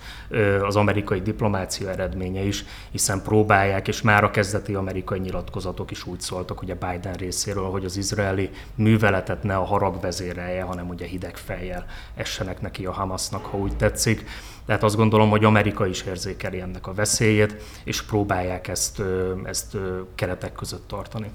az 0.61 0.75
amerikai 0.75 1.21
diplomácia 1.21 1.89
eredménye 1.89 2.41
is, 2.41 2.65
hiszen 2.91 3.21
próbálják, 3.21 3.87
és 3.87 4.01
már 4.01 4.23
a 4.23 4.31
kezdeti 4.31 4.73
amerikai 4.73 5.19
nyilatkozatok 5.19 5.91
is 5.91 6.05
úgy 6.05 6.19
szóltak, 6.19 6.59
hogy 6.59 6.69
Biden 6.89 7.13
részéről, 7.13 7.69
hogy 7.69 7.85
az 7.85 7.97
izraeli 7.97 8.49
műveletet 8.75 9.43
ne 9.43 9.55
a 9.55 9.63
harag 9.63 10.01
vezérelje, 10.01 10.61
hanem 10.61 10.89
ugye 10.89 11.05
hideg 11.05 11.37
fejjel 11.37 11.85
essenek 12.15 12.61
neki 12.61 12.85
a 12.85 12.91
Hamasnak, 12.91 13.45
ha 13.45 13.57
úgy 13.57 13.75
tetszik. 13.75 14.25
Tehát 14.65 14.83
azt 14.83 14.95
gondolom, 14.95 15.29
hogy 15.29 15.43
Amerika 15.43 15.85
is 15.85 16.01
érzékeli 16.01 16.59
ennek 16.59 16.87
a 16.87 16.93
veszélyét, 16.93 17.63
és 17.83 18.01
próbálják 18.01 18.67
ezt, 18.67 19.01
ezt 19.43 19.77
keretek 20.15 20.53
között 20.53 20.87
tartani. 20.87 21.31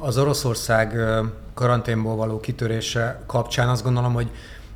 Az 0.00 0.18
Oroszország 0.18 0.96
karanténból 1.54 2.16
való 2.16 2.40
kitörése 2.40 3.22
kapcsán 3.26 3.68
azt 3.68 3.82
gondolom, 3.82 4.12
hogy 4.12 4.30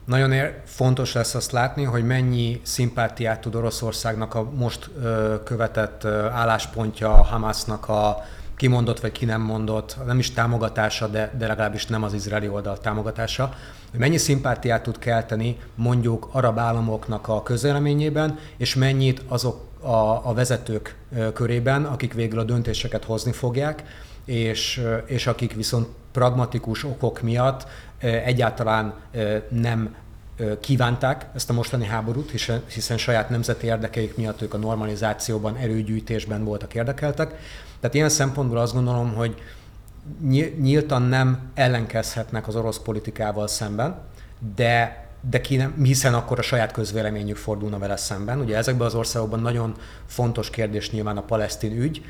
nagyon 0.04 0.32
ér, 0.32 0.60
fontos 0.64 1.12
lesz 1.12 1.34
azt 1.34 1.52
látni, 1.52 1.84
hogy 1.84 2.06
mennyi 2.06 2.60
szimpátiát 2.62 3.40
tud 3.40 3.54
Oroszországnak 3.54 4.34
a 4.34 4.50
most 4.50 4.90
követett 5.44 6.04
álláspontja 6.32 7.12
a 7.12 7.22
Hamasnak 7.22 7.88
a 7.88 8.24
kimondott 8.56 9.00
vagy 9.00 9.12
ki 9.12 9.24
nem 9.24 9.40
mondott, 9.40 9.96
nem 10.06 10.18
is 10.18 10.32
támogatása, 10.32 11.06
de, 11.06 11.34
de 11.38 11.46
legalábbis 11.46 11.86
nem 11.86 12.02
az 12.02 12.12
izraeli 12.12 12.48
oldal 12.48 12.78
támogatása, 12.78 13.54
hogy 13.90 14.00
mennyi 14.00 14.16
szimpátiát 14.16 14.82
tud 14.82 14.98
kelteni 14.98 15.58
mondjuk 15.74 16.28
arab 16.32 16.58
államoknak 16.58 17.28
a 17.28 17.42
közéleményében, 17.42 18.38
és 18.56 18.74
mennyit 18.74 19.22
azok 19.28 19.64
a, 19.80 20.28
a 20.28 20.34
vezetők 20.34 20.96
körében, 21.34 21.84
akik 21.84 22.12
végül 22.12 22.38
a 22.38 22.44
döntéseket 22.44 23.04
hozni 23.04 23.32
fogják, 23.32 23.84
és, 24.24 24.82
és 25.06 25.26
akik 25.26 25.54
viszont 25.54 25.88
pragmatikus 26.12 26.84
okok 26.84 27.20
miatt 27.20 27.66
egyáltalán 28.00 28.94
nem 29.48 29.94
kívánták 30.60 31.26
ezt 31.34 31.50
a 31.50 31.52
mostani 31.52 31.86
háborút, 31.86 32.30
hiszen, 32.68 32.96
saját 32.96 33.30
nemzeti 33.30 33.66
érdekeik 33.66 34.16
miatt 34.16 34.42
ők 34.42 34.54
a 34.54 34.58
normalizációban, 34.58 35.56
erőgyűjtésben 35.56 36.44
voltak 36.44 36.74
érdekeltek. 36.74 37.28
Tehát 37.80 37.94
ilyen 37.94 38.08
szempontból 38.08 38.58
azt 38.58 38.72
gondolom, 38.72 39.14
hogy 39.14 39.34
nyíltan 40.60 41.02
nem 41.02 41.50
ellenkezhetnek 41.54 42.48
az 42.48 42.56
orosz 42.56 42.78
politikával 42.78 43.48
szemben, 43.48 43.98
de 44.56 45.04
de 45.30 45.40
ki 45.40 45.56
nem, 45.56 45.74
hiszen 45.82 46.14
akkor 46.14 46.38
a 46.38 46.42
saját 46.42 46.72
közvéleményük 46.72 47.36
fordulna 47.36 47.78
vele 47.78 47.96
szemben. 47.96 48.40
Ugye 48.40 48.56
ezekben 48.56 48.86
az 48.86 48.94
országokban 48.94 49.40
nagyon 49.40 49.74
fontos 50.06 50.50
kérdés 50.50 50.90
nyilván 50.90 51.16
a 51.16 51.22
palesztin 51.22 51.80
ügy, 51.80 52.04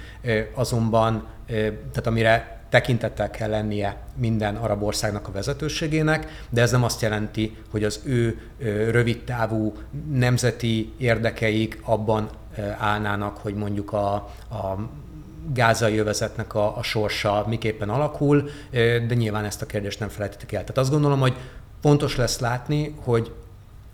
azonban, 0.55 1.27
tehát 1.47 2.07
amire 2.07 2.56
tekintettel 2.69 3.31
kell 3.31 3.51
lennie 3.51 3.97
minden 4.17 4.57
arab 4.57 4.83
országnak 4.83 5.29
a 5.29 5.33
vezetőségének, 5.33 6.45
de 6.51 6.61
ez 6.61 6.71
nem 6.71 6.85
azt 6.85 7.01
jelenti, 7.01 7.57
hogy 7.71 7.85
az 7.85 8.01
ő 8.05 8.41
rövidtávú 8.91 9.75
nemzeti 10.13 10.93
érdekeik 10.97 11.81
abban 11.83 12.29
állnának, 12.79 13.37
hogy 13.37 13.55
mondjuk 13.55 13.93
a, 13.93 14.15
a 14.51 14.89
gázai 15.53 15.99
övezetnek 15.99 16.55
a, 16.55 16.77
a 16.77 16.83
sorsa 16.83 17.45
miképpen 17.49 17.89
alakul, 17.89 18.49
de 19.07 19.15
nyilván 19.15 19.45
ezt 19.45 19.63
a 19.63 19.67
kérdést 19.67 20.01
nem 20.01 20.09
felejtetik 20.09 20.53
el. 20.53 20.61
Tehát 20.61 20.79
azt 20.79 20.91
gondolom, 20.91 21.21
hogy 21.21 21.35
fontos 21.81 22.17
lesz 22.17 22.39
látni, 22.39 22.95
hogy 23.05 23.33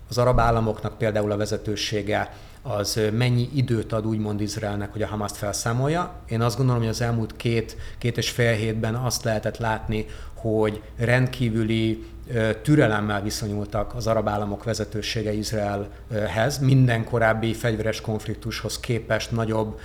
az 0.08 0.18
arab 0.18 0.38
államoknak 0.38 0.98
például 0.98 1.30
a 1.30 1.36
vezetősége 1.36 2.34
az 2.62 3.00
mennyi 3.12 3.48
időt 3.54 3.92
ad 3.92 4.06
úgymond 4.06 4.40
Izraelnek, 4.40 4.92
hogy 4.92 5.02
a 5.02 5.06
Hamaszt 5.06 5.36
felszámolja. 5.36 6.14
Én 6.28 6.40
azt 6.40 6.56
gondolom, 6.56 6.80
hogy 6.80 6.90
az 6.90 7.00
elmúlt 7.00 7.36
két, 7.36 7.76
két 7.98 8.16
és 8.16 8.30
fél 8.30 8.54
hétben 8.54 8.94
azt 8.94 9.24
lehetett 9.24 9.56
látni, 9.58 10.06
hogy 10.34 10.82
rendkívüli 10.96 12.04
türelemmel 12.62 13.22
viszonyultak 13.22 13.94
az 13.94 14.06
arab 14.06 14.28
államok 14.28 14.64
vezetősége 14.64 15.32
Izraelhez, 15.32 16.58
minden 16.58 17.04
korábbi 17.04 17.54
fegyveres 17.54 18.00
konfliktushoz 18.00 18.80
képest 18.80 19.30
nagyobb 19.30 19.80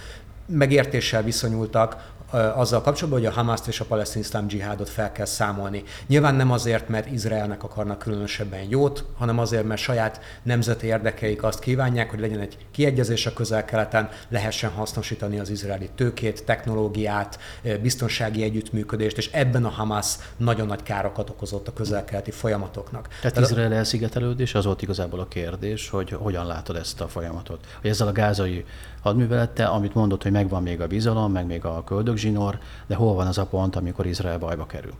megértéssel 0.45 1.23
viszonyultak 1.23 2.15
azzal 2.31 2.81
kapcsolatban, 2.81 3.21
hogy 3.21 3.29
a 3.29 3.31
Hamaszt 3.31 3.67
és 3.67 3.79
a 3.79 3.85
palesztin 3.85 4.21
iszlám 4.21 4.47
dzsihádot 4.47 4.89
fel 4.89 5.11
kell 5.11 5.25
számolni. 5.25 5.83
Nyilván 6.07 6.35
nem 6.35 6.51
azért, 6.51 6.89
mert 6.89 7.11
Izraelnek 7.11 7.63
akarnak 7.63 7.99
különösebben 7.99 8.65
jót, 8.69 9.05
hanem 9.17 9.39
azért, 9.39 9.63
mert 9.63 9.81
saját 9.81 10.19
nemzeti 10.43 10.87
érdekeik 10.87 11.43
azt 11.43 11.59
kívánják, 11.59 12.09
hogy 12.09 12.19
legyen 12.19 12.39
egy 12.39 12.57
kiegyezés 12.71 13.25
a 13.25 13.33
közel-keleten, 13.33 14.09
lehessen 14.29 14.69
hasznosítani 14.69 15.39
az 15.39 15.49
izraeli 15.49 15.89
tőkét, 15.95 16.45
technológiát, 16.45 17.39
biztonsági 17.81 18.43
együttműködést, 18.43 19.17
és 19.17 19.29
ebben 19.31 19.65
a 19.65 19.69
Hamas 19.69 20.15
nagyon 20.37 20.67
nagy 20.67 20.83
károkat 20.83 21.29
okozott 21.29 21.67
a 21.67 21.73
közel-keleti 21.73 22.31
folyamatoknak. 22.31 23.07
Tehát, 23.07 23.33
Tehát 23.33 23.49
Izrael 23.49 23.73
elszigetelődés 23.73 24.55
az 24.55 24.65
volt 24.65 24.81
igazából 24.81 25.19
a 25.19 25.27
kérdés, 25.27 25.89
hogy 25.89 26.11
hogyan 26.11 26.45
látod 26.45 26.75
ezt 26.75 27.01
a 27.01 27.07
folyamatot. 27.07 27.65
Hogy 27.81 27.89
ezzel 27.89 28.07
a 28.07 28.11
gázai 28.11 28.65
hadművelettel, 29.07 29.71
amit 29.71 29.93
mondott, 29.93 30.23
hogy 30.23 30.31
megvan 30.31 30.63
még 30.63 30.81
a 30.81 30.87
bizalom, 30.87 31.31
meg 31.31 31.45
még 31.45 31.65
a 31.65 31.83
köldögzsinór, 31.83 32.57
de 32.87 32.95
hol 32.95 33.13
van 33.13 33.27
az 33.27 33.37
a 33.37 33.45
pont, 33.45 33.75
amikor 33.75 34.05
Izrael 34.05 34.37
bajba 34.37 34.65
kerül? 34.65 34.93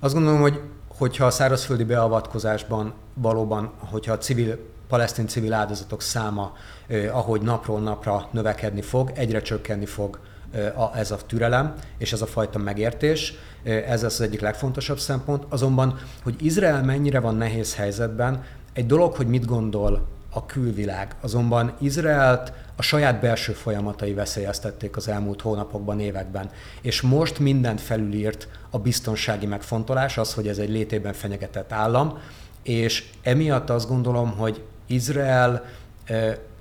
Azt 0.00 0.14
gondolom, 0.14 0.40
hogy 0.40 0.60
hogyha 0.98 1.26
a 1.26 1.30
szárazföldi 1.30 1.84
beavatkozásban 1.84 2.92
valóban, 3.14 3.70
hogyha 3.78 4.12
a 4.12 4.18
civil 4.18 4.58
palesztin 4.88 5.26
civil 5.26 5.52
áldozatok 5.52 6.02
száma, 6.02 6.52
eh, 6.86 7.16
ahogy 7.16 7.40
napról 7.42 7.80
napra 7.80 8.28
növekedni 8.30 8.82
fog, 8.82 9.10
egyre 9.14 9.42
csökkenni 9.42 9.86
fog 9.86 10.18
eh, 10.50 10.80
a, 10.80 10.90
ez 10.96 11.10
a 11.10 11.16
türelem 11.16 11.74
és 11.98 12.12
ez 12.12 12.22
a 12.22 12.26
fajta 12.26 12.58
megértés. 12.58 13.34
Eh, 13.62 13.90
ez 13.90 14.02
az 14.02 14.20
egyik 14.20 14.40
legfontosabb 14.40 14.98
szempont. 14.98 15.44
Azonban, 15.48 15.98
hogy 16.22 16.34
Izrael 16.38 16.82
mennyire 16.82 17.20
van 17.20 17.34
nehéz 17.34 17.74
helyzetben, 17.74 18.42
egy 18.72 18.86
dolog, 18.86 19.14
hogy 19.14 19.26
mit 19.26 19.46
gondol 19.46 20.13
a 20.34 20.46
külvilág. 20.46 21.14
Azonban 21.20 21.74
Izraelt 21.80 22.52
a 22.76 22.82
saját 22.82 23.20
belső 23.20 23.52
folyamatai 23.52 24.12
veszélyeztették 24.12 24.96
az 24.96 25.08
elmúlt 25.08 25.40
hónapokban, 25.40 26.00
években. 26.00 26.50
És 26.80 27.00
most 27.00 27.38
mindent 27.38 27.80
felülírt 27.80 28.48
a 28.70 28.78
biztonsági 28.78 29.46
megfontolás, 29.46 30.18
az, 30.18 30.34
hogy 30.34 30.48
ez 30.48 30.58
egy 30.58 30.70
létében 30.70 31.12
fenyegetett 31.12 31.72
állam, 31.72 32.18
és 32.62 33.10
emiatt 33.22 33.70
azt 33.70 33.88
gondolom, 33.88 34.36
hogy 34.36 34.62
Izrael 34.86 35.64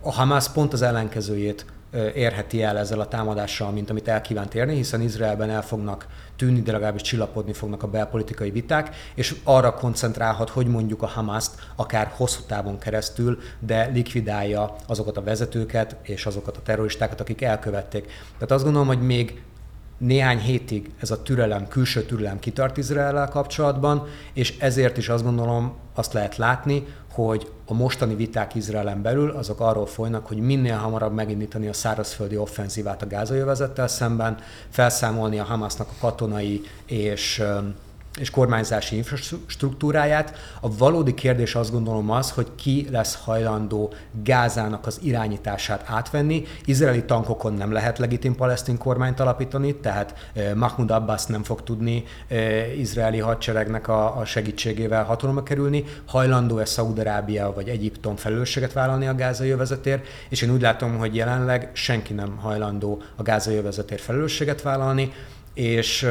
a 0.01 0.11
Hamász 0.11 0.51
pont 0.51 0.73
az 0.73 0.81
ellenkezőjét 0.81 1.65
érheti 2.13 2.63
el 2.63 2.77
ezzel 2.77 2.99
a 2.99 3.07
támadással, 3.07 3.71
mint 3.71 3.89
amit 3.89 4.07
el 4.07 4.21
kívánt 4.21 4.55
érni, 4.55 4.75
hiszen 4.75 5.01
Izraelben 5.01 5.49
el 5.49 5.61
fognak 5.61 6.07
tűnni, 6.35 6.61
de 6.61 6.71
legalábbis 6.71 7.01
csillapodni 7.01 7.53
fognak 7.53 7.83
a 7.83 7.87
belpolitikai 7.87 8.51
viták, 8.51 8.95
és 9.15 9.35
arra 9.43 9.73
koncentrálhat, 9.73 10.49
hogy 10.49 10.67
mondjuk 10.67 11.01
a 11.01 11.07
Hamaszt 11.07 11.55
akár 11.75 12.11
hosszú 12.15 12.41
távon 12.47 12.79
keresztül, 12.79 13.39
de 13.59 13.85
likvidálja 13.85 14.75
azokat 14.87 15.17
a 15.17 15.23
vezetőket 15.23 15.95
és 16.01 16.25
azokat 16.25 16.57
a 16.57 16.61
terroristákat, 16.61 17.19
akik 17.19 17.41
elkövették. 17.41 18.05
Tehát 18.33 18.51
azt 18.51 18.63
gondolom, 18.63 18.87
hogy 18.87 19.01
még 19.01 19.41
néhány 19.97 20.39
hétig 20.39 20.91
ez 20.99 21.11
a 21.11 21.21
türelem, 21.21 21.67
külső 21.67 22.03
türelem 22.03 22.39
kitart 22.39 22.77
Izrael 22.77 23.29
kapcsolatban, 23.29 24.07
és 24.33 24.57
ezért 24.59 24.97
is 24.97 25.09
azt 25.09 25.23
gondolom, 25.23 25.73
azt 25.93 26.13
lehet 26.13 26.37
látni, 26.37 26.85
hogy 27.13 27.51
a 27.65 27.73
mostani 27.73 28.15
viták 28.15 28.55
Izraelen 28.55 29.01
belül 29.01 29.29
azok 29.29 29.59
arról 29.59 29.85
folynak, 29.85 30.27
hogy 30.27 30.37
minél 30.37 30.75
hamarabb 30.75 31.13
megindítani 31.13 31.67
a 31.67 31.73
szárazföldi 31.73 32.37
offenzívát 32.37 33.01
a 33.01 33.07
gázai 33.07 33.41
szemben, 33.75 34.37
felszámolni 34.69 35.39
a 35.39 35.43
Hamasnak 35.43 35.87
a 35.89 35.99
katonai 35.99 36.61
és 36.85 37.43
és 38.19 38.29
kormányzási 38.29 38.95
infrastruktúráját. 38.95 40.37
A 40.61 40.77
valódi 40.77 41.13
kérdés 41.13 41.55
azt 41.55 41.71
gondolom 41.71 42.11
az, 42.11 42.31
hogy 42.31 42.47
ki 42.55 42.87
lesz 42.91 43.19
hajlandó 43.23 43.93
Gázának 44.23 44.85
az 44.85 44.99
irányítását 45.01 45.83
átvenni. 45.85 46.43
Izraeli 46.65 47.03
tankokon 47.03 47.53
nem 47.53 47.71
lehet 47.71 47.99
legitim 47.99 48.35
palesztin 48.35 48.77
kormányt 48.77 49.19
alapítani, 49.19 49.75
tehát 49.75 50.29
eh, 50.33 50.53
Mahmoud 50.53 50.91
Abbas 50.91 51.25
nem 51.25 51.43
fog 51.43 51.63
tudni 51.63 52.03
izraeli 52.77 53.19
hadseregnek 53.19 53.87
a, 53.87 54.21
segítségével 54.25 55.03
hatalomra 55.03 55.43
kerülni. 55.43 55.83
Hajlandó-e 56.05 56.65
Szaúd-Arábia 56.65 57.53
vagy 57.53 57.67
Egyiptom 57.67 58.15
felelősséget 58.15 58.73
vállalni 58.73 59.07
a 59.07 59.15
gázai 59.15 59.49
övezetért, 59.49 60.07
és 60.29 60.41
én 60.41 60.53
úgy 60.53 60.61
látom, 60.61 60.97
hogy 60.97 61.15
jelenleg 61.15 61.69
senki 61.73 62.13
nem 62.13 62.37
hajlandó 62.37 63.01
a 63.15 63.23
gázai 63.23 63.55
övezetért 63.55 64.01
felelősséget 64.01 64.61
vállalni, 64.61 65.11
és 65.53 66.07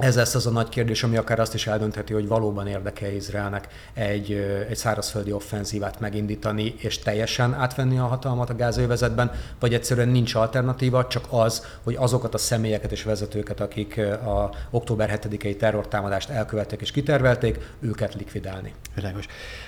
ez 0.00 0.16
lesz 0.16 0.34
az 0.34 0.46
a 0.46 0.50
nagy 0.50 0.68
kérdés, 0.68 1.02
ami 1.02 1.16
akár 1.16 1.40
azt 1.40 1.54
is 1.54 1.66
eldöntheti, 1.66 2.12
hogy 2.12 2.28
valóban 2.28 2.66
érdeke 2.66 3.14
Izraelnek 3.14 3.68
egy, 3.94 4.32
egy 4.68 4.76
szárazföldi 4.76 5.32
offenzívát 5.32 6.00
megindítani, 6.00 6.74
és 6.78 6.98
teljesen 6.98 7.54
átvenni 7.54 7.98
a 7.98 8.06
hatalmat 8.06 8.50
a 8.50 8.54
gázővezetben, 8.54 9.30
vagy 9.58 9.74
egyszerűen 9.74 10.08
nincs 10.08 10.34
alternatíva, 10.34 11.06
csak 11.06 11.24
az, 11.28 11.66
hogy 11.82 11.96
azokat 11.98 12.34
a 12.34 12.38
személyeket 12.38 12.92
és 12.92 13.02
vezetőket, 13.02 13.60
akik 13.60 13.98
a 14.24 14.50
október 14.70 15.20
7-i 15.22 15.56
terrortámadást 15.56 16.28
elkövették 16.28 16.80
és 16.80 16.90
kitervelték, 16.90 17.58
őket 17.80 18.14
likvidálni. 18.14 18.74
Világos. 18.94 19.26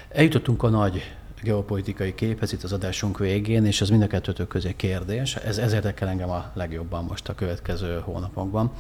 Eljutottunk 0.09 0.63
a 0.63 0.69
nagy 0.69 1.15
geopolitikai 1.43 2.15
képhez 2.15 2.53
itt 2.53 2.63
az 2.63 2.73
adásunk 2.73 3.19
végén, 3.19 3.65
és 3.65 3.81
ez 3.81 3.89
mind 3.89 4.03
a 4.03 4.07
kettőtök 4.07 4.49
közé 4.49 4.75
kérdés. 4.77 5.37
Ez, 5.37 5.59
ez 5.59 5.73
érdekel 5.73 6.09
engem 6.09 6.31
a 6.31 6.51
legjobban 6.55 7.05
most 7.05 7.29
a 7.29 7.35
következő 7.35 8.01
hónapokban, 8.05 8.71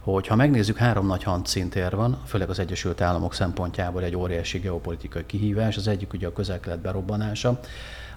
hogy 0.00 0.26
ha 0.26 0.36
megnézzük, 0.36 0.76
három 0.76 1.06
nagy 1.06 1.22
handszintér 1.22 1.96
van, 1.96 2.22
főleg 2.26 2.50
az 2.50 2.58
Egyesült 2.58 3.00
Államok 3.00 3.34
szempontjából 3.34 4.02
egy 4.02 4.16
óriási 4.16 4.58
geopolitikai 4.58 5.26
kihívás. 5.26 5.76
Az 5.76 5.88
egyik 5.88 6.12
ugye 6.12 6.26
a 6.26 6.32
közel-kelet 6.32 6.80
berobbanása, 6.80 7.60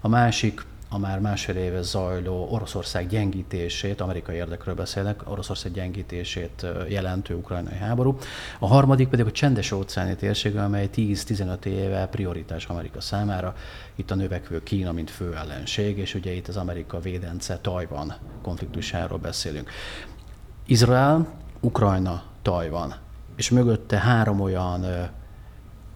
a 0.01 0.07
másik 0.07 0.61
a 0.93 0.97
már 0.97 1.19
másfél 1.19 1.55
éve 1.55 1.81
zajló 1.81 2.47
Oroszország 2.51 3.07
gyengítését, 3.07 4.01
amerikai 4.01 4.35
érdekről 4.35 4.75
beszélek, 4.75 5.29
Oroszország 5.29 5.71
gyengítését 5.71 6.65
jelentő 6.89 7.35
ukrajnai 7.35 7.77
háború. 7.77 8.17
A 8.59 8.67
harmadik 8.67 9.07
pedig 9.07 9.25
a 9.25 9.31
csendes 9.31 9.71
óceáni 9.71 10.15
térség, 10.15 10.57
amely 10.57 10.89
10-15 10.95 11.65
éve 11.65 12.07
prioritás 12.07 12.65
Amerika 12.65 13.01
számára. 13.01 13.55
Itt 13.95 14.11
a 14.11 14.15
növekvő 14.15 14.63
Kína, 14.63 14.91
mint 14.91 15.09
fő 15.09 15.35
ellenség, 15.35 15.97
és 15.97 16.15
ugye 16.15 16.31
itt 16.31 16.47
az 16.47 16.57
Amerika 16.57 16.99
védence 16.99 17.57
Tajvan 17.57 18.13
konfliktusáról 18.41 19.19
beszélünk. 19.19 19.69
Izrael, 20.65 21.27
Ukrajna, 21.59 22.23
Tajvan. 22.41 22.95
És 23.35 23.49
mögötte 23.49 23.97
három 23.97 24.39
olyan 24.39 24.85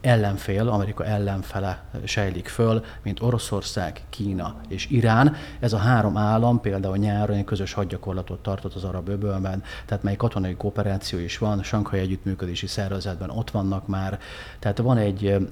ellenfél, 0.06 0.70
Amerika 0.70 1.06
ellenfele 1.06 1.84
sejlik 2.04 2.48
föl, 2.48 2.84
mint 3.04 3.22
Oroszország, 3.22 4.02
Kína 4.10 4.56
és 4.68 4.88
Irán. 4.90 5.36
Ez 5.60 5.74
a 5.74 5.78
három 5.78 6.18
állam 6.18 6.62
például 6.62 6.98
nyáron 6.98 7.36
egy 7.36 7.44
közös 7.44 7.74
hadgyakorlatot 7.74 8.44
tartott 8.44 8.74
az 8.74 8.84
arab 8.84 9.10
öbölben, 9.10 9.64
tehát 9.86 10.04
mely 10.04 10.16
katonai 10.16 10.56
kooperáció 10.56 11.20
is 11.20 11.38
van, 11.38 11.64
Sankhai 11.64 12.00
Együttműködési 12.00 12.68
Szervezetben 12.68 13.30
ott 13.30 13.52
vannak 13.52 13.88
már, 13.88 14.20
tehát 14.60 14.78
van 14.78 14.98
egy 14.98 15.50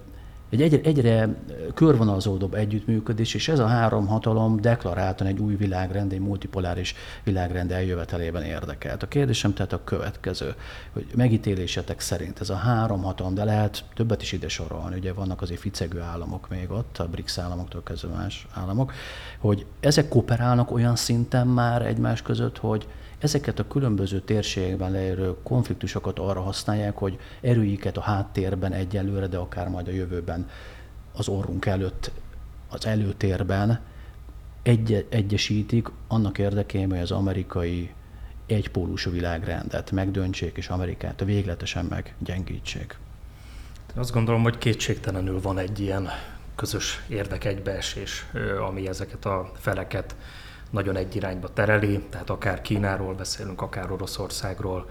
egy 0.53 0.61
egyre, 0.61 0.89
egyre 0.89 1.29
körvonalzódóbb 1.73 2.53
együttműködés, 2.53 3.33
és 3.33 3.47
ez 3.47 3.59
a 3.59 3.67
három 3.67 4.07
hatalom 4.07 4.61
deklaráltan 4.61 5.27
egy 5.27 5.39
új 5.39 5.55
világrend, 5.55 6.13
egy 6.13 6.19
multipoláris 6.19 6.95
világrend 7.23 7.71
eljövetelében 7.71 8.43
érdekelt. 8.43 9.03
A 9.03 9.07
kérdésem 9.07 9.53
tehát 9.53 9.73
a 9.73 9.83
következő, 9.83 10.53
hogy 10.91 11.05
megítélésetek 11.15 11.99
szerint 11.99 12.39
ez 12.39 12.49
a 12.49 12.55
három 12.55 13.03
hatalom, 13.03 13.33
de 13.33 13.43
lehet 13.43 13.83
többet 13.93 14.21
is 14.21 14.31
ide 14.31 14.47
sorolni, 14.47 14.97
ugye 14.97 15.13
vannak 15.13 15.41
azért 15.41 15.59
ficegő 15.59 15.99
államok 15.99 16.49
még 16.49 16.71
ott, 16.71 16.97
a 16.97 17.07
BRICS 17.07 17.37
államoktól 17.37 17.83
kezdve 17.83 18.15
más 18.15 18.47
államok, 18.53 18.93
hogy 19.43 19.65
ezek 19.79 20.07
kooperálnak 20.07 20.71
olyan 20.71 20.95
szinten 20.95 21.47
már 21.47 21.85
egymás 21.85 22.21
között, 22.21 22.57
hogy 22.57 22.87
ezeket 23.19 23.59
a 23.59 23.67
különböző 23.67 24.19
térségekben 24.19 24.91
leérő 24.91 25.35
konfliktusokat 25.43 26.19
arra 26.19 26.41
használják, 26.41 26.97
hogy 26.97 27.17
erőiket 27.41 27.97
a 27.97 28.01
háttérben 28.01 28.71
egyelőre, 28.73 29.27
de 29.27 29.37
akár 29.37 29.69
majd 29.69 29.87
a 29.87 29.91
jövőben 29.91 30.49
az 31.13 31.27
orrunk 31.27 31.65
előtt, 31.65 32.11
az 32.69 32.85
előtérben 32.85 33.79
egy- 34.61 35.05
egyesítik 35.09 35.87
annak 36.07 36.37
érdekében, 36.37 36.89
hogy 36.89 36.99
az 36.99 37.11
amerikai 37.11 37.93
egypólusú 38.45 39.11
világrendet 39.11 39.91
megdöntsék, 39.91 40.57
és 40.57 40.69
Amerikát 40.69 41.23
végletesen 41.23 41.85
meggyengítsék. 41.85 42.97
Azt 43.95 44.13
gondolom, 44.13 44.43
hogy 44.43 44.57
kétségtelenül 44.57 45.41
van 45.41 45.57
egy 45.57 45.79
ilyen 45.79 46.09
közös 46.55 47.03
érdekegybeesés, 47.07 48.25
ami 48.67 48.87
ezeket 48.87 49.25
a 49.25 49.51
feleket 49.59 50.15
nagyon 50.69 50.95
egy 50.95 51.15
irányba 51.15 51.53
tereli, 51.53 51.99
tehát 52.09 52.29
akár 52.29 52.61
Kínáról 52.61 53.13
beszélünk, 53.13 53.61
akár 53.61 53.91
Oroszországról, 53.91 54.89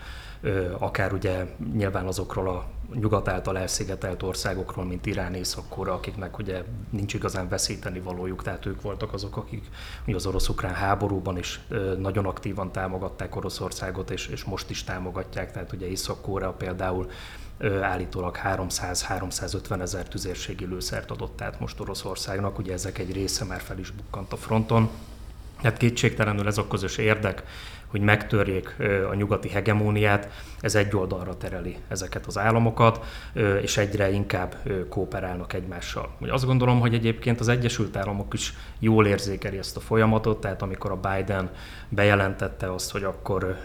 akár 0.78 1.12
ugye 1.12 1.46
nyilván 1.74 2.06
azokról 2.06 2.48
a 2.48 2.66
nyugat 2.94 3.28
által 3.28 3.58
elszigetelt 3.58 4.22
országokról, 4.22 4.84
mint 4.84 5.06
Irán, 5.06 5.34
észak 5.34 5.88
akiknek 5.88 6.38
ugye 6.38 6.62
nincs 6.90 7.14
igazán 7.14 7.48
veszíteni 7.48 8.00
valójuk, 8.00 8.42
tehát 8.42 8.66
ők 8.66 8.82
voltak 8.82 9.12
azok, 9.12 9.36
akik 9.36 9.68
ugye 10.06 10.16
az 10.16 10.26
orosz-ukrán 10.26 10.74
háborúban 10.74 11.38
is 11.38 11.60
nagyon 11.98 12.26
aktívan 12.26 12.72
támogatták 12.72 13.36
Oroszországot, 13.36 14.10
és, 14.10 14.26
és 14.26 14.44
most 14.44 14.70
is 14.70 14.84
támogatják, 14.84 15.52
tehát 15.52 15.72
ugye 15.72 15.86
észak 15.86 16.56
például 16.56 17.10
állítólag 17.82 18.38
300-350 18.44 19.80
ezer 19.80 20.08
tüzérségi 20.08 20.64
lőszert 20.64 21.10
adott 21.10 21.40
át 21.40 21.60
most 21.60 21.80
Oroszországnak, 21.80 22.58
ugye 22.58 22.72
ezek 22.72 22.98
egy 22.98 23.12
része 23.12 23.44
már 23.44 23.60
fel 23.60 23.78
is 23.78 23.90
bukkant 23.90 24.32
a 24.32 24.36
fronton. 24.36 24.90
Tehát 25.60 25.76
kétségtelenül 25.76 26.46
ez 26.46 26.58
a 26.58 26.66
közös 26.66 26.96
érdek, 26.96 27.42
hogy 27.92 28.00
megtörjék 28.00 28.76
a 29.10 29.14
nyugati 29.14 29.48
hegemóniát, 29.48 30.28
ez 30.60 30.74
egy 30.74 30.96
oldalra 30.96 31.36
tereli 31.36 31.76
ezeket 31.88 32.26
az 32.26 32.38
államokat, 32.38 33.04
és 33.62 33.76
egyre 33.76 34.10
inkább 34.10 34.56
kooperálnak 34.88 35.52
egymással. 35.52 36.16
Azt 36.30 36.46
gondolom, 36.46 36.80
hogy 36.80 36.94
egyébként 36.94 37.40
az 37.40 37.48
Egyesült 37.48 37.96
Államok 37.96 38.34
is 38.34 38.54
jól 38.78 39.06
érzékeli 39.06 39.58
ezt 39.58 39.76
a 39.76 39.80
folyamatot, 39.80 40.40
tehát 40.40 40.62
amikor 40.62 40.90
a 40.90 41.00
Biden 41.08 41.50
bejelentette 41.88 42.72
azt, 42.72 42.90
hogy 42.90 43.04
akkor 43.04 43.56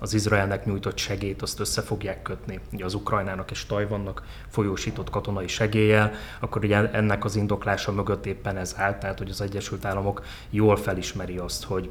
az 0.00 0.14
Izraelnek 0.14 0.64
nyújtott 0.64 0.98
segélyt 0.98 1.42
azt 1.42 1.60
össze 1.60 1.82
fogják 1.82 2.22
kötni 2.22 2.60
ugye 2.72 2.84
az 2.84 2.94
Ukrajnának 2.94 3.50
és 3.50 3.66
Tajvannak 3.66 4.22
folyósított 4.48 5.10
katonai 5.10 5.46
segéllyel, 5.46 6.12
akkor 6.40 6.64
ugye 6.64 6.90
ennek 6.90 7.24
az 7.24 7.36
indoklása 7.36 7.92
mögött 7.92 8.26
éppen 8.26 8.56
ez 8.56 8.74
állt, 8.78 8.96
tehát 8.96 9.18
hogy 9.18 9.30
az 9.30 9.40
Egyesült 9.40 9.84
Államok 9.84 10.22
jól 10.50 10.76
felismeri 10.76 11.36
azt, 11.36 11.64
hogy 11.64 11.90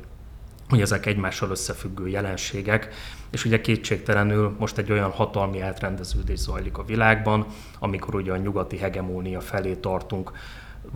hogy 0.74 0.82
ezek 0.82 1.05
egymással 1.05 1.49
összefüggő 1.49 2.07
jelenségek, 2.07 2.93
és 3.32 3.45
ugye 3.45 3.61
kétségtelenül 3.61 4.55
most 4.59 4.78
egy 4.78 4.91
olyan 4.91 5.11
hatalmi 5.11 5.61
átrendeződés 5.61 6.39
zajlik 6.39 6.78
a 6.78 6.86
világban, 6.86 7.45
amikor 7.80 8.15
ugye 8.15 8.32
a 8.32 8.38
nyugati 8.38 8.78
hegemónia 8.78 9.41
felé 9.41 9.74
tartunk, 9.76 10.32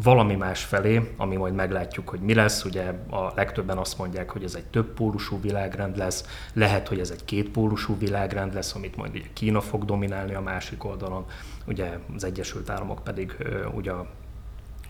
valami 0.03 0.35
más 0.35 0.63
felé, 0.63 1.13
ami 1.17 1.35
majd 1.35 1.53
meglátjuk, 1.53 2.09
hogy 2.09 2.19
mi 2.19 2.33
lesz. 2.33 2.63
Ugye 2.63 2.93
a 3.09 3.31
legtöbben 3.35 3.77
azt 3.77 3.97
mondják, 3.97 4.29
hogy 4.29 4.43
ez 4.43 4.55
egy 4.55 4.65
több 4.65 4.93
pólusú 4.93 5.41
világrend 5.41 5.97
lesz, 5.97 6.25
lehet, 6.53 6.87
hogy 6.87 6.99
ez 6.99 7.09
egy 7.09 7.25
két 7.25 7.49
pólusú 7.49 7.97
világrend 7.97 8.53
lesz, 8.53 8.75
amit 8.75 8.95
majd 8.95 9.15
ugye 9.15 9.25
Kína 9.33 9.61
fog 9.61 9.85
dominálni 9.85 10.33
a 10.33 10.41
másik 10.41 10.83
oldalon, 10.83 11.25
ugye 11.65 11.97
az 12.15 12.23
Egyesült 12.23 12.69
Államok 12.69 13.03
pedig 13.03 13.35
ugye 13.73 13.91
a 13.91 14.07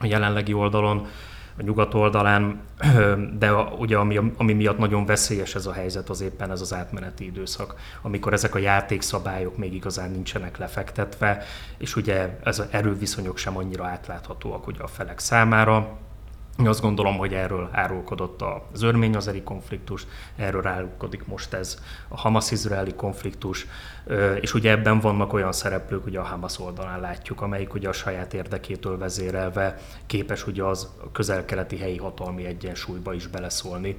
jelenlegi 0.02 0.54
oldalon 0.54 1.08
a 1.58 1.62
nyugat 1.64 1.94
oldalán, 1.94 2.60
de 3.40 3.54
ugye 3.54 3.98
ami, 3.98 4.20
ami 4.38 4.54
miatt 4.54 4.78
nagyon 4.78 5.06
veszélyes 5.06 5.56
ez 5.56 5.66
a 5.66 5.74
helyzet, 5.74 6.10
az 6.10 6.22
éppen 6.22 6.52
ez 6.52 6.62
az 6.62 6.74
átmeneti 6.74 7.26
időszak, 7.26 7.76
amikor 8.02 8.34
ezek 8.34 8.56
a 8.56 8.60
játékszabályok 8.60 9.58
még 9.58 9.74
igazán 9.74 10.12
nincsenek 10.12 10.58
lefektetve, 10.58 11.44
és 11.78 11.96
ugye 11.96 12.38
ez 12.44 12.60
az 12.60 12.68
erőviszonyok 12.72 13.38
sem 13.38 13.58
annyira 13.58 13.86
átláthatóak 13.86 14.68
ugye 14.68 14.82
a 14.82 14.88
felek 14.88 15.20
számára, 15.20 15.98
azt 16.66 16.82
gondolom, 16.82 17.18
hogy 17.18 17.34
erről 17.34 17.70
árulkodott 17.72 18.42
az 18.74 18.82
örmény-azeri 18.82 19.42
konfliktus, 19.44 20.08
erről 20.36 20.68
árulkodik 20.68 21.26
most 21.26 21.54
ez 21.54 21.78
a 22.08 22.18
Hamas-izraeli 22.18 22.94
konfliktus, 22.94 23.68
és 24.42 24.54
ugye 24.54 24.72
ebben 24.72 25.00
vannak 25.00 25.34
olyan 25.34 25.52
szereplők, 25.52 26.06
ugye 26.06 26.20
a 26.20 26.24
Hamas 26.24 26.60
oldalán 26.60 27.00
látjuk, 27.00 27.42
amelyik 27.42 27.74
ugye 27.74 27.90
a 27.90 27.94
saját 27.94 28.34
érdekétől 28.34 28.98
vezérelve 28.98 29.78
képes 30.06 30.48
ugye 30.48 30.64
az 30.64 30.90
közel-keleti 31.12 31.78
helyi 31.78 31.98
hatalmi 31.98 32.46
egyensúlyba 32.46 33.14
is 33.14 33.28
beleszólni, 33.28 33.98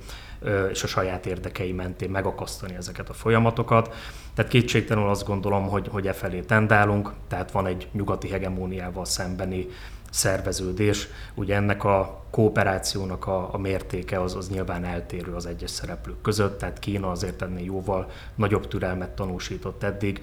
és 0.71 0.83
a 0.83 0.87
saját 0.87 1.27
érdekei 1.27 1.73
mentén 1.73 2.11
megakasztani 2.11 2.75
ezeket 2.75 3.09
a 3.09 3.13
folyamatokat. 3.13 3.95
Tehát 4.35 4.51
kétségtelenül 4.51 5.09
azt 5.09 5.27
gondolom, 5.27 5.69
hogy, 5.69 5.89
hogy 5.91 6.07
e 6.07 6.13
felé 6.13 6.41
tendálunk, 6.41 7.13
tehát 7.29 7.51
van 7.51 7.67
egy 7.67 7.89
nyugati 7.93 8.29
hegemóniával 8.29 9.05
szembeni 9.05 9.67
szerveződés. 10.11 11.09
Ugye 11.35 11.55
ennek 11.55 11.85
a 11.85 12.19
kooperációnak 12.31 13.27
a, 13.27 13.55
a 13.55 13.59
mértéke 13.59 14.21
az, 14.21 14.35
az 14.35 14.49
nyilván 14.49 14.85
eltérő 14.85 15.35
az 15.35 15.47
egyes 15.47 15.71
szereplők 15.71 16.21
között, 16.21 16.59
tehát 16.59 16.79
Kína 16.79 17.11
azért 17.11 17.43
ennél 17.43 17.65
jóval 17.65 18.11
nagyobb 18.35 18.69
türelmet 18.69 19.11
tanúsított 19.11 19.83
eddig, 19.83 20.23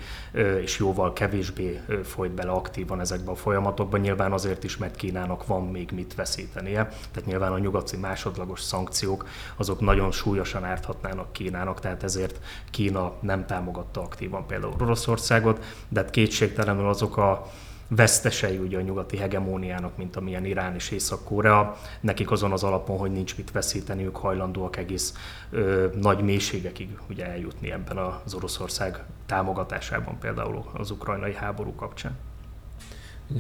és 0.62 0.80
jóval 0.80 1.14
kevésbé 1.14 1.82
folyt 2.04 2.32
bele 2.32 2.52
aktívan 2.52 3.00
ezekbe 3.00 3.32
a 3.32 3.36
folyamatokba, 3.36 3.98
nyilván 3.98 4.32
azért 4.32 4.64
is, 4.64 4.78
mert 4.78 4.96
Kínának 4.96 5.48
van 5.48 5.68
még 5.68 5.92
mit 5.92 6.16
veszítenie, 6.16 6.84
tehát 7.12 7.26
nyilván 7.26 7.52
a 7.52 7.60
nyugati 7.60 7.98
másodlagos 7.98 8.62
szankciók 8.62 9.28
azok 9.56 9.80
nagyon 9.80 10.12
súlyosan 10.12 10.64
árthatnának 10.64 11.34
Kínának, 11.34 11.80
tehát 11.80 12.04
ezért 12.04 12.40
Kína 12.72 13.14
nem 13.20 13.46
támogatta 13.46 14.02
aktívan 14.02 14.46
például 14.46 14.74
Oroszországot, 14.80 15.64
de 15.88 16.00
hát 16.00 16.10
kétségtelenül 16.10 16.88
azok 16.88 17.18
a 17.18 17.52
vesztesei 17.88 18.58
ugye 18.58 18.78
a 18.78 18.82
nyugati 18.82 19.18
hegemóniának, 19.18 19.98
mint 19.98 20.16
amilyen 20.16 20.46
Irán 20.46 20.76
és 20.76 20.92
Észak-Korea. 20.92 21.78
Nekik 22.00 22.32
azon 22.32 22.52
az 22.52 22.64
alapon, 22.64 22.98
hogy 22.98 23.12
nincs 23.12 23.38
mit 23.38 23.52
veszíteni, 23.52 24.06
ők 24.06 24.16
hajlandóak 24.16 24.78
egész 24.78 25.14
ö, 25.50 25.88
nagy 26.02 26.24
mélységekig 26.24 26.98
ugye 27.10 27.26
eljutni 27.26 27.72
ebben 27.72 27.98
az 27.98 28.34
Oroszország 28.34 29.04
támogatásában, 29.26 30.18
például 30.20 30.64
az 30.74 30.92
ukrajnai 30.92 31.34
háború 31.34 31.76
kapcsán. 31.76 32.18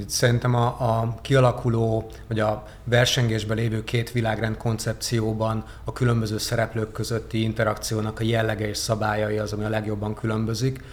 Szerintem 0.07 0.55
a, 0.55 0.65
a 0.65 1.17
kialakuló, 1.21 2.09
vagy 2.27 2.39
a 2.39 2.67
versengésben 2.83 3.57
lévő 3.57 3.83
két 3.83 4.11
világrend 4.11 4.57
koncepcióban 4.57 5.63
a 5.83 5.93
különböző 5.93 6.37
szereplők 6.37 6.91
közötti 6.91 7.41
interakciónak 7.41 8.19
a 8.19 8.23
jellege 8.23 8.67
és 8.67 8.77
szabályai 8.77 9.37
az, 9.37 9.53
ami 9.53 9.63
a 9.63 9.69
legjobban 9.69 10.13
különbözik. 10.13 10.83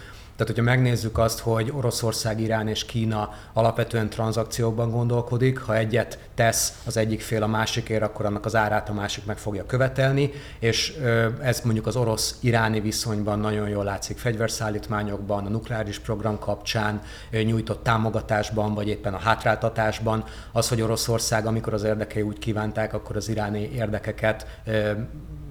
Tehát, 0.42 0.56
hogyha 0.56 0.72
megnézzük 0.76 1.18
azt, 1.18 1.38
hogy 1.38 1.72
Oroszország, 1.76 2.40
Irán 2.40 2.68
és 2.68 2.84
Kína 2.84 3.30
alapvetően 3.52 4.08
tranzakciókban 4.08 4.90
gondolkodik, 4.90 5.58
ha 5.58 5.76
egyet 5.76 6.18
tesz 6.34 6.82
az 6.86 6.96
egyik 6.96 7.20
fél 7.20 7.42
a 7.42 7.46
másikért, 7.46 8.02
akkor 8.02 8.26
annak 8.26 8.44
az 8.44 8.54
árát 8.54 8.88
a 8.88 8.92
másik 8.92 9.24
meg 9.24 9.38
fogja 9.38 9.66
követelni, 9.66 10.30
és 10.58 10.96
ez 11.42 11.60
mondjuk 11.60 11.86
az 11.86 11.96
orosz-iráni 11.96 12.80
viszonyban 12.80 13.38
nagyon 13.38 13.68
jól 13.68 13.84
látszik 13.84 14.18
fegyverszállítmányokban, 14.18 15.46
a 15.46 15.48
nukleáris 15.48 15.98
program 15.98 16.38
kapcsán 16.38 17.00
nyújtott 17.30 17.82
támogatásban, 17.82 18.74
vagy 18.74 18.88
éppen 18.88 19.14
a 19.14 19.18
hátráltatásban. 19.18 20.24
Az, 20.52 20.68
hogy 20.68 20.80
Oroszország, 20.80 21.46
amikor 21.46 21.74
az 21.74 21.82
érdekei 21.82 22.22
úgy 22.22 22.38
kívánták, 22.38 22.94
akkor 22.94 23.16
az 23.16 23.28
iráni 23.28 23.70
érdekeket 23.74 24.46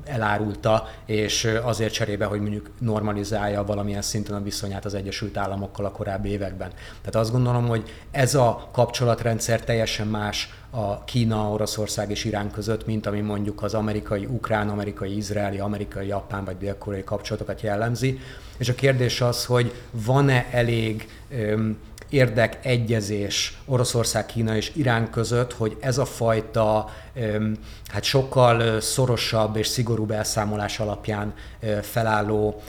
elárulta, 0.06 0.88
és 1.06 1.52
azért 1.64 1.94
cserébe, 1.94 2.26
hogy 2.26 2.42
mondjuk 2.42 2.70
normalizálja 2.80 3.64
valamilyen 3.64 4.02
szinten 4.02 4.36
a 4.36 4.44
viszonyát 4.44 4.86
az 4.86 4.94
Egyesült 4.94 5.38
Államokkal 5.38 5.86
a 5.86 5.92
korábbi 5.92 6.30
években. 6.30 6.70
Tehát 6.70 7.16
azt 7.16 7.32
gondolom, 7.32 7.68
hogy 7.68 7.84
ez 8.12 8.36
a 8.36 8.70
kapcsolatrendszer 8.72 9.64
teljesen 9.64 10.08
más 10.08 10.54
a 10.70 11.04
Kína, 11.04 11.50
Oroszország 11.50 12.10
és 12.10 12.24
Irán 12.24 12.52
között, 12.52 12.86
mint 12.86 13.06
ami 13.06 13.20
mondjuk 13.20 13.64
az 13.64 13.74
amerikai, 13.74 14.26
ukrán, 14.26 14.70
amerikai, 14.70 15.16
izraeli, 15.16 15.60
amerikai, 15.60 16.08
japán 16.08 16.46
vagy 16.46 16.58
dél-koreai 16.58 17.04
kapcsolatokat 17.04 17.62
jellemzi. 17.62 18.20
És 18.58 18.70
a 18.70 18.76
kérdés 18.76 19.22
az, 19.22 19.46
hogy 19.46 19.74
van-e 19.92 20.48
elég 20.52 21.08
öm, 21.30 21.78
érdekegyezés 22.12 23.58
Oroszország, 23.66 24.26
Kína 24.26 24.56
és 24.56 24.72
Irán 24.76 25.10
között, 25.10 25.54
hogy 25.54 25.78
ez 25.80 25.98
a 25.98 26.06
fajta 26.06 26.90
hát 27.88 28.04
sokkal 28.04 28.80
szorosabb 28.80 29.56
és 29.56 29.68
szigorúbb 29.68 30.12
elszámolás 30.12 30.80
alapján 30.80 31.34
felálló 31.82 32.62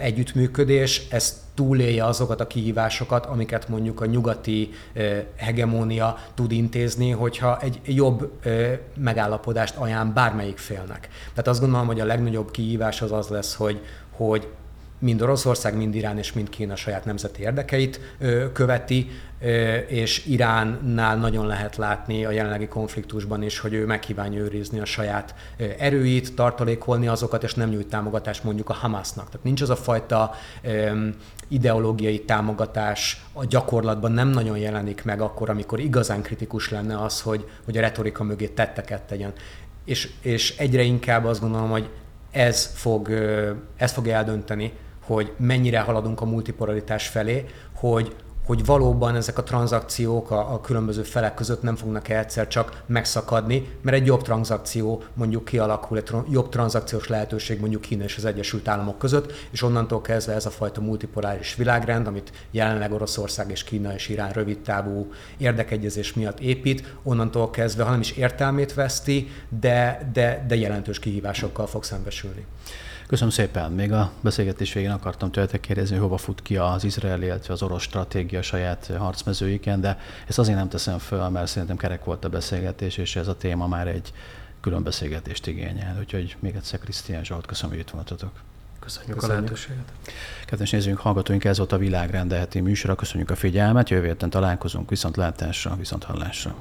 együttműködés, 0.00 1.06
ez 1.10 1.48
túlélje 1.54 2.04
azokat 2.04 2.40
a 2.40 2.46
kihívásokat, 2.46 3.26
amiket 3.26 3.68
mondjuk 3.68 4.00
a 4.00 4.06
nyugati 4.06 4.70
hegemónia 5.36 6.18
tud 6.34 6.52
intézni, 6.52 7.10
hogyha 7.10 7.60
egy 7.60 7.80
jobb 7.84 8.32
megállapodást 8.96 9.76
ajánl 9.76 10.12
bármelyik 10.12 10.58
félnek. 10.58 11.08
Tehát 11.30 11.48
azt 11.48 11.60
gondolom, 11.60 11.86
hogy 11.86 12.00
a 12.00 12.04
legnagyobb 12.04 12.50
kihívás 12.50 13.02
az 13.02 13.12
az 13.12 13.28
lesz, 13.28 13.54
hogy, 13.54 13.80
hogy 14.10 14.48
mind 15.00 15.22
Oroszország, 15.22 15.76
mind 15.76 15.94
Irán 15.94 16.18
és 16.18 16.32
mind 16.32 16.48
Kína 16.48 16.76
saját 16.76 17.04
nemzeti 17.04 17.42
érdekeit 17.42 18.00
követi, 18.52 19.10
és 19.86 20.26
Iránnál 20.26 21.16
nagyon 21.16 21.46
lehet 21.46 21.76
látni 21.76 22.24
a 22.24 22.30
jelenlegi 22.30 22.66
konfliktusban 22.66 23.42
is, 23.42 23.58
hogy 23.58 23.72
ő 23.72 23.86
megkívánja 23.86 24.40
őrizni 24.40 24.80
a 24.80 24.84
saját 24.84 25.34
erőit, 25.78 26.34
tartalékolni 26.34 27.08
azokat, 27.08 27.42
és 27.42 27.54
nem 27.54 27.68
nyújt 27.68 27.88
támogatást 27.88 28.44
mondjuk 28.44 28.68
a 28.68 28.72
Hamasnak. 28.72 29.26
Tehát 29.26 29.44
nincs 29.44 29.62
az 29.62 29.70
a 29.70 29.76
fajta 29.76 30.34
ideológiai 31.48 32.20
támogatás 32.20 33.24
a 33.32 33.44
gyakorlatban 33.44 34.12
nem 34.12 34.28
nagyon 34.28 34.58
jelenik 34.58 35.04
meg 35.04 35.20
akkor, 35.20 35.50
amikor 35.50 35.80
igazán 35.80 36.22
kritikus 36.22 36.70
lenne 36.70 37.02
az, 37.02 37.20
hogy, 37.20 37.48
hogy 37.64 37.76
a 37.76 37.80
retorika 37.80 38.24
mögé 38.24 38.46
tetteket 38.46 39.02
tegyen. 39.02 39.32
És, 39.84 40.10
és 40.20 40.56
egyre 40.56 40.82
inkább 40.82 41.24
azt 41.24 41.40
gondolom, 41.40 41.70
hogy 41.70 41.88
ez 42.30 42.70
fog, 42.74 43.10
ez 43.76 43.92
fog 43.92 44.08
eldönteni, 44.08 44.72
hogy 45.14 45.32
mennyire 45.36 45.80
haladunk 45.80 46.20
a 46.20 46.24
multipolaritás 46.24 47.08
felé, 47.08 47.44
hogy 47.74 48.14
hogy 48.46 48.64
valóban 48.64 49.14
ezek 49.16 49.38
a 49.38 49.42
tranzakciók 49.42 50.30
a, 50.30 50.52
a 50.52 50.60
különböző 50.60 51.02
felek 51.02 51.34
között 51.34 51.62
nem 51.62 51.76
fognak 51.76 52.08
egyszer 52.08 52.48
csak 52.48 52.82
megszakadni, 52.86 53.68
mert 53.82 53.96
egy 53.96 54.06
jobb 54.06 54.22
tranzakció 54.22 55.02
mondjuk 55.14 55.44
kialakul, 55.44 55.96
egy 55.96 56.10
jobb 56.30 56.48
tranzakciós 56.48 57.08
lehetőség 57.08 57.60
mondjuk 57.60 57.82
Kína 57.82 58.04
és 58.04 58.16
az 58.16 58.24
Egyesült 58.24 58.68
Államok 58.68 58.98
között, 58.98 59.32
és 59.50 59.62
onnantól 59.62 60.00
kezdve 60.00 60.34
ez 60.34 60.46
a 60.46 60.50
fajta 60.50 60.80
multipoláris 60.80 61.54
világrend, 61.54 62.06
amit 62.06 62.32
jelenleg 62.50 62.92
Oroszország 62.92 63.50
és 63.50 63.64
Kína 63.64 63.94
és 63.94 64.08
Irán 64.08 64.32
rövid 64.32 64.58
távú 64.58 65.12
érdekegyezés 65.36 66.14
miatt 66.14 66.40
épít, 66.40 66.94
onnantól 67.02 67.50
kezdve, 67.50 67.84
hanem 67.84 68.00
is 68.00 68.10
értelmét 68.10 68.74
veszti, 68.74 69.28
de, 69.60 70.10
de, 70.12 70.44
de 70.48 70.56
jelentős 70.56 70.98
kihívásokkal 70.98 71.66
fog 71.66 71.84
szembesülni. 71.84 72.46
Köszönöm 73.10 73.32
szépen. 73.32 73.72
Még 73.72 73.92
a 73.92 74.10
beszélgetés 74.20 74.72
végén 74.72 74.90
akartam 74.90 75.30
tőletek 75.30 75.60
kérdezni, 75.60 75.94
hogy 75.94 76.04
hova 76.04 76.16
fut 76.16 76.42
ki 76.42 76.56
az 76.56 76.84
izraeli, 76.84 77.24
illetve 77.24 77.52
az 77.52 77.62
orosz 77.62 77.82
stratégia 77.82 78.42
saját 78.42 78.90
harcmezőiken, 78.98 79.80
de 79.80 79.98
ezt 80.26 80.38
azért 80.38 80.56
nem 80.56 80.68
teszem 80.68 80.98
föl, 80.98 81.28
mert 81.28 81.46
szerintem 81.46 81.76
kerek 81.76 82.04
volt 82.04 82.24
a 82.24 82.28
beszélgetés, 82.28 82.96
és 82.96 83.16
ez 83.16 83.28
a 83.28 83.36
téma 83.36 83.66
már 83.66 83.88
egy 83.88 84.12
külön 84.60 84.82
beszélgetést 84.82 85.46
igényel. 85.46 85.96
Úgyhogy 85.98 86.36
még 86.40 86.54
egyszer 86.54 86.78
Krisztián 86.78 87.24
Zsolt, 87.24 87.46
köszönöm, 87.46 87.70
hogy 87.70 87.80
itt 87.80 87.90
voltatok. 87.90 88.30
Köszönjük, 88.80 89.14
Köszönjük. 89.14 89.22
a 89.22 89.42
lehetőséget. 89.42 89.92
Kedves 90.46 90.70
nézőink, 90.70 90.98
hallgatóink, 90.98 91.44
ez 91.44 91.58
volt 91.58 91.72
a 91.72 91.78
világrendeheti 91.78 92.60
műsora. 92.60 92.94
Köszönjük 92.94 93.30
a 93.30 93.36
figyelmet, 93.36 93.90
jövő 93.90 94.06
héten 94.06 94.30
találkozunk, 94.30 94.90
viszont 94.90 95.16
látásra, 95.16 95.76
viszont 95.76 96.04
hallásra. 96.04 96.56